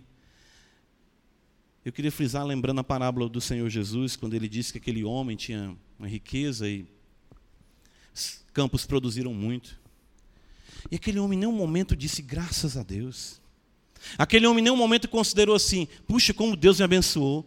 eu 1.86 1.92
queria 1.92 2.10
frisar 2.10 2.44
lembrando 2.44 2.80
a 2.80 2.84
parábola 2.84 3.28
do 3.28 3.40
Senhor 3.40 3.70
Jesus, 3.70 4.16
quando 4.16 4.34
ele 4.34 4.48
disse 4.48 4.72
que 4.72 4.78
aquele 4.78 5.04
homem 5.04 5.36
tinha 5.36 5.72
uma 5.96 6.08
riqueza 6.08 6.68
e 6.68 6.84
campos 8.52 8.84
produziram 8.84 9.32
muito. 9.32 9.78
E 10.90 10.96
aquele 10.96 11.20
homem 11.20 11.36
em 11.36 11.40
nenhum 11.42 11.52
momento 11.52 11.94
disse 11.94 12.22
graças 12.22 12.76
a 12.76 12.82
Deus. 12.82 13.40
Aquele 14.18 14.48
homem 14.48 14.62
em 14.62 14.64
nenhum 14.64 14.76
momento 14.76 15.06
considerou 15.06 15.54
assim: 15.54 15.86
puxa, 16.08 16.34
como 16.34 16.56
Deus 16.56 16.78
me 16.78 16.84
abençoou. 16.84 17.46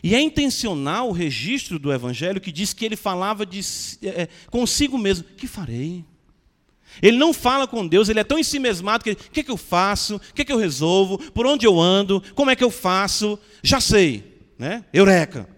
E 0.00 0.14
é 0.14 0.20
intencional 0.20 1.08
o 1.08 1.12
registro 1.12 1.76
do 1.76 1.92
Evangelho 1.92 2.40
que 2.40 2.52
diz 2.52 2.72
que 2.72 2.84
ele 2.84 2.94
falava 2.94 3.44
de, 3.44 3.58
é, 4.00 4.28
consigo 4.48 4.96
mesmo: 4.96 5.24
que 5.24 5.48
farei? 5.48 6.04
Ele 7.02 7.16
não 7.16 7.32
fala 7.32 7.66
com 7.66 7.86
Deus, 7.86 8.08
ele 8.08 8.20
é 8.20 8.24
tão 8.24 8.38
ensimesmado 8.38 9.04
que 9.04 9.12
o 9.12 9.16
que, 9.16 9.40
é 9.40 9.42
que 9.42 9.50
eu 9.50 9.56
faço, 9.56 10.16
o 10.16 10.20
que, 10.34 10.42
é 10.42 10.44
que 10.44 10.52
eu 10.52 10.56
resolvo, 10.56 11.18
por 11.32 11.46
onde 11.46 11.66
eu 11.66 11.78
ando, 11.78 12.22
como 12.34 12.50
é 12.50 12.56
que 12.56 12.64
eu 12.64 12.70
faço, 12.70 13.38
já 13.66 13.80
sei, 13.80 14.48
né? 14.58 14.84
Eureka! 14.92 15.48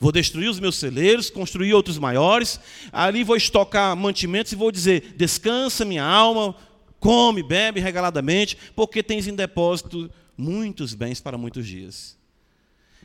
Vou 0.00 0.12
destruir 0.12 0.48
os 0.48 0.60
meus 0.60 0.76
celeiros, 0.76 1.28
construir 1.28 1.74
outros 1.74 1.98
maiores, 1.98 2.60
ali 2.92 3.24
vou 3.24 3.36
estocar 3.36 3.96
mantimentos 3.96 4.52
e 4.52 4.56
vou 4.56 4.70
dizer: 4.70 5.14
descansa 5.16 5.84
minha 5.84 6.04
alma, 6.04 6.54
come, 7.00 7.42
bebe 7.42 7.80
regaladamente, 7.80 8.56
porque 8.76 9.02
tens 9.02 9.26
em 9.26 9.34
depósito 9.34 10.08
muitos 10.36 10.94
bens 10.94 11.20
para 11.20 11.36
muitos 11.36 11.66
dias. 11.66 12.16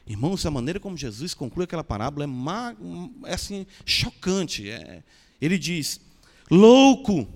Irmãos, 0.06 0.46
a 0.46 0.52
maneira 0.52 0.80
como 0.80 0.98
Jesus 0.98 1.34
conclui 1.34 1.64
aquela 1.64 1.84
parábola 1.84 2.26
é, 2.26 3.32
é 3.32 3.34
assim, 3.34 3.66
chocante. 3.86 4.70
É, 4.70 5.02
ele 5.42 5.58
diz: 5.58 6.00
louco, 6.52 7.28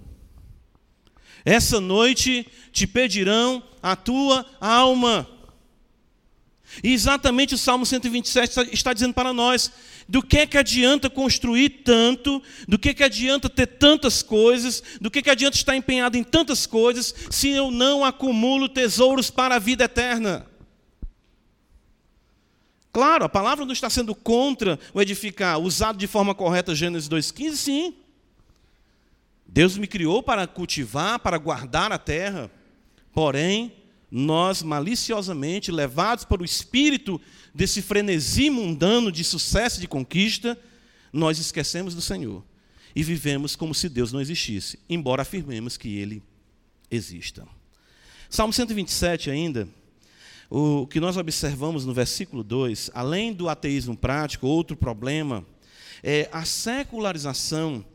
essa 1.43 1.79
noite 1.79 2.45
te 2.71 2.85
pedirão 2.85 3.63
a 3.81 3.95
tua 3.95 4.45
alma. 4.59 5.27
E 6.83 6.93
exatamente 6.93 7.55
o 7.55 7.57
Salmo 7.57 7.85
127 7.85 8.73
está 8.73 8.93
dizendo 8.93 9.13
para 9.13 9.33
nós: 9.33 9.71
do 10.07 10.21
que 10.21 10.39
é 10.39 10.45
que 10.45 10.57
adianta 10.57 11.09
construir 11.09 11.69
tanto, 11.83 12.41
do 12.67 12.77
que 12.77 12.89
é 12.89 12.93
que 12.93 13.03
adianta 13.03 13.49
ter 13.49 13.67
tantas 13.67 14.21
coisas, 14.21 14.83
do 15.01 15.09
que 15.09 15.19
é 15.19 15.21
que 15.21 15.29
adianta 15.29 15.57
estar 15.57 15.75
empenhado 15.75 16.17
em 16.17 16.23
tantas 16.23 16.65
coisas, 16.65 17.13
se 17.29 17.49
eu 17.49 17.71
não 17.71 18.05
acumulo 18.05 18.69
tesouros 18.69 19.29
para 19.29 19.55
a 19.55 19.59
vida 19.59 19.85
eterna? 19.85 20.45
Claro, 22.91 23.25
a 23.25 23.29
palavra 23.29 23.63
não 23.65 23.73
está 23.73 23.89
sendo 23.89 24.15
contra 24.15 24.79
o 24.93 25.01
edificar, 25.01 25.59
usado 25.59 25.97
de 25.97 26.07
forma 26.07 26.33
correta 26.33 26.73
Gênesis 26.73 27.09
2,15, 27.09 27.55
sim. 27.55 27.95
Deus 29.45 29.77
me 29.77 29.87
criou 29.87 30.21
para 30.21 30.45
cultivar, 30.47 31.19
para 31.19 31.37
guardar 31.37 31.91
a 31.91 31.97
terra. 31.97 32.51
Porém, 33.13 33.73
nós 34.09 34.63
maliciosamente, 34.63 35.71
levados 35.71 36.23
para 36.23 36.41
o 36.41 36.45
espírito 36.45 37.19
desse 37.53 37.81
frenesi 37.81 38.49
mundano 38.49 39.11
de 39.11 39.23
sucesso 39.23 39.77
e 39.77 39.81
de 39.81 39.87
conquista, 39.87 40.57
nós 41.11 41.39
esquecemos 41.39 41.93
do 41.93 42.01
Senhor 42.01 42.43
e 42.95 43.03
vivemos 43.03 43.55
como 43.55 43.75
se 43.75 43.89
Deus 43.89 44.11
não 44.11 44.21
existisse, 44.21 44.79
embora 44.89 45.21
afirmemos 45.21 45.77
que 45.77 45.97
Ele 45.97 46.23
exista. 46.89 47.47
Salmo 48.29 48.53
127 48.53 49.29
ainda, 49.29 49.67
o 50.49 50.87
que 50.87 50.99
nós 50.99 51.17
observamos 51.17 51.85
no 51.85 51.93
versículo 51.93 52.43
2, 52.43 52.91
além 52.93 53.33
do 53.33 53.49
ateísmo 53.49 53.95
prático, 53.95 54.47
outro 54.47 54.75
problema 54.75 55.45
é 56.03 56.29
a 56.31 56.45
secularização 56.45 57.85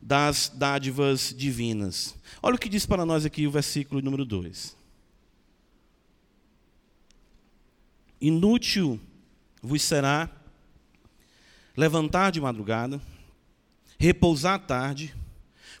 das 0.00 0.50
dádivas 0.54 1.34
divinas. 1.36 2.14
Olha 2.42 2.56
o 2.56 2.58
que 2.58 2.68
diz 2.68 2.84
para 2.84 3.06
nós 3.06 3.24
aqui 3.24 3.46
o 3.46 3.50
versículo 3.50 4.02
número 4.02 4.24
2. 4.24 4.81
Inútil 8.22 9.00
vos 9.60 9.82
será 9.82 10.30
levantar 11.76 12.30
de 12.30 12.40
madrugada, 12.40 13.02
repousar 13.98 14.54
à 14.54 14.58
tarde, 14.60 15.12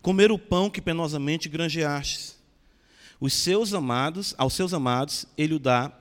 comer 0.02 0.32
o 0.32 0.38
pão 0.38 0.68
que 0.68 0.82
penosamente 0.82 1.48
granjeastes. 1.48 2.36
Os 3.20 3.32
seus 3.32 3.72
amados, 3.72 4.34
aos 4.36 4.54
seus 4.54 4.74
amados, 4.74 5.24
ele 5.38 5.54
o 5.54 5.58
dá 5.60 5.92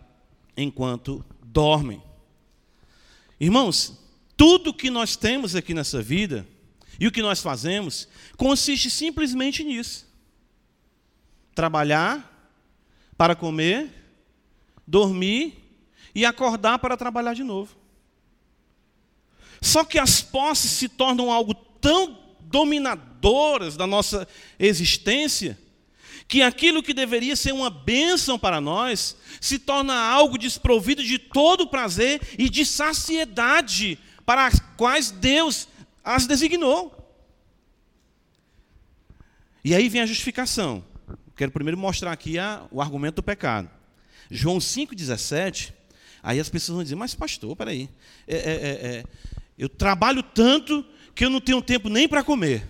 enquanto 0.58 1.23
dormem. 1.43 2.01
Irmãos, 3.39 3.95
tudo 4.36 4.73
que 4.73 4.89
nós 4.89 5.15
temos 5.15 5.56
aqui 5.56 5.75
nessa 5.75 6.01
vida 6.01 6.47
e 6.99 7.06
o 7.06 7.12
que 7.12 7.21
nós 7.21 7.39
fazemos 7.39 8.08
consiste 8.36 8.89
simplesmente 8.89 9.63
nisso: 9.63 10.08
trabalhar 11.54 12.27
para 13.15 13.36
comer, 13.36 13.91
dormir 14.88 15.61
e 16.13 16.26
acordar 16.26 16.80
para 16.80 16.97
trabalhar 16.97 17.34
de 17.34 17.43
novo. 17.43 17.76
Só 19.62 19.84
que 19.84 20.00
as 20.00 20.21
posses 20.21 20.71
se 20.71 20.89
tornam 20.89 21.32
algo 21.32 21.54
tão 21.54 22.19
dominadoras 22.41 23.78
da 23.78 23.86
nossa 23.86 24.28
existência 24.60 25.58
que 26.28 26.41
aquilo 26.41 26.82
que 26.82 26.93
deveria 26.93 27.36
ser 27.36 27.52
uma 27.52 27.69
bênção 27.69 28.39
para 28.39 28.62
nós 28.62 29.17
se 29.41 29.60
torna 29.60 29.93
algo 29.93 30.38
desprovido 30.38 31.04
de 31.04 31.19
todo 31.19 31.67
prazer 31.67 32.21
e 32.39 32.50
de 32.50 32.65
saciedade 32.65 34.00
para 34.26 34.45
as 34.45 34.58
quais 34.78 35.12
Deus 35.12 35.67
as 36.04 36.26
designou. 36.26 36.97
E 39.63 39.76
aí 39.76 39.89
vem 39.89 40.02
a 40.02 40.06
justificação. 40.06 40.84
Quero 41.36 41.52
primeiro 41.52 41.78
mostrar 41.78 42.12
aqui 42.12 42.39
a, 42.39 42.65
o 42.71 42.82
argumento 42.82 43.15
do 43.15 43.24
pecado. 43.24 43.69
João 44.30 44.58
5,17, 44.58 45.74
aí 46.22 46.40
as 46.40 46.50
pessoas 46.50 46.76
vão 46.76 46.84
dizer, 46.84 46.96
mas 46.96 47.16
pastor, 47.16 47.56
peraí, 47.56 47.90
é, 48.28 48.36
é, 48.36 48.40
é, 48.40 48.98
é, 48.98 49.04
eu 49.58 49.70
trabalho 49.70 50.24
tanto 50.24 50.86
que 51.14 51.26
eu 51.26 51.30
não 51.30 51.42
tenho 51.42 51.62
tempo 51.62 51.90
nem 51.90 52.08
para 52.08 52.24
comer. 52.24 52.68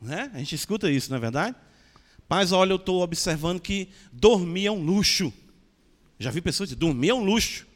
Né? 0.00 0.30
A 0.32 0.38
gente 0.38 0.54
escuta 0.54 0.90
isso, 0.90 1.10
não 1.10 1.18
é 1.18 1.20
verdade? 1.20 1.56
Mas 2.28 2.52
olha, 2.52 2.72
eu 2.72 2.76
estou 2.76 3.02
observando 3.02 3.60
que 3.60 3.88
dormir 4.12 4.66
é 4.66 4.70
um 4.70 4.82
luxo. 4.82 5.32
Já 6.18 6.30
vi 6.30 6.40
pessoas 6.40 6.68
dizer, 6.68 6.78
dormir 6.78 7.10
é 7.10 7.14
um 7.14 7.24
luxo. 7.24 7.66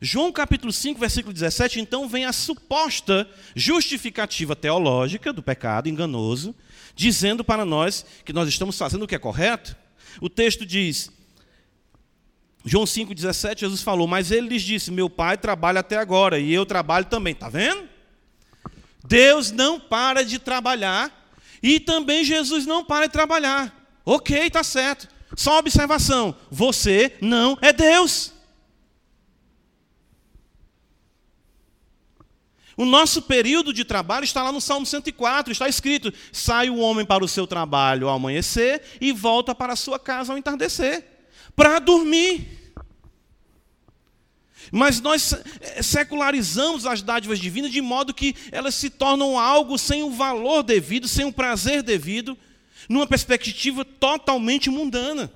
João 0.00 0.30
capítulo 0.30 0.72
5, 0.72 1.00
versículo 1.00 1.32
17, 1.32 1.80
então 1.80 2.08
vem 2.08 2.26
a 2.26 2.32
suposta 2.32 3.28
justificativa 3.54 4.54
teológica 4.54 5.32
do 5.32 5.42
pecado 5.42 5.88
enganoso, 5.88 6.54
dizendo 6.94 7.42
para 7.42 7.64
nós 7.64 8.04
que 8.24 8.32
nós 8.32 8.48
estamos 8.48 8.76
fazendo 8.76 9.04
o 9.04 9.06
que 9.06 9.14
é 9.14 9.18
correto. 9.18 9.74
O 10.20 10.28
texto 10.28 10.66
diz, 10.66 11.10
João 12.68 12.84
5,17, 12.84 13.60
Jesus 13.60 13.80
falou, 13.80 14.08
mas 14.08 14.32
ele 14.32 14.48
lhes 14.48 14.62
disse: 14.62 14.90
Meu 14.90 15.08
pai 15.08 15.38
trabalha 15.38 15.78
até 15.78 15.96
agora 15.96 16.36
e 16.40 16.52
eu 16.52 16.66
trabalho 16.66 17.06
também. 17.06 17.32
Está 17.32 17.48
vendo? 17.48 17.88
Deus 19.06 19.52
não 19.52 19.78
para 19.78 20.24
de 20.24 20.40
trabalhar 20.40 21.30
e 21.62 21.78
também 21.78 22.24
Jesus 22.24 22.66
não 22.66 22.84
para 22.84 23.06
de 23.06 23.12
trabalhar. 23.12 23.72
Ok, 24.04 24.36
está 24.36 24.64
certo. 24.64 25.08
Só 25.36 25.52
uma 25.52 25.60
observação: 25.60 26.34
você 26.50 27.16
não 27.20 27.56
é 27.62 27.72
Deus. 27.72 28.32
O 32.76 32.84
nosso 32.84 33.22
período 33.22 33.72
de 33.72 33.84
trabalho 33.84 34.24
está 34.24 34.42
lá 34.42 34.50
no 34.50 34.60
Salmo 34.60 34.84
104, 34.84 35.52
está 35.52 35.68
escrito: 35.68 36.12
sai 36.32 36.68
o 36.68 36.78
homem 36.78 37.06
para 37.06 37.24
o 37.24 37.28
seu 37.28 37.46
trabalho 37.46 38.08
ao 38.08 38.16
amanhecer 38.16 38.82
e 39.00 39.12
volta 39.12 39.54
para 39.54 39.72
a 39.74 39.76
sua 39.76 40.00
casa 40.00 40.32
ao 40.32 40.38
entardecer, 40.38 41.04
para 41.54 41.78
dormir. 41.78 42.55
Mas 44.72 45.00
nós 45.00 45.32
eh, 45.32 45.82
secularizamos 45.82 46.86
as 46.86 47.02
dádivas 47.02 47.38
divinas 47.38 47.70
de 47.70 47.80
modo 47.80 48.14
que 48.14 48.34
elas 48.50 48.74
se 48.74 48.90
tornam 48.90 49.38
algo 49.38 49.78
sem 49.78 50.02
o 50.02 50.10
valor 50.10 50.62
devido, 50.62 51.06
sem 51.06 51.24
o 51.24 51.32
prazer 51.32 51.82
devido, 51.82 52.36
numa 52.88 53.06
perspectiva 53.06 53.84
totalmente 53.84 54.70
mundana. 54.70 55.32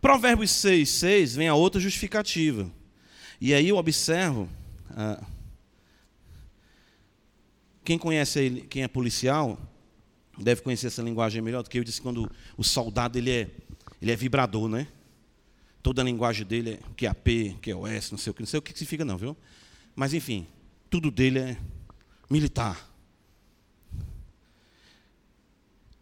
Provérbios 0.00 0.50
6, 0.52 0.88
6 0.88 1.36
vem 1.36 1.48
a 1.48 1.54
outra 1.54 1.80
justificativa. 1.80 2.70
E 3.40 3.52
aí 3.52 3.68
eu 3.68 3.76
observo. 3.76 4.48
Ah, 4.90 5.22
quem 7.84 7.98
conhece 7.98 8.38
ele, 8.40 8.60
quem 8.62 8.82
é 8.82 8.88
policial, 8.88 9.58
deve 10.38 10.60
conhecer 10.60 10.88
essa 10.88 11.02
linguagem 11.02 11.40
melhor 11.40 11.62
do 11.62 11.70
que 11.70 11.78
eu 11.78 11.84
disse 11.84 12.02
quando 12.02 12.30
o 12.56 12.62
soldado 12.62 13.16
ele 13.16 13.30
é, 13.30 13.50
ele 14.00 14.12
é 14.12 14.16
vibrador, 14.16 14.68
né? 14.68 14.86
Toda 15.82 16.02
a 16.02 16.04
linguagem 16.04 16.44
dele 16.44 16.70
é 16.70 16.78
que 16.96 17.06
é 17.06 17.14
P, 17.14 17.56
que 17.62 17.70
é 17.70 17.96
S, 17.96 18.10
não 18.10 18.18
sei 18.18 18.30
o 18.30 18.34
que, 18.34 18.42
não 18.42 18.46
sei 18.46 18.58
o 18.58 18.62
que 18.62 18.72
significa 18.72 19.04
não, 19.04 19.16
viu? 19.16 19.36
Mas 19.94 20.12
enfim, 20.12 20.46
tudo 20.90 21.10
dele 21.10 21.38
é 21.38 21.56
militar. 22.30 22.88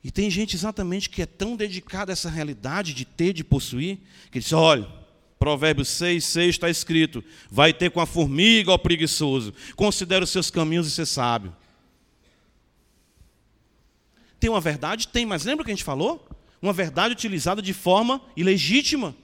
E 0.02 0.10
tem 0.10 0.30
gente 0.30 0.54
exatamente 0.54 1.10
que 1.10 1.22
é 1.22 1.26
tão 1.26 1.56
dedicada 1.56 2.12
a 2.12 2.14
essa 2.14 2.30
realidade 2.30 2.94
de 2.94 3.04
ter, 3.04 3.32
de 3.32 3.42
possuir, 3.42 3.98
que 4.30 4.38
diz: 4.38 4.52
olha, 4.52 4.86
Provérbios 5.38 5.88
6, 5.88 6.24
6 6.24 6.48
está 6.48 6.70
escrito: 6.70 7.24
vai 7.50 7.72
ter 7.72 7.90
com 7.90 8.00
a 8.00 8.06
formiga, 8.06 8.70
ó 8.70 8.78
preguiçoso, 8.78 9.52
considera 9.74 10.22
os 10.22 10.30
seus 10.30 10.50
caminhos 10.50 10.86
e 10.86 10.90
ser 10.92 11.06
sábio. 11.06 11.54
Tem 14.38 14.48
uma 14.48 14.60
verdade? 14.60 15.08
Tem, 15.08 15.26
mas 15.26 15.44
lembra 15.44 15.62
o 15.62 15.64
que 15.64 15.72
a 15.72 15.74
gente 15.74 15.84
falou? 15.84 16.28
Uma 16.62 16.72
verdade 16.72 17.12
utilizada 17.12 17.60
de 17.60 17.72
forma 17.72 18.20
ilegítima. 18.36 19.14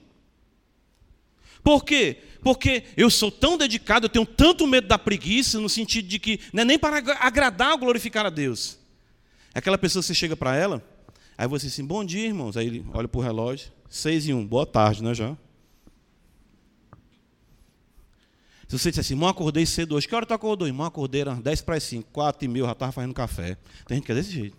Por 1.63 1.85
quê? 1.85 2.17
Porque 2.41 2.83
eu 2.97 3.09
sou 3.09 3.31
tão 3.31 3.57
dedicado, 3.57 4.05
eu 4.05 4.09
tenho 4.09 4.25
tanto 4.25 4.67
medo 4.67 4.87
da 4.87 4.99
preguiça, 4.99 5.59
no 5.59 5.69
sentido 5.69 6.07
de 6.07 6.19
que 6.19 6.39
não 6.51 6.61
é 6.61 6.65
nem 6.65 6.77
para 6.77 6.97
agradar 7.19 7.71
ou 7.71 7.77
glorificar 7.77 8.25
a 8.25 8.29
Deus. 8.29 8.77
Aquela 9.53 9.77
pessoa, 9.77 10.03
você 10.03 10.13
chega 10.13 10.35
para 10.35 10.55
ela, 10.55 10.83
aí 11.37 11.47
você 11.47 11.67
assim, 11.67 11.85
bom 11.85 12.03
dia, 12.03 12.25
irmãos. 12.25 12.57
Aí 12.57 12.67
ele 12.67 12.85
olha 12.93 13.07
para 13.07 13.19
o 13.19 13.21
relógio, 13.21 13.71
seis 13.89 14.27
e 14.27 14.33
um, 14.33 14.45
boa 14.45 14.65
tarde, 14.65 15.01
né, 15.01 15.13
já? 15.13 15.37
Se 18.67 18.79
você 18.79 18.89
disser 18.89 19.01
assim, 19.01 19.13
irmão, 19.13 19.29
acordei 19.29 19.65
cedo 19.65 19.95
hoje, 19.95 20.07
que 20.07 20.15
hora 20.15 20.25
tu 20.25 20.33
acordou? 20.33 20.67
Irmão, 20.67 20.87
acordei, 20.87 21.21
era 21.21 21.35
10 21.35 21.61
para 21.61 21.75
as 21.75 21.83
5, 21.83 22.09
4 22.11 22.43
e 22.43 22.47
meia, 22.47 22.65
já 22.65 22.71
estava 22.71 22.91
fazendo 22.91 23.13
café. 23.13 23.55
Tem 23.85 23.97
gente 23.97 24.05
que 24.05 24.11
é 24.11 24.15
desse 24.15 24.31
jeito. 24.31 24.57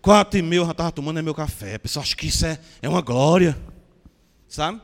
4 0.00 0.38
e 0.38 0.42
meia, 0.42 0.64
já 0.64 0.70
estava 0.70 0.92
tomando 0.92 1.20
meu 1.22 1.34
café. 1.34 1.74
A 1.74 1.78
pessoa 1.78 2.04
acha 2.04 2.14
que 2.14 2.28
isso 2.28 2.46
é, 2.46 2.58
é 2.80 2.88
uma 2.88 3.00
glória. 3.00 3.58
Sabe? 4.46 4.80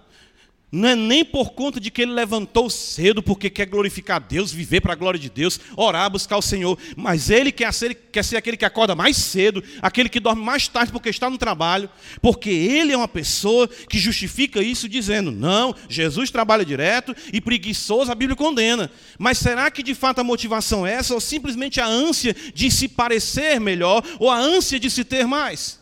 Não 0.73 0.89
é 0.89 0.95
nem 0.95 1.25
por 1.25 1.51
conta 1.51 1.81
de 1.81 1.91
que 1.91 2.03
ele 2.03 2.13
levantou 2.13 2.71
cedo, 2.71 3.21
porque 3.21 3.51
quer 3.51 3.67
glorificar 3.67 4.17
a 4.17 4.21
Deus, 4.21 4.53
viver 4.53 4.81
para 4.81 4.93
a 4.93 4.97
glória 4.97 5.19
de 5.19 5.29
Deus, 5.29 5.59
orar, 5.77 6.09
buscar 6.09 6.37
o 6.37 6.43
Senhor. 6.43 6.79
Mas 6.97 7.29
ele 7.29 7.51
quer 7.51 7.73
ser, 7.75 7.93
quer 7.93 8.25
ser 8.25 8.37
aquele 8.37 8.57
que 8.57 8.65
acorda 8.65 8.95
mais 8.95 9.17
cedo, 9.17 9.65
aquele 9.83 10.09
que 10.09 10.21
dorme 10.21 10.43
mais 10.43 10.69
tarde 10.69 10.93
porque 10.93 11.09
está 11.09 11.29
no 11.29 11.37
trabalho, 11.37 11.91
porque 12.23 12.51
ele 12.51 12.93
é 12.93 12.97
uma 12.97 13.09
pessoa 13.09 13.67
que 13.67 13.99
justifica 13.99 14.63
isso 14.63 14.89
dizendo: 14.89 15.33
não, 15.33 15.75
Jesus 15.89 16.31
trabalha 16.31 16.65
direto 16.65 17.17
e 17.33 17.41
preguiçoso 17.41 18.13
a 18.13 18.15
Bíblia 18.15 18.37
condena. 18.37 18.89
Mas 19.19 19.39
será 19.39 19.73
que 19.73 19.83
de 19.83 19.95
fato 19.95 20.21
a 20.21 20.25
motivação 20.25 20.87
é 20.87 20.93
essa, 20.93 21.15
ou 21.15 21.21
simplesmente 21.21 21.81
a 21.81 21.87
ânsia 21.87 22.35
de 22.55 22.71
se 22.71 22.87
parecer 22.87 23.59
melhor, 23.59 24.05
ou 24.21 24.31
a 24.31 24.39
ânsia 24.39 24.79
de 24.79 24.89
se 24.89 25.03
ter 25.03 25.27
mais? 25.27 25.80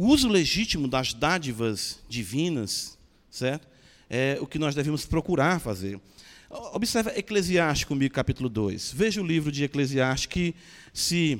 O 0.00 0.06
uso 0.06 0.30
legítimo 0.30 0.88
das 0.88 1.12
dádivas 1.12 2.00
divinas, 2.08 2.96
certo? 3.30 3.68
É 4.08 4.38
o 4.40 4.46
que 4.46 4.58
nós 4.58 4.74
devemos 4.74 5.04
procurar 5.04 5.60
fazer. 5.60 6.00
Observe 6.48 7.10
Eclesiastes 7.10 7.84
comigo, 7.84 8.14
capítulo 8.14 8.48
2. 8.48 8.94
Veja 8.94 9.20
o 9.20 9.26
livro 9.26 9.52
de 9.52 9.62
Eclesiastes 9.62 10.24
que, 10.24 10.54
se 10.94 11.38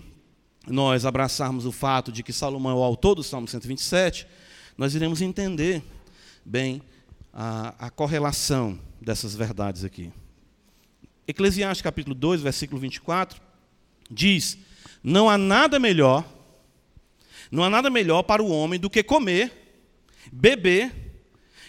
nós 0.67 1.07
abraçarmos 1.07 1.65
o 1.65 1.73
fato 1.73 2.13
de 2.13 2.23
que 2.23 2.35
Salomão 2.35 2.73
é 2.73 2.75
o 2.75 2.83
autor 2.83 3.15
do 3.15 3.23
Salmo 3.23 3.49
127, 3.49 4.27
nós 4.77 4.95
iremos 4.95 5.23
entender 5.23 5.83
bem 6.45 6.83
a, 7.33 7.87
a 7.87 7.89
correlação 7.89 8.79
dessas 9.01 9.35
verdades 9.35 9.85
aqui. 9.85 10.13
Eclesiastes 11.27 11.81
capítulo 11.81 12.15
2, 12.15 12.43
versículo 12.43 12.79
24, 12.79 13.41
diz: 14.11 14.59
Não 15.03 15.31
há 15.31 15.39
nada 15.39 15.79
melhor, 15.79 16.40
não 17.51 17.65
há 17.65 17.71
nada 17.71 17.91
melhor 17.91 18.23
para 18.23 18.43
o 18.43 18.51
homem 18.51 18.79
do 18.79 18.89
que 18.89 19.03
comer, 19.03 19.53
beber 20.31 20.95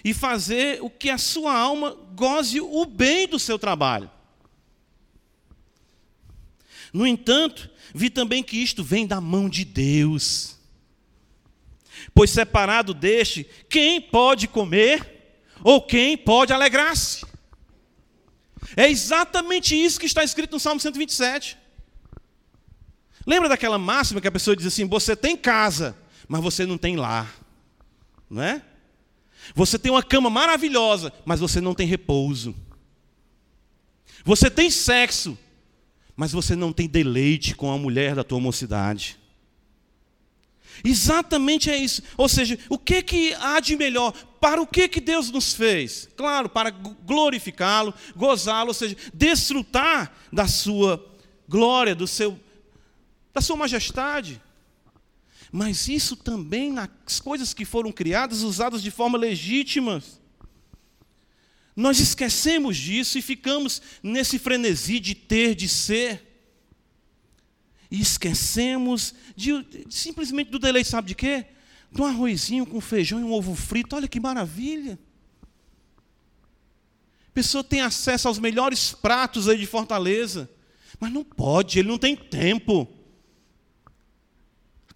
e 0.03 0.13
fazer 0.13 0.81
o 0.81 0.89
que 0.89 1.09
a 1.09 1.17
sua 1.17 1.55
alma 1.55 1.97
goze 2.13 2.59
o 2.61 2.85
bem 2.85 3.27
do 3.27 3.39
seu 3.39 3.57
trabalho. 3.57 4.09
No 6.93 7.07
entanto, 7.07 7.69
vi 7.93 8.09
também 8.09 8.43
que 8.43 8.57
isto 8.57 8.83
vem 8.83 9.07
da 9.07 9.21
mão 9.21 9.49
de 9.49 9.63
Deus. 9.63 10.57
Pois 12.13 12.31
separado 12.31 12.93
deste, 12.93 13.47
quem 13.69 14.01
pode 14.01 14.47
comer 14.47 15.37
ou 15.63 15.81
quem 15.81 16.17
pode 16.17 16.51
alegrar-se? 16.51 17.25
É 18.75 18.89
exatamente 18.89 19.75
isso 19.75 19.99
que 19.99 20.05
está 20.05 20.23
escrito 20.23 20.51
no 20.51 20.59
Salmo 20.59 20.79
127. 20.79 21.57
Lembra 23.25 23.49
daquela 23.49 23.77
máxima 23.77 24.21
que 24.21 24.27
a 24.27 24.31
pessoa 24.31 24.55
diz 24.55 24.65
assim: 24.65 24.87
você 24.87 25.15
tem 25.15 25.37
casa, 25.37 25.95
mas 26.27 26.41
você 26.41 26.65
não 26.65 26.77
tem 26.77 26.95
lar, 26.95 27.33
não 28.29 28.41
é? 28.41 28.61
Você 29.55 29.77
tem 29.77 29.91
uma 29.91 30.03
cama 30.03 30.29
maravilhosa, 30.29 31.11
mas 31.25 31.39
você 31.39 31.59
não 31.59 31.73
tem 31.73 31.87
repouso. 31.87 32.55
Você 34.23 34.49
tem 34.49 34.69
sexo, 34.69 35.37
mas 36.15 36.31
você 36.31 36.55
não 36.55 36.71
tem 36.71 36.87
deleite 36.87 37.55
com 37.55 37.71
a 37.71 37.77
mulher 37.77 38.15
da 38.15 38.23
tua 38.23 38.39
mocidade. 38.39 39.19
Exatamente 40.83 41.69
é 41.69 41.77
isso. 41.77 42.01
Ou 42.17 42.27
seja, 42.29 42.57
o 42.69 42.77
que, 42.77 43.01
que 43.01 43.33
há 43.35 43.59
de 43.59 43.75
melhor? 43.75 44.13
Para 44.39 44.61
o 44.61 44.67
que, 44.67 44.87
que 44.87 45.01
Deus 45.01 45.29
nos 45.29 45.53
fez? 45.53 46.09
Claro, 46.15 46.49
para 46.49 46.71
glorificá-lo, 46.71 47.93
gozá-lo, 48.15 48.69
ou 48.69 48.73
seja, 48.73 48.95
desfrutar 49.13 50.11
da 50.31 50.47
sua 50.47 51.03
glória, 51.47 51.93
do 51.93 52.07
seu, 52.07 52.39
da 53.33 53.41
sua 53.41 53.55
majestade. 53.55 54.41
Mas 55.51 55.87
isso 55.87 56.15
também 56.15 56.71
nas 56.71 57.19
coisas 57.19 57.53
que 57.53 57.65
foram 57.65 57.91
criadas, 57.91 58.41
usadas 58.41 58.81
de 58.81 58.89
forma 58.89 59.17
legítima. 59.17 60.01
Nós 61.75 61.99
esquecemos 61.99 62.77
disso 62.77 63.17
e 63.17 63.21
ficamos 63.21 63.81
nesse 64.01 64.39
frenesi 64.39 64.99
de 64.99 65.15
ter, 65.15 65.55
de 65.55 65.67
ser. 65.67 66.27
E 67.89 67.99
esquecemos 67.99 69.13
de, 69.35 69.65
simplesmente 69.89 70.49
do 70.49 70.59
deleite, 70.59 70.89
sabe 70.89 71.09
de 71.09 71.15
quê? 71.15 71.45
De 71.91 72.01
um 72.01 72.05
arrozinho 72.05 72.65
com 72.65 72.79
feijão 72.79 73.19
e 73.19 73.23
um 73.23 73.33
ovo 73.33 73.53
frito. 73.53 73.95
Olha 73.95 74.07
que 74.07 74.19
maravilha. 74.19 74.97
A 77.27 77.31
pessoa 77.33 77.63
tem 77.63 77.81
acesso 77.81 78.29
aos 78.29 78.39
melhores 78.39 78.93
pratos 78.93 79.49
aí 79.49 79.57
de 79.57 79.65
Fortaleza. 79.65 80.49
Mas 80.99 81.11
não 81.11 81.23
pode, 81.23 81.79
ele 81.79 81.87
não 81.87 81.97
tem 81.97 82.15
tempo. 82.15 82.87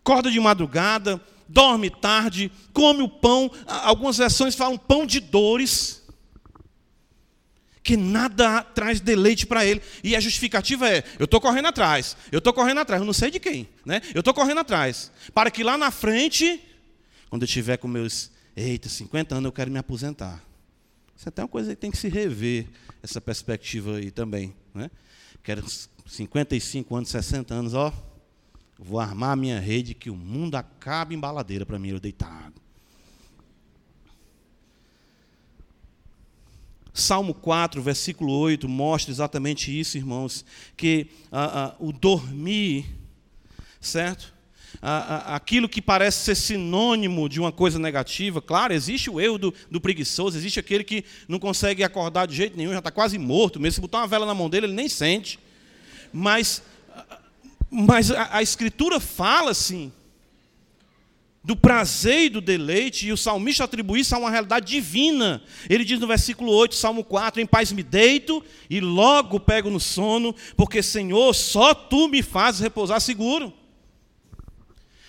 Acorda 0.05 0.29
de 0.29 0.39
madrugada, 0.39 1.19
dorme 1.47 1.89
tarde, 1.89 2.51
come 2.71 3.01
o 3.01 3.09
pão. 3.09 3.49
Algumas 3.65 4.19
versões 4.19 4.53
falam 4.53 4.77
pão 4.77 5.03
de 5.03 5.19
dores 5.19 6.03
que 7.81 7.97
nada 7.97 8.61
traz 8.61 8.99
deleite 8.99 9.47
para 9.47 9.65
ele. 9.65 9.81
E 10.03 10.15
a 10.15 10.19
justificativa 10.19 10.87
é: 10.87 11.03
eu 11.17 11.25
estou 11.25 11.41
correndo 11.41 11.69
atrás, 11.69 12.15
eu 12.31 12.37
estou 12.37 12.53
correndo 12.53 12.81
atrás, 12.81 13.01
eu 13.01 13.05
não 13.05 13.13
sei 13.13 13.31
de 13.31 13.39
quem, 13.39 13.67
né? 13.83 13.99
Eu 14.13 14.19
estou 14.19 14.31
correndo 14.31 14.59
atrás, 14.59 15.11
para 15.33 15.49
que 15.49 15.63
lá 15.63 15.75
na 15.75 15.89
frente, 15.89 16.61
quando 17.27 17.41
eu 17.41 17.47
tiver 17.47 17.77
com 17.77 17.87
meus, 17.87 18.29
eita, 18.55 18.87
50 18.87 19.33
anos, 19.33 19.45
eu 19.45 19.51
quero 19.51 19.71
me 19.71 19.79
aposentar. 19.79 20.39
Isso 21.17 21.27
é 21.27 21.29
até 21.29 21.41
uma 21.41 21.47
coisa 21.47 21.71
que 21.71 21.81
tem 21.81 21.89
que 21.89 21.97
se 21.97 22.09
rever, 22.09 22.67
essa 23.01 23.19
perspectiva 23.19 23.97
aí 23.97 24.11
também. 24.11 24.55
Né? 24.71 24.91
Quero 25.41 25.65
55 26.05 26.95
anos, 26.95 27.09
60 27.09 27.55
anos, 27.55 27.73
ó, 27.73 27.91
vou 28.77 28.99
armar 28.99 29.31
a 29.31 29.35
minha 29.35 29.59
rede 29.59 29.93
que 29.93 30.09
o 30.09 30.15
mundo 30.15 30.55
acabe 30.55 31.15
em 31.15 31.19
baladeira 31.19 31.65
para 31.65 31.79
mim, 31.79 31.89
eu 31.89 31.99
deitado. 31.99 32.65
Salmo 36.93 37.33
4, 37.33 37.81
versículo 37.81 38.31
8, 38.31 38.69
mostra 38.69 39.11
exatamente 39.11 39.77
isso, 39.77 39.97
irmãos, 39.97 40.45
que 40.77 41.07
ah, 41.29 41.73
ah, 41.73 41.75
o 41.77 41.91
dormir, 41.91 42.85
certo? 43.81 44.33
Ah, 44.81 45.35
aquilo 45.35 45.67
que 45.67 45.81
parece 45.81 46.19
ser 46.19 46.35
sinônimo 46.35 47.27
de 47.27 47.39
uma 47.39 47.51
coisa 47.51 47.77
negativa, 47.77 48.41
claro, 48.41 48.73
existe 48.73 49.09
o 49.09 49.19
erro 49.19 49.37
do, 49.37 49.53
do, 49.69 49.81
preguiçoso, 49.81 50.37
existe 50.37 50.59
aquele 50.59 50.83
que 50.83 51.03
não 51.27 51.39
consegue 51.39 51.83
acordar 51.83 52.27
de 52.27 52.35
jeito 52.35 52.55
nenhum, 52.55 52.71
já 52.71 52.79
está 52.79 52.91
quase 52.91 53.17
morto, 53.17 53.59
mesmo 53.59 53.75
se 53.75 53.81
botar 53.81 53.99
uma 53.99 54.07
vela 54.07 54.25
na 54.25 54.33
mão 54.33 54.49
dele, 54.49 54.67
ele 54.67 54.73
nem 54.73 54.87
sente. 54.87 55.37
Mas, 56.13 56.63
mas 57.69 58.11
a, 58.11 58.37
a 58.37 58.41
Escritura 58.41 58.99
fala 58.99 59.51
assim, 59.51 59.91
do 61.45 61.55
prazer 61.55 62.25
e 62.25 62.29
do 62.29 62.41
deleite, 62.41 63.05
e 63.05 63.11
o 63.11 63.17
salmista 63.17 63.63
atribui 63.63 63.99
isso 63.99 64.15
a 64.15 64.17
uma 64.17 64.31
realidade 64.31 64.65
divina. 64.65 65.43
Ele 65.69 65.85
diz 65.85 65.99
no 65.99 66.07
versículo 66.07 66.51
8, 66.51 66.73
Salmo 66.73 67.03
4: 67.03 67.39
Em 67.39 67.45
paz 67.45 67.71
me 67.71 67.83
deito 67.83 68.43
e 68.67 68.79
logo 68.79 69.39
pego 69.39 69.69
no 69.69 69.79
sono, 69.79 70.33
porque, 70.57 70.81
Senhor, 70.81 71.33
só 71.35 71.75
tu 71.75 72.07
me 72.07 72.23
fazes 72.23 72.61
repousar 72.61 72.99
seguro. 72.99 73.53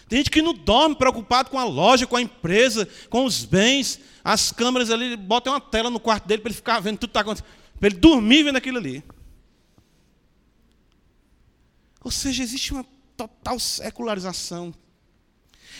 Tem 0.08 0.18
gente 0.18 0.30
que 0.30 0.42
não 0.42 0.52
dorme 0.52 0.94
preocupado 0.94 1.48
com 1.50 1.58
a 1.58 1.64
loja, 1.64 2.06
com 2.06 2.16
a 2.16 2.22
empresa, 2.22 2.86
com 3.08 3.24
os 3.24 3.44
bens, 3.44 3.98
as 4.22 4.52
câmeras 4.52 4.90
ali, 4.90 5.16
bota 5.16 5.50
uma 5.50 5.60
tela 5.60 5.88
no 5.88 5.98
quarto 5.98 6.28
dele 6.28 6.42
para 6.42 6.50
ele 6.50 6.56
ficar 6.56 6.80
vendo 6.80 6.98
tudo 6.98 7.08
que 7.08 7.10
está 7.12 7.20
acontecendo, 7.20 7.48
para 7.80 7.88
ele 7.88 7.96
dormir 7.96 8.42
vendo 8.42 8.56
aquilo 8.56 8.76
ali. 8.76 9.02
Ou 12.06 12.10
seja, 12.12 12.40
existe 12.40 12.72
uma 12.72 12.86
total 13.16 13.58
secularização 13.58 14.72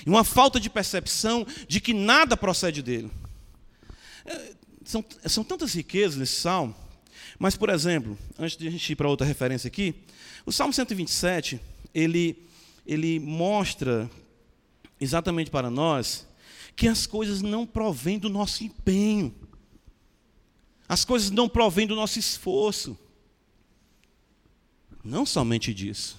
e 0.05 0.11
uma 0.11 0.25
falta 0.25 0.59
de 0.59 0.69
percepção 0.69 1.47
de 1.69 1.81
que 1.81 1.95
nada 1.95 2.37
procede 2.37 2.83
dele. 2.83 3.13
É, 4.25 4.55
são, 4.85 5.05
são 5.27 5.45
tantas 5.45 5.73
riquezas 5.73 6.17
nesse 6.17 6.41
salmo, 6.41 6.75
mas, 7.39 7.57
por 7.57 7.69
exemplo, 7.69 8.19
antes 8.37 8.57
de 8.57 8.67
a 8.67 8.71
gente 8.73 8.91
ir 8.93 8.97
para 8.97 9.09
outra 9.09 9.25
referência 9.25 9.69
aqui, 9.69 9.95
o 10.45 10.51
Salmo 10.51 10.73
127, 10.73 11.61
ele, 11.95 12.37
ele 12.85 13.21
mostra 13.21 14.11
exatamente 15.01 15.49
para 15.49 15.71
nós 15.71 16.27
que 16.75 16.89
as 16.89 17.07
coisas 17.07 17.41
não 17.41 17.65
provêm 17.65 18.19
do 18.19 18.29
nosso 18.29 18.65
empenho, 18.65 19.33
as 20.89 21.05
coisas 21.05 21.31
não 21.31 21.49
provêm 21.49 21.87
do 21.87 21.95
nosso 21.95 22.19
esforço. 22.19 22.99
Não 25.07 25.25
somente 25.25 25.73
disso. 25.73 26.19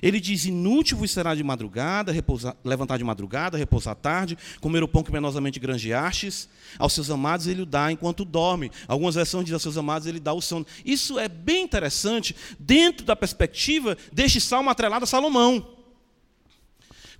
Ele 0.00 0.20
diz: 0.20 0.44
Inútil 0.46 0.96
vos 0.96 1.10
será 1.10 1.34
de 1.34 1.42
madrugada, 1.42 2.12
repousar, 2.12 2.56
levantar 2.64 2.96
de 2.96 3.04
madrugada, 3.04 3.58
repousar 3.58 3.96
tarde, 3.96 4.38
comer 4.60 4.82
o 4.82 4.88
pão 4.88 5.02
que 5.02 5.10
penosamente 5.10 5.58
granjeastes. 5.58 6.48
Aos 6.78 6.92
seus 6.92 7.10
amados 7.10 7.48
ele 7.48 7.62
o 7.62 7.66
dá 7.66 7.90
enquanto 7.90 8.24
dorme. 8.24 8.70
Algumas 8.86 9.16
versões 9.16 9.44
dizem 9.44 9.54
aos 9.54 9.62
seus 9.62 9.76
amados 9.76 10.06
ele 10.06 10.20
dá 10.20 10.32
o 10.32 10.40
sono. 10.40 10.64
Isso 10.84 11.18
é 11.18 11.28
bem 11.28 11.64
interessante 11.64 12.34
dentro 12.58 13.04
da 13.04 13.16
perspectiva 13.16 13.98
deste 14.12 14.40
salmo 14.40 14.70
atrelado 14.70 15.02
a 15.02 15.08
Salomão. 15.08 15.66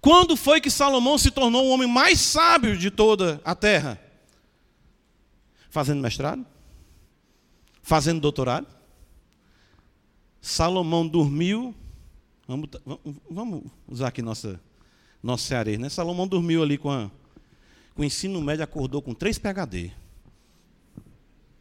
Quando 0.00 0.36
foi 0.36 0.60
que 0.60 0.70
Salomão 0.70 1.18
se 1.18 1.30
tornou 1.30 1.66
o 1.66 1.70
homem 1.70 1.88
mais 1.88 2.20
sábio 2.20 2.76
de 2.76 2.90
toda 2.90 3.40
a 3.44 3.54
terra? 3.54 4.00
Fazendo 5.68 6.00
mestrado? 6.00 6.46
Fazendo 7.82 8.20
doutorado? 8.20 8.81
Salomão 10.42 11.08
dormiu 11.08 11.74
Vamos, 12.46 12.68
vamos 13.30 13.62
usar 13.88 14.08
aqui 14.08 14.20
nossa, 14.20 14.60
nosso 15.22 15.44
cearense, 15.44 15.78
né? 15.78 15.88
Salomão 15.88 16.26
dormiu 16.26 16.62
ali 16.62 16.76
com, 16.76 16.90
a, 16.90 17.10
com 17.94 18.02
o 18.02 18.04
ensino 18.04 18.40
médio, 18.42 18.64
acordou 18.64 19.00
com 19.00 19.14
três 19.14 19.38
PHD. 19.38 19.90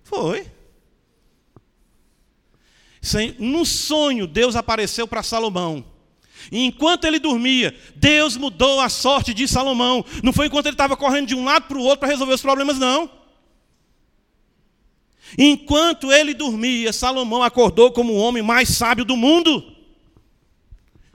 Foi. 0.04 0.48
No 3.40 3.66
sonho, 3.66 4.28
Deus 4.28 4.56
apareceu 4.56 5.08
para 5.08 5.24
Salomão. 5.24 5.86
E 6.52 6.66
enquanto 6.66 7.06
ele 7.06 7.20
dormia, 7.20 7.74
Deus 7.96 8.36
mudou 8.36 8.82
a 8.82 8.90
sorte 8.90 9.34
de 9.34 9.48
Salomão. 9.48 10.04
Não 10.24 10.34
foi 10.34 10.48
enquanto 10.48 10.66
ele 10.66 10.74
estava 10.74 10.98
correndo 10.98 11.28
de 11.28 11.36
um 11.36 11.46
lado 11.46 11.68
para 11.68 11.78
o 11.78 11.84
outro 11.84 12.00
para 12.00 12.10
resolver 12.10 12.34
os 12.34 12.42
problemas, 12.42 12.78
não. 12.80 13.10
Enquanto 15.38 16.12
ele 16.12 16.34
dormia, 16.34 16.92
Salomão 16.92 17.44
acordou 17.44 17.92
como 17.92 18.14
o 18.14 18.18
homem 18.18 18.44
mais 18.44 18.70
sábio 18.70 19.06
do 19.06 19.16
mundo. 19.16 19.76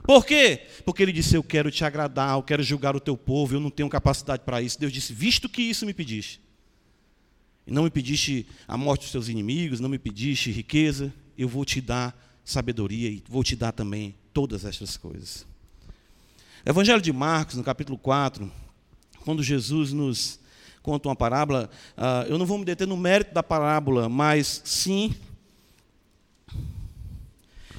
Por 0.03 0.25
quê? 0.25 0.61
Porque 0.85 1.03
ele 1.03 1.11
disse: 1.11 1.35
Eu 1.35 1.43
quero 1.43 1.69
te 1.69 1.83
agradar, 1.83 2.35
eu 2.37 2.43
quero 2.43 2.63
julgar 2.63 2.95
o 2.95 2.99
teu 2.99 3.17
povo, 3.17 3.55
eu 3.55 3.59
não 3.59 3.69
tenho 3.69 3.89
capacidade 3.89 4.43
para 4.43 4.61
isso. 4.61 4.79
Deus 4.79 4.93
disse: 4.93 5.13
Visto 5.13 5.49
que 5.49 5.61
isso 5.61 5.85
me 5.85 5.93
pediste, 5.93 6.39
e 7.65 7.71
não 7.71 7.83
me 7.83 7.89
pediste 7.89 8.47
a 8.67 8.77
morte 8.77 9.01
dos 9.01 9.11
teus 9.11 9.27
inimigos, 9.27 9.79
não 9.79 9.89
me 9.89 9.99
pediste 9.99 10.49
riqueza, 10.49 11.13
eu 11.37 11.49
vou 11.49 11.65
te 11.65 11.81
dar 11.81 12.17
sabedoria 12.45 13.09
e 13.09 13.21
vou 13.27 13.43
te 13.43 13.55
dar 13.55 13.73
também 13.73 14.15
todas 14.33 14.63
estas 14.63 14.95
coisas. 14.95 15.45
Evangelho 16.65 17.01
de 17.01 17.11
Marcos, 17.11 17.55
no 17.55 17.63
capítulo 17.63 17.97
4, 17.97 18.49
quando 19.25 19.43
Jesus 19.43 19.91
nos 19.91 20.39
conta 20.87 21.09
uma 21.09 21.17
parábola, 21.17 21.69
uh, 21.97 22.25
eu 22.29 22.37
não 22.37 22.45
vou 22.45 22.57
me 22.57 22.63
deter 22.63 22.87
no 22.87 22.95
mérito 22.95 23.33
da 23.33 23.43
parábola, 23.43 24.07
mas 24.07 24.61
sim 24.63 25.13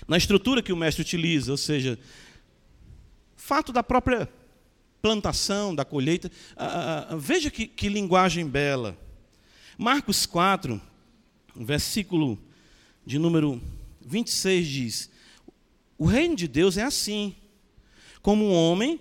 na 0.07 0.19
estrutura 0.19 0.61
que 0.61 0.75
o 0.75 0.77
mestre 0.77 1.01
utiliza, 1.01 1.51
ou 1.51 1.57
seja, 1.57 1.99
fato 3.35 3.73
da 3.73 3.83
própria 3.83 4.29
plantação, 5.01 5.75
da 5.75 5.87
colheita. 5.87 6.31
Ah, 6.55 7.17
veja 7.19 7.51
que, 7.51 7.67
que 7.67 7.89
linguagem 7.89 8.47
bela. 8.47 8.95
Marcos 9.79 10.27
4, 10.27 10.79
versículo 11.57 12.39
de 13.07 13.19
número 13.19 13.59
26 14.03 14.67
diz: 14.67 15.11
O 15.97 16.05
reino 16.05 16.37
de 16.37 16.47
Deus 16.47 16.77
é 16.77 16.83
assim, 16.83 17.35
como 18.21 18.45
um 18.45 18.53
homem 18.53 19.01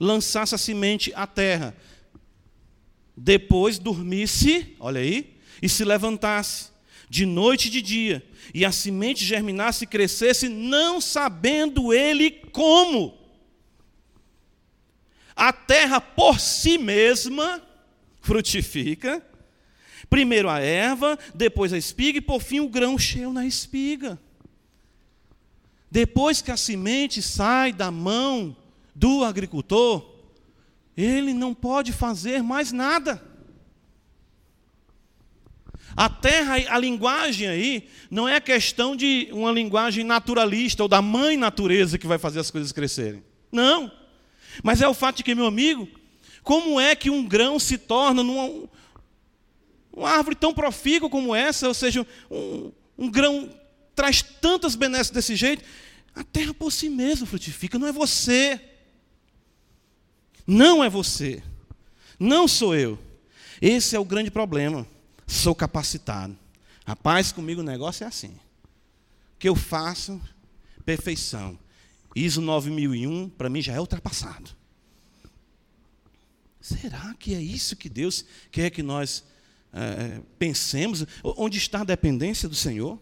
lançasse 0.00 0.54
a 0.54 0.58
semente 0.58 1.12
à 1.14 1.26
terra, 1.26 1.74
depois 3.16 3.78
dormisse, 3.78 4.74
olha 4.80 5.00
aí, 5.00 5.36
e 5.62 5.68
se 5.68 5.84
levantasse, 5.84 6.70
de 7.08 7.24
noite 7.24 7.68
e 7.68 7.70
de 7.70 7.80
dia, 7.80 8.26
e 8.52 8.64
a 8.64 8.72
semente 8.72 9.24
germinasse 9.24 9.84
e 9.84 9.86
crescesse, 9.86 10.48
não 10.48 11.00
sabendo 11.00 11.92
ele 11.92 12.30
como. 12.52 13.16
A 15.36 15.52
terra 15.52 16.00
por 16.00 16.40
si 16.40 16.78
mesma 16.78 17.62
frutifica, 18.20 19.24
primeiro 20.08 20.48
a 20.48 20.60
erva, 20.60 21.18
depois 21.34 21.72
a 21.72 21.78
espiga 21.78 22.18
e 22.18 22.22
por 22.22 22.40
fim 22.40 22.60
o 22.60 22.68
grão 22.68 22.98
cheio 22.98 23.32
na 23.32 23.46
espiga. 23.46 24.18
Depois 25.90 26.42
que 26.42 26.50
a 26.50 26.56
semente 26.56 27.22
sai 27.22 27.72
da 27.72 27.90
mão 27.90 28.56
do 28.94 29.24
agricultor, 29.24 30.13
ele 30.96 31.32
não 31.32 31.54
pode 31.54 31.92
fazer 31.92 32.42
mais 32.42 32.72
nada. 32.72 33.22
A 35.96 36.08
terra, 36.08 36.54
a 36.68 36.78
linguagem 36.78 37.46
aí, 37.46 37.88
não 38.10 38.28
é 38.28 38.40
questão 38.40 38.96
de 38.96 39.28
uma 39.32 39.52
linguagem 39.52 40.04
naturalista 40.04 40.82
ou 40.82 40.88
da 40.88 41.00
mãe 41.00 41.36
natureza 41.36 41.98
que 41.98 42.06
vai 42.06 42.18
fazer 42.18 42.40
as 42.40 42.50
coisas 42.50 42.72
crescerem. 42.72 43.22
Não. 43.52 43.90
Mas 44.62 44.82
é 44.82 44.88
o 44.88 44.94
fato 44.94 45.18
de 45.18 45.22
que, 45.22 45.34
meu 45.34 45.46
amigo, 45.46 45.88
como 46.42 46.80
é 46.80 46.96
que 46.96 47.10
um 47.10 47.26
grão 47.26 47.58
se 47.58 47.78
torna 47.78 48.22
numa, 48.22 48.68
uma 49.92 50.10
árvore 50.10 50.36
tão 50.36 50.52
profícua 50.52 51.08
como 51.08 51.34
essa, 51.34 51.68
ou 51.68 51.74
seja, 51.74 52.06
um, 52.30 52.72
um 52.98 53.10
grão 53.10 53.50
traz 53.94 54.20
tantas 54.22 54.74
benesses 54.74 55.10
desse 55.10 55.36
jeito, 55.36 55.64
a 56.14 56.24
terra 56.24 56.52
por 56.52 56.72
si 56.72 56.88
mesma 56.88 57.26
frutifica, 57.26 57.78
não 57.78 57.86
é 57.86 57.92
você. 57.92 58.60
Não 60.46 60.82
é 60.82 60.90
você. 60.90 61.42
Não 62.18 62.46
sou 62.46 62.74
eu. 62.74 62.98
Esse 63.60 63.96
é 63.96 63.98
o 63.98 64.04
grande 64.04 64.30
problema. 64.30 64.86
Sou 65.26 65.54
capacitado. 65.54 66.36
Rapaz, 66.86 67.32
comigo 67.32 67.60
o 67.60 67.64
negócio 67.64 68.04
é 68.04 68.06
assim. 68.06 68.28
O 68.28 69.38
que 69.38 69.48
eu 69.48 69.56
faço, 69.56 70.20
perfeição. 70.84 71.58
ISO 72.14 72.40
9001, 72.40 73.28
para 73.30 73.48
mim, 73.48 73.60
já 73.60 73.72
é 73.72 73.80
ultrapassado. 73.80 74.50
Será 76.60 77.14
que 77.18 77.34
é 77.34 77.42
isso 77.42 77.76
que 77.76 77.88
Deus 77.88 78.24
quer 78.50 78.70
que 78.70 78.82
nós 78.82 79.24
é, 79.72 80.20
pensemos? 80.38 81.04
Onde 81.22 81.58
está 81.58 81.80
a 81.80 81.84
dependência 81.84 82.48
do 82.48 82.54
Senhor? 82.54 82.98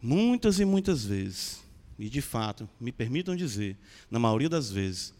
Muitas 0.00 0.58
e 0.58 0.64
muitas 0.64 1.04
vezes, 1.04 1.60
e 1.98 2.10
de 2.10 2.20
fato, 2.20 2.68
me 2.78 2.92
permitam 2.92 3.34
dizer, 3.34 3.76
na 4.10 4.18
maioria 4.18 4.48
das 4.48 4.70
vezes, 4.70 5.14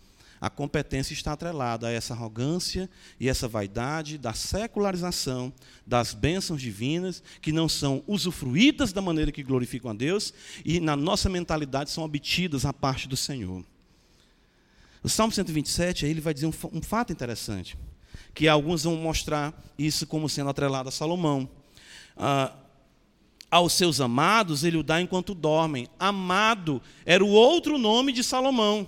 a 0.44 0.50
competência 0.50 1.14
está 1.14 1.32
atrelada 1.32 1.86
a 1.86 1.90
essa 1.90 2.12
arrogância 2.12 2.90
e 3.18 3.30
essa 3.30 3.48
vaidade 3.48 4.18
da 4.18 4.34
secularização 4.34 5.50
das 5.86 6.12
bênçãos 6.12 6.60
divinas, 6.60 7.22
que 7.40 7.50
não 7.50 7.66
são 7.66 8.04
usufruídas 8.06 8.92
da 8.92 9.00
maneira 9.00 9.32
que 9.32 9.42
glorificam 9.42 9.90
a 9.90 9.94
Deus 9.94 10.34
e 10.62 10.80
na 10.80 10.94
nossa 10.94 11.30
mentalidade 11.30 11.90
são 11.90 12.04
obtidas 12.04 12.66
a 12.66 12.74
parte 12.74 13.08
do 13.08 13.16
Senhor. 13.16 13.64
O 15.02 15.08
Salmo 15.08 15.32
127, 15.32 16.04
aí 16.04 16.10
ele 16.10 16.20
vai 16.20 16.34
dizer 16.34 16.44
um, 16.44 16.52
um 16.74 16.82
fato 16.82 17.10
interessante, 17.10 17.78
que 18.34 18.46
alguns 18.46 18.84
vão 18.84 18.96
mostrar 18.96 19.58
isso 19.78 20.06
como 20.06 20.28
sendo 20.28 20.50
atrelado 20.50 20.90
a 20.90 20.92
Salomão. 20.92 21.48
Ah, 22.18 22.52
aos 23.50 23.72
seus 23.72 23.98
amados 23.98 24.62
ele 24.62 24.76
o 24.76 24.82
dá 24.82 25.00
enquanto 25.00 25.34
dormem. 25.34 25.88
Amado 25.98 26.82
era 27.06 27.24
o 27.24 27.30
outro 27.30 27.78
nome 27.78 28.12
de 28.12 28.22
Salomão 28.22 28.86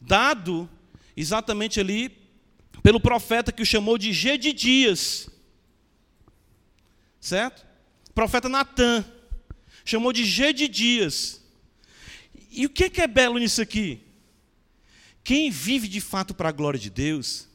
dado 0.00 0.68
exatamente 1.16 1.80
ali 1.80 2.16
pelo 2.82 3.00
profeta 3.00 3.52
que 3.52 3.62
o 3.62 3.66
chamou 3.66 3.98
de 3.98 4.12
Gedidias. 4.12 5.28
Certo? 7.20 7.66
profeta 8.16 8.48
Natan 8.48 9.04
chamou 9.84 10.10
de 10.10 10.24
Gedidias. 10.24 11.42
E 12.50 12.64
o 12.64 12.70
que 12.70 12.90
é 13.00 13.06
belo 13.06 13.38
nisso 13.38 13.60
aqui? 13.60 14.00
Quem 15.22 15.50
vive 15.50 15.86
de 15.86 16.00
fato 16.00 16.32
para 16.32 16.48
a 16.48 16.52
glória 16.52 16.80
de 16.80 16.88
Deus, 16.88 17.46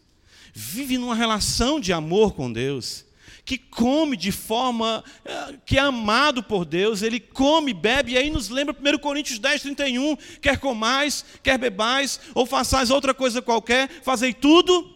vive 0.54 1.00
numa 1.00 1.16
relação 1.16 1.80
de 1.80 1.92
amor 1.92 2.34
com 2.36 2.52
Deus, 2.52 3.06
que 3.52 3.58
come 3.58 4.16
de 4.16 4.32
forma 4.32 5.04
eh, 5.26 5.60
que 5.66 5.78
é 5.78 5.82
amado 5.82 6.42
por 6.42 6.64
Deus, 6.64 7.02
ele 7.02 7.20
come, 7.20 7.74
bebe, 7.74 8.14
e 8.14 8.18
aí 8.18 8.30
nos 8.30 8.48
lembra 8.48 8.74
1 8.74 8.98
Coríntios 9.00 9.40
10, 9.40 9.62
31, 9.64 10.16
quer 10.40 10.58
comais, 10.58 11.26
quer 11.44 11.58
bebais, 11.58 12.18
ou 12.34 12.46
façais 12.46 12.90
outra 12.90 13.14
coisa 13.14 13.42
qualquer, 13.42 13.90
fazei 14.04 14.34
tudo 14.34 14.96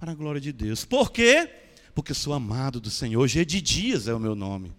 para 0.00 0.10
a 0.10 0.14
glória 0.16 0.40
de 0.40 0.52
Deus. 0.52 0.84
Por 0.84 1.12
quê? 1.12 1.48
Porque 1.94 2.12
sou 2.12 2.32
amado 2.32 2.80
do 2.80 2.90
Senhor, 2.90 3.24
é 3.24 3.44
de 3.44 3.60
dias 3.60 4.08
é 4.08 4.14
o 4.14 4.18
meu 4.18 4.34
nome. 4.34 4.72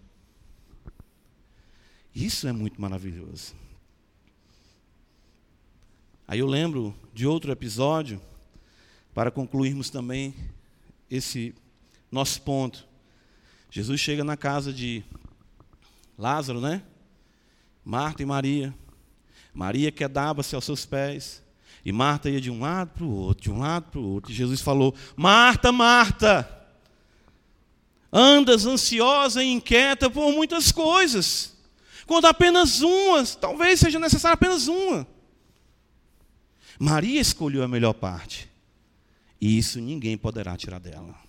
Isso 2.14 2.46
é 2.46 2.52
muito 2.52 2.78
maravilhoso. 2.78 3.54
Aí 6.28 6.40
eu 6.40 6.46
lembro 6.46 6.94
de 7.14 7.26
outro 7.26 7.50
episódio, 7.50 8.20
para 9.14 9.30
concluirmos 9.30 9.88
também 9.88 10.34
esse 11.10 11.54
nosso 12.10 12.40
ponto. 12.42 12.86
Jesus 13.70 14.00
chega 14.00 14.22
na 14.22 14.36
casa 14.36 14.72
de 14.72 15.02
Lázaro, 16.16 16.60
né? 16.60 16.82
Marta 17.84 18.22
e 18.22 18.26
Maria. 18.26 18.74
Maria 19.52 19.90
quedava-se 19.92 20.54
aos 20.54 20.64
seus 20.64 20.86
pés. 20.86 21.42
E 21.84 21.92
Marta 21.92 22.30
ia 22.30 22.40
de 22.40 22.50
um 22.50 22.60
lado 22.60 22.92
para 22.94 23.04
o 23.04 23.14
outro, 23.14 23.42
de 23.42 23.50
um 23.50 23.58
lado 23.58 23.90
para 23.90 24.00
o 24.00 24.08
outro. 24.08 24.32
E 24.32 24.34
Jesus 24.34 24.60
falou: 24.60 24.94
Marta, 25.14 25.70
Marta, 25.70 26.66
andas 28.10 28.64
ansiosa 28.64 29.44
e 29.44 29.48
inquieta 29.48 30.08
por 30.08 30.32
muitas 30.32 30.72
coisas, 30.72 31.54
quando 32.06 32.26
apenas 32.26 32.80
uma, 32.80 33.24
talvez 33.38 33.80
seja 33.80 33.98
necessária 33.98 34.34
apenas 34.34 34.66
uma. 34.66 35.06
Maria 36.78 37.20
escolheu 37.20 37.62
a 37.62 37.68
melhor 37.68 37.92
parte, 37.92 38.48
e 39.40 39.58
isso 39.58 39.78
ninguém 39.78 40.16
poderá 40.16 40.56
tirar 40.56 40.78
dela. 40.78 41.23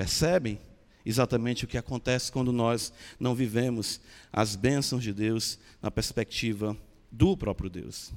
Percebem 0.00 0.58
exatamente 1.04 1.66
o 1.66 1.68
que 1.68 1.76
acontece 1.76 2.32
quando 2.32 2.50
nós 2.50 2.90
não 3.18 3.34
vivemos 3.34 4.00
as 4.32 4.56
bênçãos 4.56 5.02
de 5.02 5.12
Deus 5.12 5.58
na 5.82 5.90
perspectiva 5.90 6.74
do 7.12 7.36
próprio 7.36 7.68
Deus. 7.68 8.10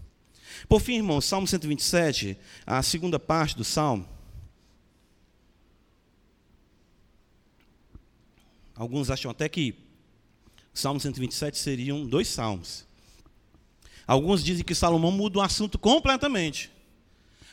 Por 0.70 0.80
fim, 0.80 0.94
irmãos, 0.96 1.26
Salmo 1.26 1.46
127, 1.46 2.38
a 2.66 2.82
segunda 2.82 3.20
parte 3.20 3.58
do 3.58 3.66
Salmo. 3.66 4.08
Alguns 8.74 9.10
acham 9.10 9.30
até 9.30 9.50
que 9.50 9.76
Salmo 10.74 11.02
127 11.02 11.58
seriam 11.58 12.08
dois 12.08 12.30
salmos. 12.30 12.86
Alguns 14.08 14.42
dizem 14.42 14.64
que 14.64 14.74
Salomão 14.74 15.12
muda 15.12 15.40
o 15.40 15.42
assunto 15.42 15.78
completamente. 15.78 16.72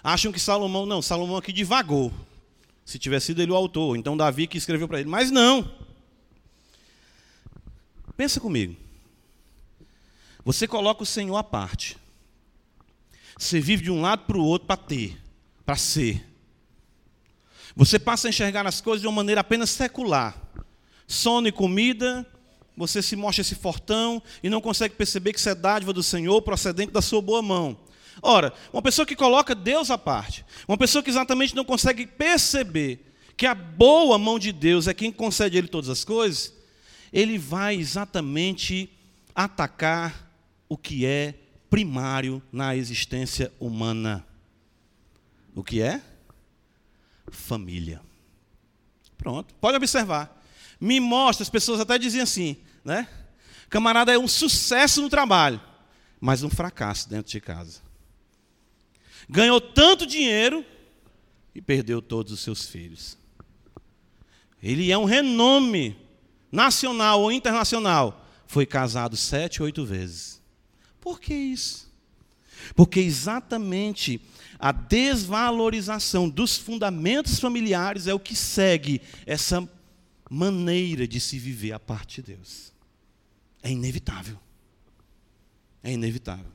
Acham 0.04 0.30
que 0.30 0.38
Salomão, 0.38 0.86
não, 0.86 1.02
Salomão 1.02 1.36
aqui 1.36 1.52
divagou 1.52 2.12
se 2.90 2.98
tivesse 2.98 3.26
sido 3.26 3.40
ele 3.40 3.52
o 3.52 3.54
autor, 3.54 3.96
então 3.96 4.16
Davi 4.16 4.48
que 4.48 4.58
escreveu 4.58 4.88
para 4.88 4.98
ele. 4.98 5.08
Mas 5.08 5.30
não. 5.30 5.76
Pensa 8.16 8.40
comigo. 8.40 8.74
Você 10.44 10.66
coloca 10.66 11.04
o 11.04 11.06
Senhor 11.06 11.36
à 11.36 11.44
parte. 11.44 11.96
Você 13.38 13.60
vive 13.60 13.84
de 13.84 13.92
um 13.92 14.00
lado 14.00 14.24
para 14.24 14.36
o 14.36 14.44
outro 14.44 14.66
para 14.66 14.76
ter, 14.76 15.16
para 15.64 15.76
ser. 15.76 16.26
Você 17.76 17.96
passa 17.96 18.26
a 18.26 18.30
enxergar 18.30 18.66
as 18.66 18.80
coisas 18.80 19.00
de 19.00 19.06
uma 19.06 19.14
maneira 19.14 19.42
apenas 19.42 19.70
secular. 19.70 20.36
Sono 21.06 21.46
e 21.46 21.52
comida, 21.52 22.26
você 22.76 23.00
se 23.00 23.14
mostra 23.14 23.42
esse 23.42 23.54
fortão 23.54 24.20
e 24.42 24.50
não 24.50 24.60
consegue 24.60 24.96
perceber 24.96 25.32
que 25.32 25.38
isso 25.38 25.48
é 25.48 25.54
dádiva 25.54 25.92
do 25.92 26.02
Senhor 26.02 26.42
procedente 26.42 26.92
da 26.92 27.00
sua 27.00 27.22
boa 27.22 27.40
mão. 27.40 27.78
Ora, 28.22 28.52
uma 28.72 28.82
pessoa 28.82 29.06
que 29.06 29.16
coloca 29.16 29.54
Deus 29.54 29.90
à 29.90 29.96
parte, 29.96 30.44
uma 30.68 30.76
pessoa 30.76 31.02
que 31.02 31.10
exatamente 31.10 31.54
não 31.54 31.64
consegue 31.64 32.06
perceber 32.06 33.12
que 33.36 33.46
a 33.46 33.54
boa 33.54 34.18
mão 34.18 34.38
de 34.38 34.52
Deus 34.52 34.86
é 34.86 34.92
quem 34.92 35.10
concede 35.10 35.56
a 35.56 35.58
ele 35.58 35.68
todas 35.68 35.88
as 35.88 36.04
coisas, 36.04 36.52
ele 37.12 37.38
vai 37.38 37.76
exatamente 37.76 38.90
atacar 39.34 40.30
o 40.68 40.76
que 40.76 41.06
é 41.06 41.34
primário 41.70 42.42
na 42.52 42.76
existência 42.76 43.52
humana. 43.58 44.26
O 45.54 45.64
que 45.64 45.80
é? 45.80 46.02
Família. 47.30 48.02
Pronto, 49.16 49.54
pode 49.54 49.76
observar. 49.76 50.38
Me 50.80 51.00
mostra, 51.00 51.42
as 51.42 51.50
pessoas 51.50 51.80
até 51.80 51.98
diziam 51.98 52.24
assim, 52.24 52.56
né? 52.84 53.08
Camarada 53.68 54.12
é 54.12 54.18
um 54.18 54.28
sucesso 54.28 55.00
no 55.00 55.08
trabalho, 55.08 55.60
mas 56.20 56.42
um 56.42 56.50
fracasso 56.50 57.08
dentro 57.08 57.30
de 57.30 57.40
casa. 57.40 57.80
Ganhou 59.30 59.60
tanto 59.60 60.04
dinheiro 60.04 60.64
e 61.54 61.62
perdeu 61.62 62.02
todos 62.02 62.32
os 62.32 62.40
seus 62.40 62.68
filhos. 62.68 63.16
Ele 64.60 64.90
é 64.90 64.98
um 64.98 65.04
renome 65.04 65.96
nacional 66.50 67.22
ou 67.22 67.30
internacional. 67.30 68.26
Foi 68.44 68.66
casado 68.66 69.16
sete, 69.16 69.62
oito 69.62 69.84
vezes. 69.86 70.42
Por 71.00 71.20
que 71.20 71.32
isso? 71.32 71.88
Porque 72.74 72.98
exatamente 72.98 74.20
a 74.58 74.72
desvalorização 74.72 76.28
dos 76.28 76.58
fundamentos 76.58 77.38
familiares 77.38 78.08
é 78.08 78.12
o 78.12 78.18
que 78.18 78.34
segue 78.34 79.00
essa 79.24 79.66
maneira 80.28 81.06
de 81.06 81.20
se 81.20 81.38
viver 81.38 81.70
a 81.70 81.78
parte 81.78 82.20
de 82.20 82.34
Deus. 82.34 82.72
É 83.62 83.70
inevitável. 83.70 84.36
É 85.84 85.92
inevitável. 85.92 86.50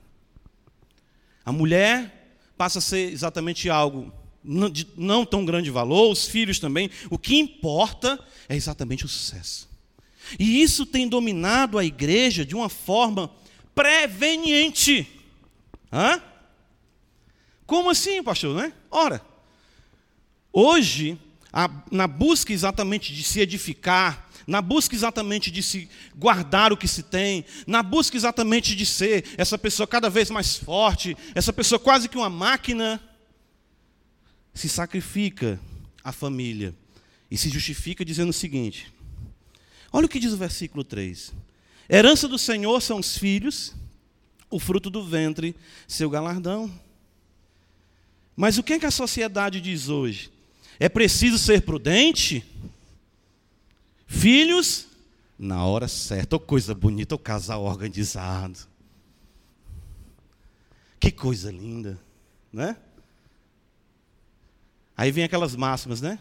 A 1.42 1.50
mulher 1.50 2.15
passa 2.56 2.78
a 2.78 2.82
ser 2.82 3.12
exatamente 3.12 3.68
algo 3.68 4.12
de 4.70 4.86
não 4.96 5.26
tão 5.26 5.44
grande 5.44 5.70
valor, 5.70 6.10
os 6.10 6.26
filhos 6.26 6.58
também. 6.58 6.90
O 7.10 7.18
que 7.18 7.36
importa 7.36 8.18
é 8.48 8.54
exatamente 8.54 9.04
o 9.04 9.08
sucesso. 9.08 9.68
E 10.38 10.62
isso 10.62 10.86
tem 10.86 11.08
dominado 11.08 11.78
a 11.78 11.84
igreja 11.84 12.44
de 12.44 12.54
uma 12.54 12.68
forma 12.68 13.30
preveniente. 13.74 15.06
Hã? 15.92 16.20
Como 17.66 17.90
assim, 17.90 18.22
pastor? 18.22 18.56
Né? 18.56 18.72
Ora, 18.90 19.20
hoje, 20.52 21.18
a, 21.52 21.68
na 21.90 22.06
busca 22.06 22.52
exatamente 22.52 23.12
de 23.12 23.22
se 23.24 23.40
edificar, 23.40 24.25
na 24.46 24.62
busca 24.62 24.94
exatamente 24.94 25.50
de 25.50 25.62
se 25.62 25.88
guardar 26.14 26.72
o 26.72 26.76
que 26.76 26.86
se 26.86 27.02
tem, 27.02 27.44
na 27.66 27.82
busca 27.82 28.16
exatamente 28.16 28.76
de 28.76 28.86
ser 28.86 29.24
essa 29.36 29.58
pessoa 29.58 29.86
cada 29.86 30.08
vez 30.08 30.30
mais 30.30 30.56
forte, 30.56 31.16
essa 31.34 31.52
pessoa 31.52 31.78
quase 31.78 32.08
que 32.08 32.16
uma 32.16 32.30
máquina, 32.30 33.00
se 34.54 34.68
sacrifica 34.68 35.60
a 36.02 36.10
família 36.12 36.74
e 37.30 37.36
se 37.36 37.50
justifica 37.50 38.04
dizendo 38.04 38.30
o 38.30 38.32
seguinte: 38.32 38.92
olha 39.92 40.06
o 40.06 40.08
que 40.08 40.18
diz 40.18 40.32
o 40.32 40.36
versículo 40.36 40.82
3: 40.82 41.32
Herança 41.90 42.26
do 42.26 42.38
Senhor 42.38 42.80
são 42.80 42.98
os 42.98 43.18
filhos, 43.18 43.74
o 44.48 44.58
fruto 44.58 44.88
do 44.88 45.04
ventre, 45.04 45.54
seu 45.86 46.08
galardão. 46.08 46.72
Mas 48.34 48.58
o 48.58 48.62
que, 48.62 48.74
é 48.74 48.78
que 48.78 48.86
a 48.86 48.90
sociedade 48.90 49.60
diz 49.60 49.88
hoje? 49.88 50.30
É 50.78 50.88
preciso 50.88 51.38
ser 51.38 51.62
prudente? 51.62 52.44
Filhos, 54.18 54.86
na 55.38 55.64
hora 55.66 55.86
certa. 55.86 56.36
Oh, 56.36 56.40
coisa 56.40 56.74
bonita, 56.74 57.14
o 57.14 57.16
oh, 57.16 57.18
casal 57.18 57.62
organizado. 57.64 58.58
Que 60.98 61.10
coisa 61.10 61.50
linda, 61.52 62.00
né? 62.50 62.76
Aí 64.96 65.12
vem 65.12 65.22
aquelas 65.22 65.54
máximas, 65.54 66.00
né? 66.00 66.18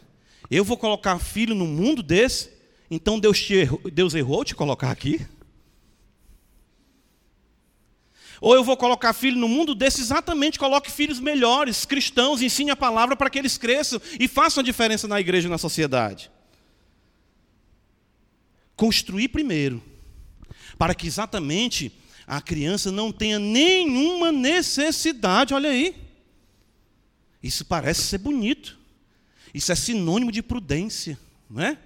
Eu 0.51 0.65
vou 0.65 0.77
colocar 0.77 1.17
filho 1.19 1.55
no 1.55 1.65
mundo 1.65 2.03
desse, 2.03 2.51
então 2.91 3.17
Deus, 3.17 3.41
te 3.41 3.53
errou, 3.53 3.81
Deus 3.91 4.13
errou 4.13 4.43
te 4.43 4.53
colocar 4.53 4.91
aqui? 4.91 5.25
Ou 8.41 8.53
eu 8.53 8.63
vou 8.63 8.75
colocar 8.75 9.13
filho 9.13 9.37
no 9.37 9.47
mundo 9.47 9.73
desse, 9.73 10.01
exatamente, 10.01 10.59
coloque 10.59 10.91
filhos 10.91 11.21
melhores, 11.21 11.85
cristãos, 11.85 12.41
ensine 12.41 12.69
a 12.69 12.75
palavra 12.75 13.15
para 13.15 13.29
que 13.29 13.39
eles 13.39 13.57
cresçam 13.57 14.01
e 14.19 14.27
façam 14.27 14.61
a 14.61 14.65
diferença 14.65 15.07
na 15.07 15.19
igreja 15.19 15.47
e 15.47 15.51
na 15.51 15.57
sociedade. 15.57 16.29
Construir 18.76 19.30
primeiro, 19.30 19.82
para 20.78 20.93
que 20.93 21.07
exatamente 21.07 21.91
a 22.28 22.41
criança 22.41 22.91
não 22.91 23.11
tenha 23.11 23.39
nenhuma 23.39 24.32
necessidade, 24.32 25.53
olha 25.53 25.69
aí. 25.69 25.95
Isso 27.41 27.63
parece 27.63 28.01
ser 28.01 28.17
bonito. 28.17 28.78
Isso 29.53 29.71
é 29.71 29.76
sinônimo 29.76 30.32
de 30.32 30.41
prudência, 30.41 31.17
não 31.49 31.61
é? 31.61 31.78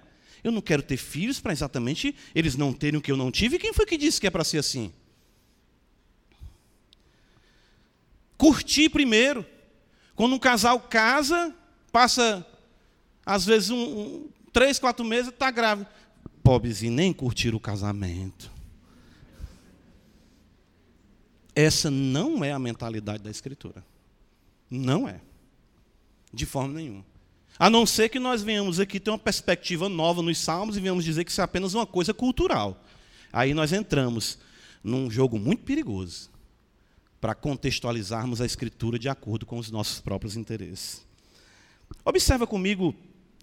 Eu 0.44 0.52
não 0.52 0.62
quero 0.62 0.82
ter 0.82 0.98
filhos 0.98 1.40
para 1.40 1.52
exatamente 1.52 2.16
eles 2.34 2.56
não 2.56 2.72
terem 2.72 2.98
o 2.98 3.02
que 3.02 3.12
eu 3.12 3.18
não 3.18 3.30
tive. 3.30 3.60
Quem 3.60 3.74
foi 3.74 3.86
que 3.86 3.98
disse 3.98 4.22
que 4.22 4.28
é 4.28 4.30
para 4.30 4.44
ser 4.44 4.60
assim? 4.60 4.92
Curtir 8.38 8.90
primeiro. 8.90 9.46
Quando 10.16 10.34
um 10.34 10.40
casal 10.40 10.80
casa, 10.80 11.54
passa 11.92 12.46
às 13.26 13.46
vezes 13.46 13.70
um, 13.70 13.78
um 13.78 14.30
três, 14.54 14.80
quatro 14.80 15.04
meses, 15.04 15.30
está 15.32 15.52
grávida. 15.52 15.90
Pobrezinho, 16.50 16.94
nem 16.94 17.14
curtir 17.14 17.54
o 17.54 17.60
casamento. 17.60 18.52
Essa 21.54 21.92
não 21.92 22.44
é 22.44 22.52
a 22.52 22.58
mentalidade 22.58 23.22
da 23.22 23.30
Escritura. 23.30 23.86
Não 24.68 25.08
é. 25.08 25.22
De 26.34 26.48
forma 26.48 26.74
nenhuma. 26.74 27.06
A 27.60 27.70
não 27.70 27.86
ser 27.86 28.10
que 28.10 28.18
nós 28.18 28.42
venhamos 28.42 28.80
aqui 28.80 29.00
ter 29.00 29.12
uma 29.12 29.20
perspectiva 29.20 29.88
nova 29.88 30.24
nos 30.24 30.40
Salmos 30.40 30.76
e 30.76 30.80
venhamos 30.80 31.06
dizer 31.06 31.24
que 31.24 31.30
isso 31.30 31.40
é 31.40 31.44
apenas 31.44 31.76
uma 31.76 31.86
coisa 31.86 32.16
cultural. 32.16 32.84
Aí 33.32 33.54
nós 33.54 33.72
entramos 33.72 34.40
num 34.84 35.08
jogo 35.12 35.38
muito 35.38 35.62
perigoso 35.62 36.32
para 37.22 37.36
contextualizarmos 37.36 38.42
a 38.42 38.46
Escritura 38.48 38.98
de 38.98 39.08
acordo 39.08 39.46
com 39.46 39.60
os 39.60 39.70
nossos 39.70 40.02
próprios 40.02 40.36
interesses. 40.36 41.06
Observa 42.04 42.48
comigo 42.48 42.96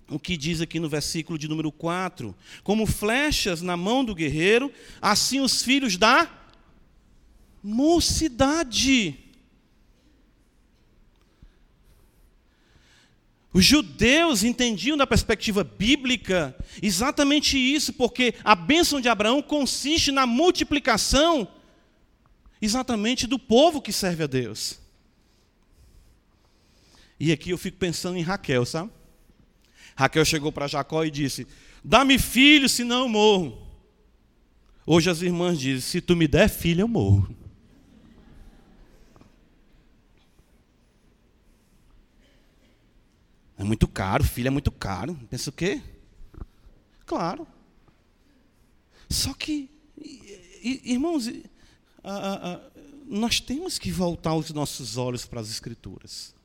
o 0.08 0.18
que 0.18 0.36
diz 0.36 0.60
aqui 0.60 0.78
no 0.78 0.88
versículo 0.88 1.38
de 1.38 1.48
número 1.48 1.72
4: 1.72 2.34
Como 2.62 2.86
flechas 2.86 3.62
na 3.62 3.76
mão 3.76 4.04
do 4.04 4.14
guerreiro, 4.14 4.72
assim 5.00 5.40
os 5.40 5.62
filhos 5.62 5.96
da 5.96 6.30
mocidade. 7.62 9.18
Os 13.52 13.64
judeus 13.64 14.44
entendiam 14.44 14.98
da 14.98 15.06
perspectiva 15.06 15.64
bíblica 15.64 16.54
exatamente 16.82 17.56
isso, 17.56 17.92
porque 17.94 18.34
a 18.44 18.54
bênção 18.54 19.00
de 19.00 19.08
Abraão 19.08 19.40
consiste 19.40 20.12
na 20.12 20.26
multiplicação 20.26 21.48
exatamente 22.60 23.26
do 23.26 23.38
povo 23.38 23.80
que 23.80 23.92
serve 23.92 24.24
a 24.24 24.26
Deus. 24.26 24.78
E 27.18 27.32
aqui 27.32 27.48
eu 27.48 27.56
fico 27.56 27.78
pensando 27.78 28.18
em 28.18 28.22
Raquel, 28.22 28.66
sabe? 28.66 28.90
Raquel 29.96 30.24
chegou 30.26 30.52
para 30.52 30.68
Jacó 30.68 31.02
e 31.04 31.10
disse: 31.10 31.46
Dá-me 31.82 32.18
filho, 32.18 32.68
senão 32.68 33.00
eu 33.00 33.08
morro. 33.08 33.66
Hoje 34.84 35.08
as 35.08 35.22
irmãs 35.22 35.58
dizem: 35.58 35.80
Se 35.80 36.00
tu 36.02 36.14
me 36.14 36.28
der 36.28 36.48
filho, 36.50 36.82
eu 36.82 36.88
morro. 36.88 37.34
É 43.58 43.64
muito 43.64 43.88
caro, 43.88 44.22
filho 44.22 44.48
é 44.48 44.50
muito 44.50 44.70
caro. 44.70 45.18
Pensa 45.30 45.48
o 45.48 45.52
quê? 45.52 45.80
Claro. 47.06 47.48
Só 49.08 49.32
que, 49.32 49.70
irmãos, 50.62 51.30
nós 53.06 53.40
temos 53.40 53.78
que 53.78 53.90
voltar 53.90 54.34
os 54.34 54.50
nossos 54.50 54.98
olhos 54.98 55.24
para 55.24 55.40
as 55.40 55.48
Escrituras. 55.48 56.35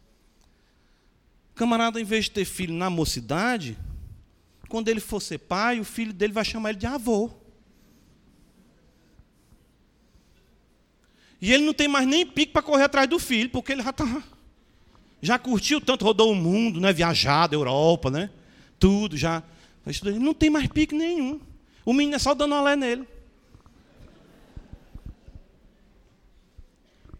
Camarada, 1.62 2.02
em 2.02 2.04
vez 2.04 2.26
de 2.26 2.32
ter 2.32 2.44
filho 2.44 2.74
na 2.74 2.90
mocidade, 2.90 3.78
quando 4.68 4.88
ele 4.88 5.00
for 5.00 5.22
ser 5.22 5.38
pai, 5.38 5.80
o 5.80 5.84
filho 5.84 6.12
dele 6.12 6.34
vai 6.34 6.44
chamar 6.44 6.72
ele 6.72 6.80
de 6.80 6.88
avô. 6.88 7.30
E 11.40 11.54
ele 11.54 11.64
não 11.64 11.72
tem 11.72 11.88
mais 11.88 12.08
nem 12.08 12.26
pique 12.26 12.52
para 12.52 12.64
correr 12.64 12.86
atrás 12.86 13.08
do 13.08 13.20
filho, 13.20 13.48
porque 13.52 13.74
ele 13.74 13.84
já 13.84 13.92
está. 13.92 14.24
Já 15.22 15.38
curtiu 15.38 15.80
tanto, 15.80 16.04
rodou 16.04 16.32
o 16.32 16.36
mundo, 16.36 16.82
né? 16.82 16.92
viajado, 16.92 17.54
Europa, 17.54 18.10
né? 18.10 18.32
Tudo, 18.80 19.16
já. 19.16 19.44
Não 20.20 20.34
tem 20.34 20.50
mais 20.50 20.66
pique 20.66 20.96
nenhum. 20.96 21.40
O 21.86 21.94
menino 21.94 22.16
é 22.16 22.20
só 22.20 22.34
dando 22.34 22.56
olé 22.56 22.76
nele. 22.76 23.08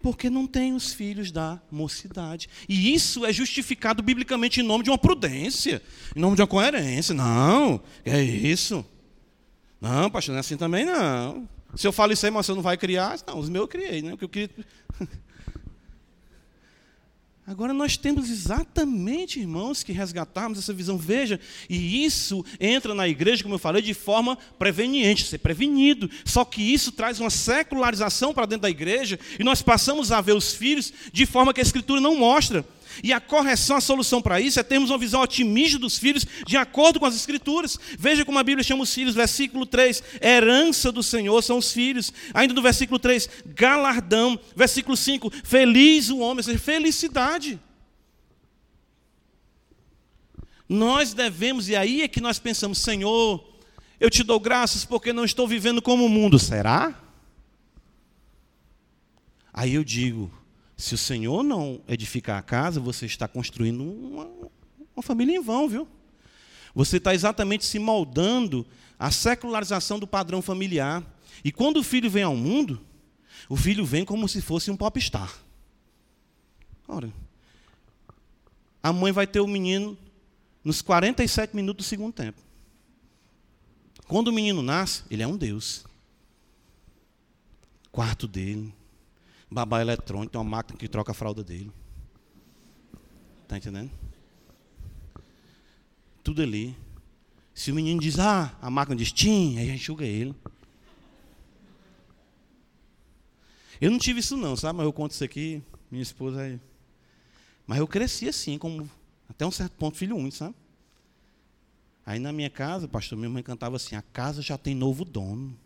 Porque 0.02 0.30
não 0.30 0.48
tem 0.48 0.74
os 0.74 0.94
filhos 0.94 1.32
da 1.32 1.62
mocidade. 1.72 2.50
E 2.68 2.94
isso 2.94 3.26
é 3.26 3.32
justificado 3.32 4.02
biblicamente 4.02 4.60
em 4.60 4.64
nome 4.64 4.84
de 4.84 4.90
uma 4.90 4.98
prudência, 4.98 5.82
em 6.16 6.20
nome 6.20 6.36
de 6.36 6.42
uma 6.42 6.48
coerência. 6.48 7.14
Não, 7.14 7.82
é 8.04 8.22
isso. 8.22 8.86
Não, 9.80 10.10
pastor, 10.10 10.34
não 10.34 10.38
é 10.38 10.40
assim 10.42 10.58
também 10.58 10.86
não. 10.86 11.48
Se 11.76 11.88
eu 11.88 11.92
falo 11.92 12.12
isso 12.14 12.26
aí, 12.26 12.32
mas 12.32 12.46
você 12.46 12.54
não 12.54 12.62
vai 12.62 12.78
criar? 12.78 13.18
Não, 13.28 13.40
os 13.40 13.50
meus 13.50 13.64
eu 13.64 13.68
criei, 13.68 14.02
né? 14.02 14.12
Porque 14.12 14.26
eu 14.26 14.30
queria. 14.30 14.50
Agora 17.52 17.74
nós 17.74 17.98
temos 17.98 18.30
exatamente, 18.30 19.38
irmãos, 19.38 19.84
que 19.84 19.92
resgatarmos 19.92 20.58
essa 20.58 20.72
visão. 20.72 20.98
Veja, 20.98 21.38
e 21.70 22.06
isso 22.06 22.46
entra 22.62 22.96
na 22.96 23.10
igreja, 23.10 23.44
como 23.44 23.56
eu 23.56 23.60
falei, 23.60 23.82
de 23.82 23.94
forma 23.94 24.38
preveniente, 24.58 25.26
ser 25.26 25.40
prevenido. 25.40 26.10
Só 26.24 26.46
que 26.46 26.62
isso 26.62 26.94
traz 26.94 27.20
uma 27.20 27.30
secularização 27.30 28.34
para 28.34 28.46
dentro 28.46 28.62
da 28.62 28.70
igreja 28.70 29.20
e 29.38 29.44
nós 29.44 29.62
passamos 29.62 30.14
a 30.14 30.22
ver 30.22 30.34
os 30.34 30.54
filhos 30.54 30.94
de 31.12 31.26
forma 31.26 31.54
que 31.54 31.60
a 31.60 31.64
Escritura 31.64 32.00
não 32.00 32.16
mostra. 32.16 32.66
E 33.04 33.12
a 33.12 33.20
correção, 33.20 33.78
a 33.78 33.82
solução 33.82 34.22
para 34.22 34.40
isso 34.40 34.60
é 34.60 34.64
termos 34.64 34.90
uma 34.90 34.98
visão 34.98 35.22
otimista 35.22 35.80
dos 35.80 35.98
filhos, 35.98 36.26
de 36.46 36.58
acordo 36.58 37.00
com 37.00 37.06
as 37.06 37.16
Escrituras. 37.16 37.80
Veja 37.98 38.24
como 38.24 38.40
a 38.40 38.44
Bíblia 38.44 38.64
chama 38.64 38.84
os 38.84 38.94
filhos, 38.94 39.16
versículo 39.16 39.66
3, 39.66 40.04
herança 40.22 40.92
do 40.92 41.02
Senhor 41.02 41.42
são 41.42 41.58
os 41.58 41.72
filhos. 41.72 42.14
Ainda 42.34 42.54
no 42.54 42.62
versículo 42.62 43.00
3, 43.00 43.30
galardão. 43.46 44.40
Versículo 44.56 44.96
5, 44.96 45.32
feliz 45.44 46.10
o 46.10 46.20
homem, 46.20 46.38
ou 46.38 46.44
seja, 46.44 46.60
felicidade. 46.60 47.60
Nós 50.68 51.14
devemos, 51.14 51.68
e 51.68 51.76
aí 51.76 52.02
é 52.02 52.08
que 52.08 52.22
nós 52.22 52.40
pensamos, 52.40 52.78
Senhor, 52.78 53.46
eu 54.00 54.10
te 54.10 54.24
dou 54.24 54.40
graças 54.40 54.86
porque 54.86 55.12
não 55.12 55.26
estou 55.26 55.48
vivendo 55.48 55.82
como 55.82 56.06
o 56.06 56.10
mundo. 56.10 56.40
Será? 56.40 56.98
Aí 59.54 59.74
eu 59.74 59.84
digo, 59.84 60.32
se 60.82 60.96
o 60.96 60.98
Senhor 60.98 61.44
não 61.44 61.82
edificar 61.88 62.40
a 62.40 62.42
casa, 62.42 62.80
você 62.80 63.06
está 63.06 63.28
construindo 63.28 63.84
uma, 63.84 64.28
uma 64.96 65.04
família 65.04 65.36
em 65.38 65.42
vão, 65.42 65.70
viu? 65.70 65.88
Você 66.74 66.98
está 66.98 67.14
exatamente 67.14 67.66
se 67.66 67.78
moldando 67.78 68.66
à 68.98 69.12
secularização 69.12 70.00
do 70.00 70.08
padrão 70.08 70.42
familiar. 70.42 71.04
E 71.44 71.52
quando 71.52 71.78
o 71.78 71.84
filho 71.84 72.10
vem 72.10 72.24
ao 72.24 72.36
mundo, 72.36 72.82
o 73.48 73.56
filho 73.56 73.86
vem 73.86 74.06
como 74.06 74.28
se 74.28 74.42
fosse 74.42 74.72
um 74.72 74.78
popstar. 74.78 75.34
Ora, 76.88 77.12
a 78.82 78.92
mãe 78.92 79.12
vai 79.12 79.28
ter 79.28 79.40
o 79.40 79.48
menino 79.48 79.98
nos 80.64 80.82
47 80.82 81.56
minutos 81.56 81.86
do 81.86 81.90
segundo 81.90 82.14
tempo. 82.14 82.40
Quando 84.08 84.30
o 84.30 84.34
menino 84.34 84.62
nasce, 84.62 85.04
ele 85.10 85.24
é 85.24 85.28
um 85.28 85.38
Deus. 85.38 85.86
Quarto 87.92 88.28
dele, 88.28 88.74
babá 89.52 89.82
eletrônico, 89.82 90.32
tem 90.32 90.40
uma 90.40 90.50
máquina 90.50 90.80
que 90.80 90.88
troca 90.88 91.12
a 91.12 91.14
fralda 91.14 91.44
dele. 91.44 91.70
Está 93.44 93.58
entendendo? 93.58 93.92
Tudo 96.24 96.42
ali. 96.42 96.78
Se 97.54 97.70
o 97.70 97.76
menino 97.76 98.00
diz, 98.00 98.18
ah, 98.18 98.58
a 98.62 98.70
máquina 98.70 98.96
diz, 98.96 99.12
tim, 99.12 99.58
aí 99.58 99.66
a 99.66 99.72
gente 99.74 99.82
enxuga 99.82 100.06
ele. 100.06 100.34
Eu 103.82 103.92
não 103.92 104.00
tive 104.00 104.22
isso 104.22 104.38
não, 104.38 104.56
sabe? 104.56 104.78
Mas 104.78 104.86
eu 104.86 104.94
conto 104.94 105.12
isso 105.12 105.24
aqui, 105.24 105.62
minha 105.90 106.02
esposa 106.02 106.42
aí. 106.42 106.60
Mas 107.68 107.80
eu 107.80 107.88
cresci 107.88 108.30
assim, 108.30 108.58
como 108.58 108.90
até 109.28 109.46
um 109.46 109.52
certo 109.52 109.74
ponto, 109.74 109.98
filho 109.98 110.16
único, 110.16 110.38
sabe? 110.38 110.56
Aí 112.06 112.20
na 112.20 112.32
minha 112.32 112.50
casa, 112.50 112.88
pastor, 112.88 113.18
minha 113.18 113.30
mãe 113.30 113.44
cantava 113.44 113.76
assim: 113.76 113.96
a 113.96 114.02
casa 114.02 114.42
já 114.42 114.58
tem 114.58 114.74
novo 114.74 115.04
dono 115.04 115.58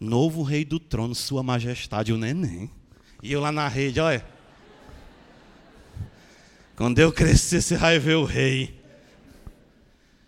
novo 0.00 0.42
rei 0.42 0.64
do 0.64 0.78
trono, 0.78 1.14
sua 1.14 1.42
majestade, 1.42 2.12
o 2.12 2.18
neném. 2.18 2.70
E 3.22 3.32
eu 3.32 3.40
lá 3.40 3.50
na 3.50 3.66
rede, 3.68 4.00
olha. 4.00 4.24
Quando 6.76 6.98
eu 6.98 7.12
crescer, 7.12 7.60
você 7.60 7.76
vai 7.76 7.98
ver 7.98 8.14
o 8.14 8.24
rei. 8.24 8.80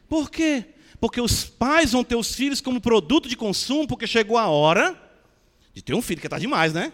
Por 0.09 0.29
quê? 0.31 0.65
Porque 1.01 1.21
os 1.21 1.45
pais 1.45 1.93
vão 1.93 2.03
ter 2.03 2.17
os 2.17 2.35
filhos 2.35 2.61
como 2.61 2.81
produto 2.81 3.29
de 3.29 3.37
consumo, 3.37 3.87
porque 3.87 4.07
chegou 4.07 4.37
a 4.37 4.49
hora 4.49 5.01
de 5.73 5.83
ter 5.83 5.95
um 5.95 6.03
filho, 6.03 6.21
que 6.21 6.27
está 6.27 6.39
demais, 6.39 6.73
né? 6.73 6.93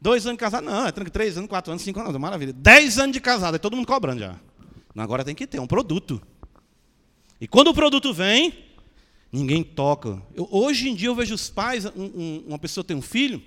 Dois 0.00 0.24
anos 0.26 0.36
de 0.36 0.40
casado, 0.40 0.64
não, 0.64 0.86
é 0.86 0.92
três 0.92 1.36
anos, 1.36 1.48
quatro 1.48 1.72
anos, 1.72 1.82
cinco 1.82 2.00
anos, 2.00 2.16
maravilha. 2.16 2.52
Dez 2.52 2.98
anos 2.98 3.12
de 3.12 3.20
casado, 3.20 3.56
é 3.56 3.58
todo 3.58 3.76
mundo 3.76 3.86
cobrando 3.86 4.20
já. 4.20 4.36
Agora 4.96 5.24
tem 5.24 5.34
que 5.34 5.46
ter 5.46 5.60
um 5.60 5.66
produto. 5.66 6.22
E 7.40 7.48
quando 7.48 7.68
o 7.68 7.74
produto 7.74 8.12
vem, 8.12 8.54
Ninguém 9.32 9.64
toca. 9.64 10.22
Eu, 10.34 10.46
hoje 10.50 10.90
em 10.90 10.94
dia 10.94 11.08
eu 11.08 11.14
vejo 11.14 11.34
os 11.34 11.48
pais, 11.48 11.86
um, 11.86 11.90
um, 11.96 12.44
uma 12.48 12.58
pessoa 12.58 12.84
tem 12.84 12.94
um 12.94 13.02
filho, 13.02 13.42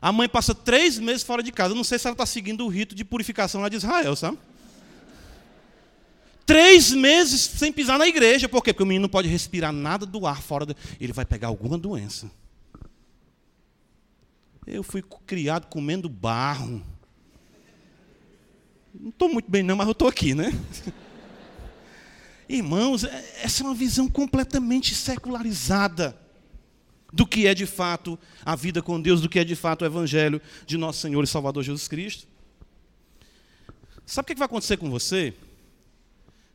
a 0.00 0.12
mãe 0.12 0.28
passa 0.28 0.54
três 0.54 0.98
meses 0.98 1.22
fora 1.22 1.42
de 1.42 1.50
casa. 1.50 1.72
Eu 1.72 1.76
não 1.76 1.82
sei 1.82 1.98
se 1.98 2.06
ela 2.06 2.12
está 2.12 2.26
seguindo 2.26 2.66
o 2.66 2.68
rito 2.68 2.94
de 2.94 3.02
purificação 3.02 3.62
lá 3.62 3.70
de 3.70 3.76
Israel, 3.76 4.14
sabe? 4.14 4.38
Três 6.44 6.92
meses 6.92 7.40
sem 7.40 7.72
pisar 7.72 7.98
na 7.98 8.06
igreja. 8.06 8.46
Por 8.46 8.62
quê? 8.62 8.74
Porque 8.74 8.82
o 8.82 8.86
menino 8.86 9.04
não 9.04 9.08
pode 9.08 9.28
respirar 9.28 9.72
nada 9.72 10.04
do 10.04 10.26
ar 10.26 10.42
fora. 10.42 10.66
De... 10.66 10.76
Ele 11.00 11.14
vai 11.14 11.24
pegar 11.24 11.48
alguma 11.48 11.78
doença. 11.78 12.30
Eu 14.66 14.82
fui 14.82 15.02
criado 15.26 15.68
comendo 15.68 16.06
barro. 16.06 16.82
Não 18.92 19.08
estou 19.08 19.32
muito 19.32 19.50
bem, 19.50 19.62
não, 19.62 19.74
mas 19.74 19.86
eu 19.86 19.92
estou 19.92 20.06
aqui, 20.06 20.34
né? 20.34 20.52
Irmãos, 22.48 23.04
é, 23.04 23.40
essa 23.42 23.62
é 23.62 23.66
uma 23.66 23.74
visão 23.74 24.08
completamente 24.08 24.94
secularizada 24.94 26.16
do 27.12 27.26
que 27.26 27.46
é 27.46 27.54
de 27.54 27.64
fato 27.64 28.18
a 28.44 28.56
vida 28.56 28.82
com 28.82 29.00
Deus, 29.00 29.20
do 29.20 29.28
que 29.28 29.38
é 29.38 29.44
de 29.44 29.54
fato 29.54 29.82
o 29.82 29.86
Evangelho 29.86 30.40
de 30.66 30.76
nosso 30.76 31.00
Senhor 31.00 31.22
e 31.22 31.26
Salvador 31.26 31.62
Jesus 31.62 31.86
Cristo. 31.86 32.26
Sabe 34.04 34.24
o 34.24 34.26
que 34.26 34.38
vai 34.38 34.46
acontecer 34.46 34.76
com 34.76 34.90
você? 34.90 35.32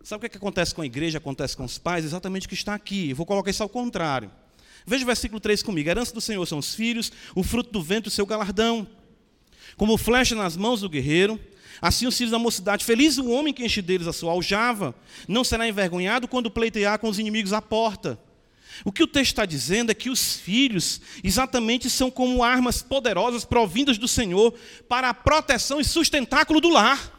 Sabe 0.03 0.25
o 0.25 0.29
que 0.29 0.37
acontece 0.37 0.73
com 0.73 0.81
a 0.81 0.85
igreja, 0.85 1.17
acontece 1.17 1.55
com 1.55 1.63
os 1.63 1.77
pais? 1.77 2.05
Exatamente 2.05 2.45
o 2.45 2.49
que 2.49 2.55
está 2.55 2.73
aqui. 2.73 3.13
Vou 3.13 3.25
colocar 3.25 3.49
isso 3.49 3.63
ao 3.63 3.69
contrário. 3.69 4.31
Veja 4.85 5.03
o 5.03 5.07
versículo 5.07 5.39
3 5.39 5.63
comigo. 5.63 5.89
A 5.89 5.91
herança 5.91 6.13
do 6.13 6.21
Senhor 6.21 6.45
são 6.45 6.59
os 6.59 6.73
filhos, 6.73 7.11
o 7.35 7.43
fruto 7.43 7.71
do 7.71 7.81
vento, 7.81 8.07
o 8.07 8.11
seu 8.11 8.25
galardão. 8.25 8.87
Como 9.77 9.97
flecha 9.97 10.35
nas 10.35 10.57
mãos 10.57 10.81
do 10.81 10.89
guerreiro, 10.89 11.39
Assim 11.81 12.07
os 12.07 12.17
filhos 12.17 12.31
da 12.31 12.39
mocidade, 12.39 12.83
feliz 12.83 13.17
o 13.17 13.29
homem 13.29 13.53
que 13.53 13.63
enche 13.63 13.81
deles 13.81 14.07
a 14.07 14.13
sua 14.13 14.33
aljava, 14.33 14.93
não 15.27 15.43
será 15.43 15.67
envergonhado 15.67 16.27
quando 16.27 16.51
pleitear 16.51 16.99
com 16.99 17.07
os 17.07 17.19
inimigos 17.19 17.53
à 17.53 17.61
porta. 17.61 18.19
O 18.83 18.91
que 18.91 19.03
o 19.03 19.07
texto 19.07 19.31
está 19.31 19.45
dizendo 19.45 19.91
é 19.91 19.93
que 19.93 20.09
os 20.09 20.35
filhos 20.35 21.01
exatamente 21.23 21.89
são 21.89 22.11
como 22.11 22.43
armas 22.43 22.81
poderosas 22.81 23.45
provindas 23.45 23.97
do 23.97 24.07
Senhor 24.07 24.53
para 24.87 25.09
a 25.09 25.13
proteção 25.13 25.79
e 25.79 25.85
sustentáculo 25.85 26.61
do 26.61 26.69
lar. 26.69 27.17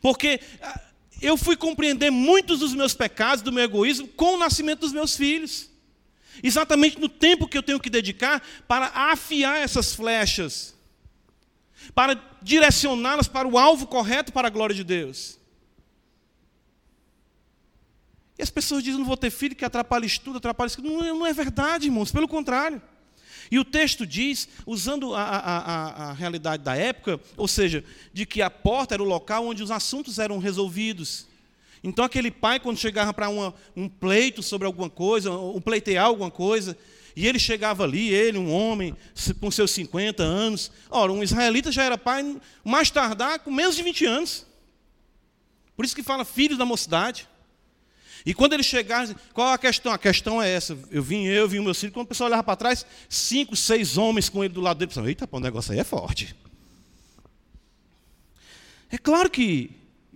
Porque 0.00 0.40
ah, 0.60 0.80
eu 1.20 1.36
fui 1.36 1.56
compreender 1.56 2.10
muitos 2.10 2.60
dos 2.60 2.74
meus 2.74 2.94
pecados, 2.94 3.42
do 3.42 3.52
meu 3.52 3.64
egoísmo, 3.64 4.08
com 4.08 4.34
o 4.34 4.38
nascimento 4.38 4.80
dos 4.80 4.92
meus 4.92 5.16
filhos. 5.16 5.70
Exatamente 6.42 7.00
no 7.00 7.08
tempo 7.08 7.48
que 7.48 7.56
eu 7.56 7.62
tenho 7.62 7.80
que 7.80 7.90
dedicar 7.90 8.42
para 8.68 8.86
afiar 8.88 9.58
essas 9.58 9.94
flechas 9.94 10.75
para 11.94 12.20
direcioná-las 12.42 13.28
para 13.28 13.46
o 13.46 13.58
alvo 13.58 13.86
correto 13.86 14.32
para 14.32 14.48
a 14.48 14.50
glória 14.50 14.74
de 14.74 14.84
Deus. 14.84 15.38
E 18.38 18.42
as 18.42 18.50
pessoas 18.50 18.82
dizem, 18.82 18.98
não 18.98 19.06
vou 19.06 19.16
ter 19.16 19.30
filho 19.30 19.56
que 19.56 19.64
atrapalha 19.64 20.04
estudo, 20.04 20.38
atrapalha 20.38 20.68
estudo. 20.68 20.90
Não, 20.90 21.18
não 21.18 21.26
é 21.26 21.32
verdade, 21.32 21.86
irmãos, 21.86 22.12
pelo 22.12 22.28
contrário. 22.28 22.82
E 23.50 23.58
o 23.58 23.64
texto 23.64 24.06
diz, 24.06 24.48
usando 24.66 25.14
a, 25.14 25.22
a, 25.22 25.38
a, 25.38 26.10
a, 26.10 26.12
realidade 26.12 26.62
da 26.62 26.76
época, 26.76 27.20
ou 27.36 27.46
seja, 27.46 27.84
de 28.12 28.26
que 28.26 28.42
a 28.42 28.50
porta 28.50 28.94
era 28.94 29.02
o 29.02 29.06
local 29.06 29.46
onde 29.46 29.62
os 29.62 29.70
assuntos 29.70 30.18
eram 30.18 30.38
resolvidos. 30.38 31.26
Então, 31.82 32.04
aquele 32.04 32.30
pai, 32.30 32.58
quando 32.58 32.78
chegava 32.78 33.12
para 33.12 33.28
um 33.28 33.88
pleito 33.88 34.42
sobre 34.42 34.66
alguma 34.66 34.90
coisa, 34.90 35.30
um 35.30 35.60
pleitear 35.60 36.06
alguma 36.06 36.30
coisa, 36.30 36.76
e 37.16 37.26
ele 37.26 37.38
chegava 37.38 37.82
ali, 37.82 38.10
ele, 38.10 38.36
um 38.36 38.52
homem, 38.52 38.94
com 39.40 39.50
seus 39.50 39.70
50 39.70 40.22
anos. 40.22 40.70
Ora, 40.90 41.10
um 41.10 41.22
israelita 41.22 41.72
já 41.72 41.82
era 41.82 41.96
pai, 41.96 42.36
mais 42.62 42.90
tardar, 42.90 43.38
com 43.38 43.50
menos 43.50 43.74
de 43.74 43.82
20 43.82 44.04
anos. 44.04 44.46
Por 45.74 45.84
isso 45.84 45.96
que 45.96 46.02
fala 46.02 46.26
filho 46.26 46.58
da 46.58 46.66
mocidade. 46.66 47.26
E 48.24 48.34
quando 48.34 48.52
ele 48.52 48.62
chegava, 48.62 49.14
qual 49.32 49.48
a 49.48 49.56
questão? 49.56 49.92
A 49.92 49.98
questão 49.98 50.42
é 50.42 50.50
essa. 50.50 50.76
Eu 50.90 51.02
vim, 51.02 51.24
eu 51.24 51.48
vim 51.48 51.58
o 51.58 51.62
meu 51.62 51.74
filho. 51.74 51.92
Quando 51.92 52.04
o 52.06 52.08
pessoal 52.08 52.28
olhava 52.28 52.42
para 52.42 52.56
trás, 52.56 52.84
cinco, 53.08 53.56
seis 53.56 53.96
homens 53.96 54.28
com 54.28 54.44
ele 54.44 54.52
do 54.52 54.60
lado 54.60 54.78
dele. 54.78 54.88
Pensavam, 54.88 55.08
Eita, 55.08 55.26
pô, 55.26 55.38
o 55.38 55.40
negócio 55.40 55.72
aí 55.72 55.78
é 55.78 55.84
forte. 55.84 56.36
É 58.90 58.98
claro 58.98 59.30
que 59.30 59.70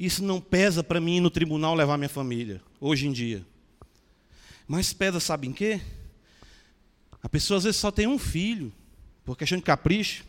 isso 0.06 0.24
não 0.24 0.40
pesa 0.40 0.82
para 0.82 0.98
mim 0.98 1.16
ir 1.16 1.20
no 1.20 1.28
tribunal 1.30 1.74
levar 1.74 1.98
minha 1.98 2.08
família, 2.08 2.62
hoje 2.80 3.06
em 3.06 3.12
dia. 3.12 3.44
Mas 4.66 4.94
pesa, 4.94 5.20
sabe 5.20 5.46
em 5.46 5.52
quê? 5.52 5.78
A 7.22 7.28
pessoa 7.28 7.58
às 7.58 7.64
vezes 7.64 7.78
só 7.78 7.90
tem 7.90 8.06
um 8.06 8.18
filho, 8.18 8.72
por 9.26 9.36
questão 9.36 9.58
de 9.58 9.64
capricho. 9.64 10.24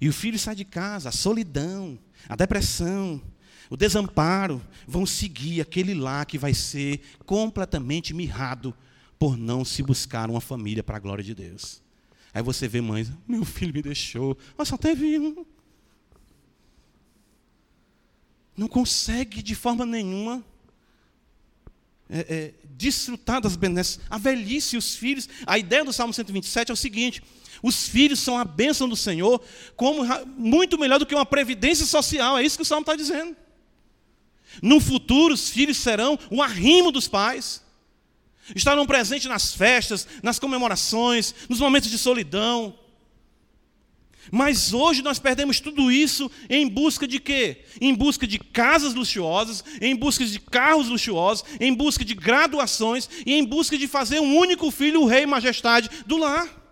E 0.00 0.08
o 0.08 0.12
filho 0.12 0.38
sai 0.38 0.54
de 0.54 0.64
casa, 0.64 1.08
a 1.08 1.12
solidão, 1.12 1.98
a 2.28 2.36
depressão, 2.36 3.20
o 3.68 3.76
desamparo 3.76 4.62
vão 4.86 5.04
seguir 5.04 5.60
aquele 5.60 5.92
lá 5.92 6.24
que 6.24 6.38
vai 6.38 6.54
ser 6.54 7.00
completamente 7.26 8.14
mirrado 8.14 8.72
por 9.18 9.36
não 9.36 9.64
se 9.64 9.82
buscar 9.82 10.30
uma 10.30 10.40
família 10.40 10.84
para 10.84 10.98
a 10.98 11.00
glória 11.00 11.24
de 11.24 11.34
Deus. 11.34 11.82
Aí 12.32 12.42
você 12.42 12.68
vê 12.68 12.80
mães, 12.80 13.10
meu 13.26 13.44
filho 13.44 13.74
me 13.74 13.82
deixou, 13.82 14.38
mas 14.56 14.68
só 14.68 14.76
teve 14.76 15.18
um. 15.18 15.44
Não 18.56 18.68
consegue 18.68 19.42
de 19.42 19.54
forma 19.54 19.84
nenhuma 19.84 20.44
é, 22.08 22.18
é, 22.18 22.54
desfrutar 22.64 23.40
das 23.40 23.56
benesses. 23.56 23.98
A 24.08 24.18
velhice 24.18 24.76
e 24.76 24.78
os 24.78 24.94
filhos. 24.94 25.28
A 25.46 25.58
ideia 25.58 25.84
do 25.84 25.92
Salmo 25.92 26.12
127 26.12 26.70
é 26.70 26.74
o 26.74 26.76
seguinte: 26.76 27.22
os 27.62 27.88
filhos 27.88 28.20
são 28.20 28.38
a 28.38 28.44
bênção 28.44 28.88
do 28.88 28.96
Senhor, 28.96 29.42
como 29.74 30.04
muito 30.36 30.78
melhor 30.78 30.98
do 30.98 31.06
que 31.06 31.14
uma 31.14 31.26
previdência 31.26 31.86
social. 31.86 32.38
É 32.38 32.44
isso 32.44 32.56
que 32.56 32.62
o 32.62 32.66
Salmo 32.66 32.82
está 32.82 32.94
dizendo. 32.94 33.36
No 34.62 34.80
futuro, 34.80 35.34
os 35.34 35.48
filhos 35.48 35.78
serão 35.78 36.18
o 36.30 36.42
arrimo 36.42 36.92
dos 36.92 37.08
pais. 37.08 37.62
Estarão 38.54 38.86
presentes 38.86 39.26
nas 39.26 39.54
festas, 39.54 40.06
nas 40.22 40.38
comemorações, 40.38 41.34
nos 41.48 41.58
momentos 41.58 41.90
de 41.90 41.96
solidão. 41.96 42.78
Mas 44.30 44.72
hoje 44.72 45.02
nós 45.02 45.18
perdemos 45.18 45.60
tudo 45.60 45.90
isso 45.90 46.30
em 46.48 46.68
busca 46.68 47.06
de 47.06 47.20
quê? 47.20 47.64
Em 47.80 47.94
busca 47.94 48.26
de 48.26 48.38
casas 48.38 48.94
luxuosas, 48.94 49.64
em 49.80 49.94
busca 49.94 50.24
de 50.24 50.38
carros 50.38 50.88
luxuosos, 50.88 51.44
em 51.60 51.72
busca 51.72 52.04
de 52.04 52.14
graduações 52.14 53.08
e 53.26 53.34
em 53.34 53.44
busca 53.44 53.76
de 53.76 53.86
fazer 53.86 54.20
um 54.20 54.36
único 54.36 54.70
filho 54.70 55.02
o 55.02 55.06
rei 55.06 55.26
majestade 55.26 55.90
do 56.06 56.16
lar. 56.16 56.62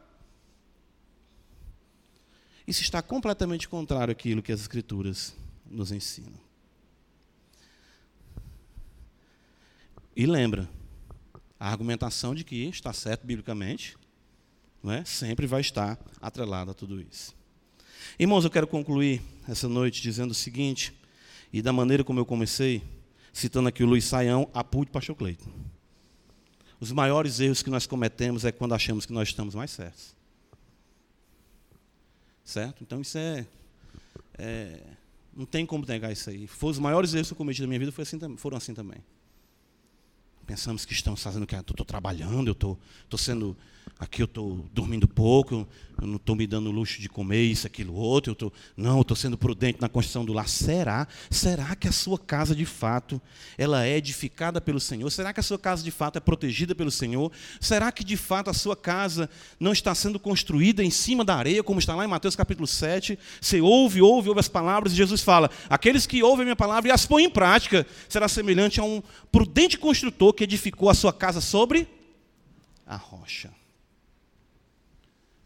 Isso 2.66 2.82
está 2.82 3.02
completamente 3.02 3.68
contrário 3.68 4.12
àquilo 4.12 4.42
que 4.42 4.52
as 4.52 4.60
escrituras 4.60 5.34
nos 5.66 5.90
ensinam. 5.90 6.40
E 10.14 10.26
lembra, 10.26 10.68
a 11.58 11.70
argumentação 11.70 12.34
de 12.34 12.44
que 12.44 12.64
está 12.64 12.92
certo 12.92 13.26
biblicamente, 13.26 13.96
não 14.82 14.92
é? 14.92 15.04
sempre 15.04 15.46
vai 15.46 15.60
estar 15.60 15.98
atrelada 16.20 16.72
a 16.72 16.74
tudo 16.74 17.00
isso. 17.00 17.34
Irmãos, 18.18 18.44
eu 18.44 18.50
quero 18.50 18.66
concluir 18.66 19.22
essa 19.48 19.68
noite 19.68 20.00
dizendo 20.02 20.30
o 20.30 20.34
seguinte, 20.34 20.92
e 21.52 21.60
da 21.60 21.72
maneira 21.72 22.04
como 22.04 22.20
eu 22.20 22.26
comecei, 22.26 22.82
citando 23.32 23.68
aqui 23.68 23.82
o 23.82 23.86
Luiz 23.86 24.04
Saião, 24.04 24.48
Apu 24.52 24.84
de 24.84 24.90
Pastor 24.90 25.16
Cleiton. 25.16 25.50
Os 26.80 26.90
maiores 26.92 27.38
erros 27.40 27.62
que 27.62 27.70
nós 27.70 27.86
cometemos 27.86 28.44
é 28.44 28.52
quando 28.52 28.74
achamos 28.74 29.06
que 29.06 29.12
nós 29.12 29.28
estamos 29.28 29.54
mais 29.54 29.70
certos. 29.70 30.14
Certo? 32.44 32.82
Então 32.82 33.00
isso 33.00 33.16
é, 33.18 33.46
é 34.36 34.80
não 35.34 35.46
tem 35.46 35.64
como 35.64 35.86
negar 35.86 36.12
isso 36.12 36.28
aí. 36.28 36.46
Foi 36.46 36.70
os 36.70 36.78
maiores 36.78 37.14
erros 37.14 37.28
que 37.28 37.32
eu 37.32 37.36
cometi 37.36 37.62
na 37.62 37.68
minha 37.68 37.78
vida 37.78 37.92
assim, 38.02 38.36
foram 38.36 38.56
assim 38.56 38.74
também. 38.74 38.98
Pensamos 40.46 40.84
que 40.84 40.92
estamos 40.92 41.22
fazendo 41.22 41.44
o 41.44 41.46
que? 41.46 41.54
Estou 41.54 41.86
trabalhando, 41.86 42.48
eu 42.48 42.52
estou 42.52 43.18
sendo 43.18 43.56
aqui 44.02 44.20
eu 44.20 44.24
estou 44.24 44.68
dormindo 44.72 45.06
pouco, 45.06 45.66
eu 46.00 46.08
não 46.08 46.16
estou 46.16 46.34
me 46.34 46.44
dando 46.44 46.72
luxo 46.72 47.00
de 47.00 47.08
comer 47.08 47.42
isso, 47.42 47.68
aquilo, 47.68 47.94
outro, 47.94 48.32
eu 48.32 48.34
tô, 48.34 48.52
não, 48.76 48.96
eu 48.96 49.02
estou 49.02 49.16
sendo 49.16 49.38
prudente 49.38 49.80
na 49.80 49.88
construção 49.88 50.24
do 50.24 50.32
lar. 50.32 50.48
Será? 50.48 51.06
Será 51.30 51.76
que 51.76 51.86
a 51.86 51.92
sua 51.92 52.18
casa 52.18 52.52
de 52.52 52.64
fato 52.64 53.22
ela 53.56 53.86
é 53.86 53.96
edificada 53.96 54.60
pelo 54.60 54.80
Senhor? 54.80 55.08
Será 55.08 55.32
que 55.32 55.38
a 55.38 55.42
sua 55.42 55.56
casa 55.56 55.84
de 55.84 55.92
fato 55.92 56.16
é 56.16 56.20
protegida 56.20 56.74
pelo 56.74 56.90
Senhor? 56.90 57.30
Será 57.60 57.92
que 57.92 58.02
de 58.02 58.16
fato 58.16 58.50
a 58.50 58.52
sua 58.52 58.74
casa 58.74 59.30
não 59.60 59.70
está 59.70 59.94
sendo 59.94 60.18
construída 60.18 60.82
em 60.82 60.90
cima 60.90 61.24
da 61.24 61.36
areia, 61.36 61.62
como 61.62 61.78
está 61.78 61.94
lá 61.94 62.04
em 62.04 62.08
Mateus 62.08 62.34
capítulo 62.34 62.66
7? 62.66 63.16
Você 63.40 63.60
ouve, 63.60 64.02
ouve, 64.02 64.28
ouve 64.28 64.40
as 64.40 64.48
palavras 64.48 64.92
e 64.92 64.96
Jesus 64.96 65.22
fala: 65.22 65.48
aqueles 65.70 66.06
que 66.06 66.24
ouvem 66.24 66.42
a 66.42 66.46
minha 66.46 66.56
palavra 66.56 66.90
e 66.90 66.92
as 66.92 67.06
põem 67.06 67.26
em 67.26 67.30
prática, 67.30 67.86
será 68.08 68.26
semelhante 68.26 68.80
a 68.80 68.84
um 68.84 69.00
prudente 69.30 69.78
construtor 69.78 70.32
que 70.32 70.42
edificou 70.42 70.90
a 70.90 70.94
sua 70.94 71.12
casa 71.12 71.40
sobre 71.40 71.86
a 72.84 72.96
rocha. 72.96 73.61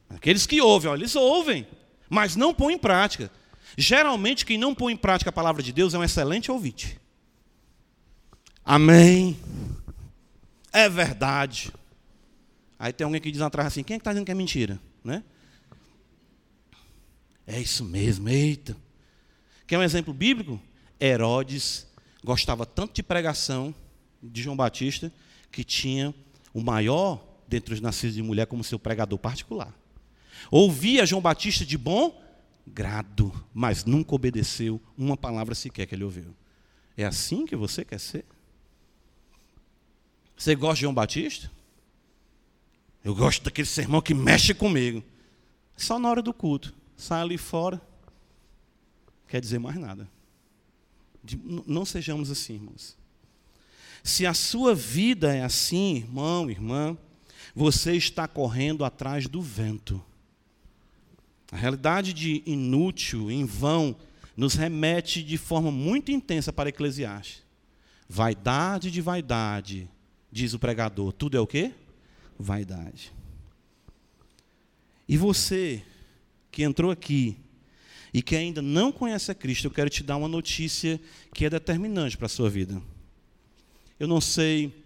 Aqueles 0.09 0.46
que 0.46 0.61
ouvem, 0.61 0.90
ó, 0.90 0.94
eles 0.94 1.16
ouvem, 1.16 1.66
mas 2.09 2.36
não 2.36 2.54
põem 2.54 2.74
em 2.74 2.78
prática. 2.78 3.30
Geralmente, 3.76 4.46
quem 4.46 4.57
não 4.57 4.74
põe 4.74 4.92
em 4.92 4.96
prática 4.96 5.30
a 5.30 5.32
palavra 5.32 5.62
de 5.62 5.72
Deus 5.72 5.94
é 5.94 5.98
um 5.98 6.04
excelente 6.04 6.50
ouvinte. 6.50 6.98
Amém. 8.64 9.38
É 10.72 10.88
verdade. 10.88 11.72
Aí 12.78 12.92
tem 12.92 13.04
alguém 13.04 13.20
que 13.20 13.30
diz 13.30 13.40
atrás 13.40 13.68
assim: 13.68 13.82
quem 13.82 13.94
é 13.94 13.98
que 13.98 14.02
está 14.02 14.12
dizendo 14.12 14.26
que 14.26 14.32
é 14.32 14.34
mentira? 14.34 14.80
Né? 15.04 15.22
É 17.46 17.61
isso 17.61 17.84
mesmo, 17.84 18.28
eita. 18.28 18.76
Quer 19.66 19.78
um 19.78 19.82
exemplo 19.82 20.12
bíblico? 20.12 20.61
Herodes 21.00 21.86
gostava 22.24 22.66
tanto 22.66 22.94
de 22.94 23.02
pregação 23.02 23.74
de 24.22 24.42
João 24.42 24.57
Batista 24.57 25.12
que 25.50 25.62
tinha 25.62 26.14
o 26.52 26.61
maior 26.61 27.24
dentre 27.46 27.74
os 27.74 27.80
nascidos 27.80 28.16
de 28.16 28.22
mulher 28.22 28.46
como 28.46 28.64
seu 28.64 28.78
pregador 28.78 29.18
particular. 29.18 29.72
Ouvia 30.51 31.07
João 31.07 31.20
Batista 31.20 31.64
de 31.64 31.76
bom 31.76 32.22
grado, 32.66 33.32
mas 33.55 33.84
nunca 33.84 34.14
obedeceu 34.14 34.80
uma 34.97 35.16
palavra 35.16 35.55
sequer 35.55 35.87
que 35.87 35.95
ele 35.95 36.05
ouviu. 36.05 36.34
É 36.97 37.05
assim 37.05 37.47
que 37.47 37.55
você 37.55 37.84
quer 37.84 38.01
ser? 38.01 38.24
Você 40.37 40.55
gosta 40.55 40.76
de 40.76 40.80
João 40.82 40.95
Batista? 40.95 41.51
Eu 43.05 43.14
gosto 43.14 43.45
daquele 43.45 43.66
sermão 43.68 44.03
que 44.03 44.12
mexe 44.12 44.53
comigo. 44.53 45.03
Só 45.76 45.99
na 45.99 46.11
hora 46.11 46.22
do 46.22 46.34
culto. 46.34 46.74
Sai 46.97 47.20
ali 47.20 47.39
fora. 47.39 47.80
Quer 49.28 49.41
dizer 49.41 49.59
mais 49.59 49.76
nada. 49.76 50.09
não 51.66 51.84
sejamos 51.84 52.30
assim, 52.30 52.55
irmãos. 52.55 52.97
Se 54.03 54.26
a 54.26 54.34
sua 54.34 54.74
vida 54.74 55.34
é 55.34 55.43
assim, 55.43 55.97
irmão, 55.97 56.51
irmã, 56.51 56.97
você 57.55 57.95
está 57.95 58.28
correndo 58.28 58.84
atrás 58.84 59.26
do 59.26 59.43
vento. 59.43 60.03
A 61.51 61.57
realidade 61.57 62.12
de 62.12 62.42
inútil, 62.44 63.30
em 63.30 63.44
vão, 63.44 63.97
nos 64.36 64.55
remete 64.55 65.22
de 65.22 65.38
forma 65.38 65.70
muito 65.70 66.11
intensa 66.11 66.53
para 66.53 66.68
Eclesiastes. 66.68 67.42
Vaidade 68.09 68.90
de 68.90 69.01
vaidade, 69.01 69.88
diz 70.30 70.55
o 70.55 70.59
pregador. 70.59 71.12
Tudo 71.12 71.36
é 71.36 71.40
o 71.40 71.47
quê? 71.47 71.72
Vaidade. 72.38 73.12
E 75.09 75.16
você 75.16 75.82
que 76.51 76.62
entrou 76.62 76.90
aqui 76.90 77.36
e 78.12 78.22
que 78.22 78.34
ainda 78.34 78.61
não 78.61 78.90
conhece 78.90 79.30
a 79.30 79.34
Cristo, 79.34 79.66
eu 79.66 79.70
quero 79.70 79.90
te 79.90 80.03
dar 80.03 80.16
uma 80.16 80.28
notícia 80.28 81.01
que 81.32 81.44
é 81.44 81.51
determinante 81.51 82.16
para 82.16 82.26
a 82.26 82.30
sua 82.30 82.51
vida. 82.51 82.80
Eu 83.99 84.09
não 84.09 84.20
sei 84.20 84.84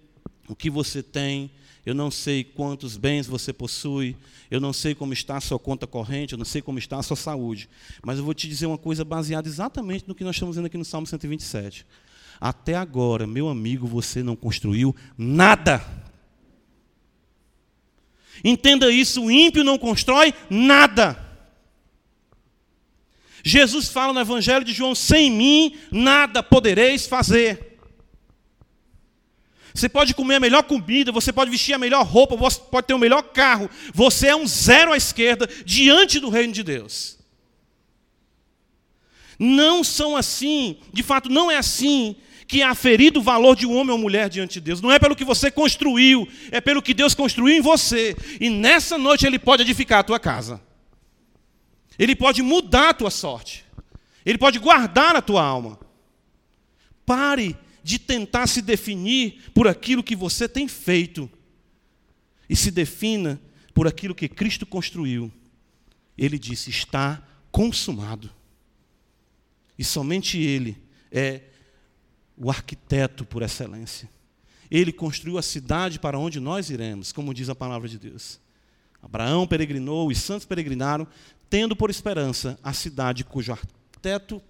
o 0.48 0.54
que 0.54 0.68
você 0.70 1.02
tem, 1.02 1.50
eu 1.84 1.94
não 1.94 2.10
sei 2.10 2.44
quantos 2.44 2.96
bens 2.96 3.26
você 3.26 3.52
possui, 3.52 4.16
eu 4.50 4.60
não 4.60 4.72
sei 4.72 4.94
como 4.94 5.12
está 5.12 5.36
a 5.36 5.40
sua 5.40 5.58
conta 5.58 5.86
corrente, 5.86 6.32
eu 6.32 6.38
não 6.38 6.44
sei 6.44 6.60
como 6.60 6.78
está 6.78 6.98
a 6.98 7.02
sua 7.02 7.16
saúde, 7.16 7.68
mas 8.02 8.18
eu 8.18 8.24
vou 8.24 8.34
te 8.34 8.46
dizer 8.48 8.66
uma 8.66 8.78
coisa 8.78 9.04
baseada 9.04 9.48
exatamente 9.48 10.04
no 10.06 10.14
que 10.14 10.24
nós 10.24 10.36
estamos 10.36 10.56
vendo 10.56 10.66
aqui 10.66 10.76
no 10.76 10.84
Salmo 10.84 11.06
127. 11.06 11.86
Até 12.40 12.74
agora, 12.74 13.26
meu 13.26 13.48
amigo, 13.48 13.86
você 13.86 14.22
não 14.22 14.34
construiu 14.34 14.94
nada. 15.16 15.84
Entenda 18.42 18.90
isso: 18.90 19.24
o 19.24 19.30
ímpio 19.30 19.62
não 19.62 19.78
constrói 19.78 20.32
nada. 20.48 21.28
Jesus 23.42 23.88
fala 23.88 24.12
no 24.12 24.20
Evangelho 24.20 24.64
de 24.64 24.72
João: 24.72 24.94
sem 24.94 25.30
mim 25.30 25.76
nada 25.90 26.42
podereis 26.42 27.06
fazer. 27.06 27.69
Você 29.74 29.88
pode 29.88 30.14
comer 30.14 30.36
a 30.36 30.40
melhor 30.40 30.62
comida, 30.62 31.12
você 31.12 31.32
pode 31.32 31.50
vestir 31.50 31.72
a 31.74 31.78
melhor 31.78 32.04
roupa, 32.04 32.36
você 32.36 32.60
pode 32.60 32.86
ter 32.86 32.94
o 32.94 32.98
melhor 32.98 33.22
carro. 33.22 33.70
Você 33.94 34.28
é 34.28 34.36
um 34.36 34.46
zero 34.46 34.92
à 34.92 34.96
esquerda 34.96 35.48
diante 35.64 36.18
do 36.18 36.28
reino 36.28 36.52
de 36.52 36.62
Deus. 36.62 37.18
Não 39.38 39.82
são 39.82 40.16
assim, 40.16 40.78
de 40.92 41.02
fato, 41.02 41.30
não 41.30 41.50
é 41.50 41.56
assim 41.56 42.16
que 42.46 42.62
é 42.62 42.66
aferido 42.66 43.20
o 43.20 43.22
valor 43.22 43.54
de 43.54 43.64
um 43.64 43.76
homem 43.76 43.92
ou 43.92 43.98
mulher 43.98 44.28
diante 44.28 44.54
de 44.54 44.60
Deus. 44.60 44.80
Não 44.80 44.90
é 44.90 44.98
pelo 44.98 45.14
que 45.14 45.24
você 45.24 45.52
construiu, 45.52 46.28
é 46.50 46.60
pelo 46.60 46.82
que 46.82 46.92
Deus 46.92 47.14
construiu 47.14 47.56
em 47.56 47.60
você. 47.60 48.16
E 48.40 48.50
nessa 48.50 48.98
noite 48.98 49.24
Ele 49.24 49.38
pode 49.38 49.62
edificar 49.62 50.00
a 50.00 50.02
tua 50.02 50.18
casa. 50.18 50.60
Ele 51.96 52.16
pode 52.16 52.42
mudar 52.42 52.88
a 52.88 52.94
tua 52.94 53.10
sorte. 53.10 53.64
Ele 54.26 54.36
pode 54.36 54.58
guardar 54.58 55.14
a 55.14 55.22
tua 55.22 55.44
alma. 55.44 55.78
Pare 57.06 57.56
de 57.82 57.98
tentar 57.98 58.46
se 58.46 58.62
definir 58.62 59.50
por 59.54 59.66
aquilo 59.66 60.02
que 60.02 60.16
você 60.16 60.48
tem 60.48 60.68
feito. 60.68 61.30
E 62.48 62.56
se 62.56 62.70
defina 62.70 63.40
por 63.72 63.86
aquilo 63.86 64.14
que 64.14 64.28
Cristo 64.28 64.66
construiu. 64.66 65.32
Ele 66.16 66.38
disse: 66.38 66.70
está 66.70 67.26
consumado. 67.50 68.30
E 69.78 69.84
somente 69.84 70.38
Ele 70.38 70.76
é 71.10 71.42
o 72.36 72.50
arquiteto 72.50 73.24
por 73.24 73.42
excelência. 73.42 74.08
Ele 74.70 74.92
construiu 74.92 75.36
a 75.36 75.42
cidade 75.42 75.98
para 75.98 76.18
onde 76.18 76.38
nós 76.38 76.70
iremos, 76.70 77.12
como 77.12 77.34
diz 77.34 77.48
a 77.48 77.54
palavra 77.54 77.88
de 77.88 77.98
Deus. 77.98 78.40
Abraão 79.02 79.46
peregrinou, 79.46 80.08
os 80.08 80.18
santos 80.18 80.46
peregrinaram, 80.46 81.06
tendo 81.48 81.74
por 81.74 81.90
esperança 81.90 82.58
a 82.62 82.72
cidade 82.72 83.24
cujo 83.24 83.52
arquiteto 83.52 84.40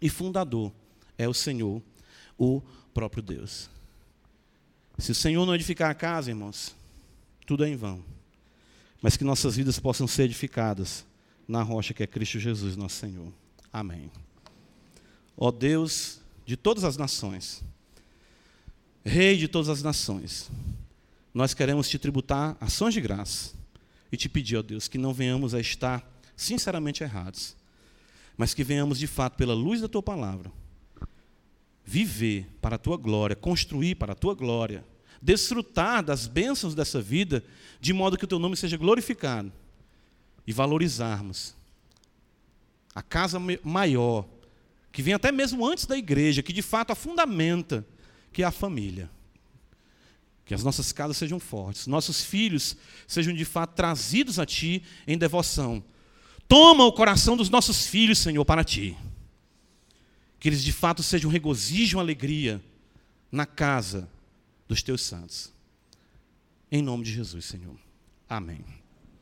e 0.00 0.08
fundador 0.08 0.72
é 1.18 1.28
o 1.28 1.34
Senhor 1.34 1.82
o 2.40 2.62
próprio 2.94 3.22
Deus. 3.22 3.68
Se 4.98 5.12
o 5.12 5.14
Senhor 5.14 5.44
não 5.44 5.54
edificar 5.54 5.90
a 5.90 5.94
casa, 5.94 6.30
irmãos, 6.30 6.74
tudo 7.46 7.64
é 7.64 7.68
em 7.68 7.76
vão. 7.76 8.02
Mas 9.02 9.16
que 9.16 9.24
nossas 9.24 9.56
vidas 9.56 9.78
possam 9.78 10.06
ser 10.06 10.24
edificadas 10.24 11.04
na 11.46 11.62
rocha 11.62 11.92
que 11.92 12.02
é 12.02 12.06
Cristo 12.06 12.38
Jesus, 12.38 12.76
nosso 12.76 12.96
Senhor. 12.96 13.32
Amém. 13.72 14.10
Ó 15.36 15.50
Deus 15.50 16.20
de 16.46 16.56
todas 16.56 16.84
as 16.84 16.96
nações, 16.96 17.62
Rei 19.04 19.38
de 19.38 19.48
todas 19.48 19.70
as 19.70 19.82
nações, 19.82 20.50
nós 21.32 21.54
queremos 21.54 21.88
te 21.88 21.98
tributar 21.98 22.56
ações 22.60 22.92
de 22.92 23.00
graça 23.00 23.54
e 24.12 24.16
te 24.16 24.28
pedir, 24.28 24.58
ó 24.58 24.62
Deus, 24.62 24.88
que 24.88 24.98
não 24.98 25.14
venhamos 25.14 25.54
a 25.54 25.60
estar 25.60 26.06
sinceramente 26.36 27.02
errados, 27.02 27.56
mas 28.36 28.52
que 28.52 28.62
venhamos 28.62 28.98
de 28.98 29.06
fato, 29.06 29.36
pela 29.36 29.54
luz 29.54 29.80
da 29.80 29.88
tua 29.88 30.02
palavra, 30.02 30.52
viver 31.90 32.46
para 32.60 32.76
a 32.76 32.78
tua 32.78 32.96
glória, 32.96 33.34
construir 33.34 33.96
para 33.96 34.12
a 34.12 34.14
tua 34.14 34.32
glória, 34.32 34.84
desfrutar 35.20 36.04
das 36.04 36.28
bênçãos 36.28 36.72
dessa 36.72 37.02
vida, 37.02 37.42
de 37.80 37.92
modo 37.92 38.16
que 38.16 38.24
o 38.24 38.28
teu 38.28 38.38
nome 38.38 38.56
seja 38.56 38.76
glorificado 38.76 39.52
e 40.46 40.52
valorizarmos 40.52 41.52
a 42.94 43.02
casa 43.02 43.40
maior, 43.64 44.24
que 44.92 45.02
vem 45.02 45.14
até 45.14 45.32
mesmo 45.32 45.66
antes 45.66 45.84
da 45.84 45.98
igreja, 45.98 46.44
que 46.44 46.52
de 46.52 46.62
fato 46.62 46.92
a 46.92 46.94
fundamenta, 46.94 47.84
que 48.32 48.44
é 48.44 48.46
a 48.46 48.52
família. 48.52 49.10
Que 50.44 50.54
as 50.54 50.62
nossas 50.62 50.92
casas 50.92 51.16
sejam 51.16 51.40
fortes, 51.40 51.88
nossos 51.88 52.22
filhos 52.22 52.76
sejam 53.06 53.34
de 53.34 53.44
fato 53.44 53.74
trazidos 53.74 54.38
a 54.38 54.46
Ti 54.46 54.84
em 55.08 55.18
devoção. 55.18 55.82
Toma 56.46 56.84
o 56.84 56.92
coração 56.92 57.36
dos 57.36 57.50
nossos 57.50 57.86
filhos, 57.86 58.18
Senhor, 58.18 58.44
para 58.44 58.62
Ti. 58.62 58.96
Que 60.40 60.48
eles 60.48 60.64
de 60.64 60.72
fato 60.72 61.02
sejam 61.02 61.30
regozijo, 61.30 62.00
alegria 62.00 62.60
na 63.30 63.46
casa 63.46 64.08
dos 64.66 64.82
Teus 64.82 65.02
santos. 65.02 65.52
Em 66.72 66.82
nome 66.82 67.04
de 67.04 67.12
Jesus, 67.12 67.44
Senhor. 67.44 67.76
Amém. 68.28 68.79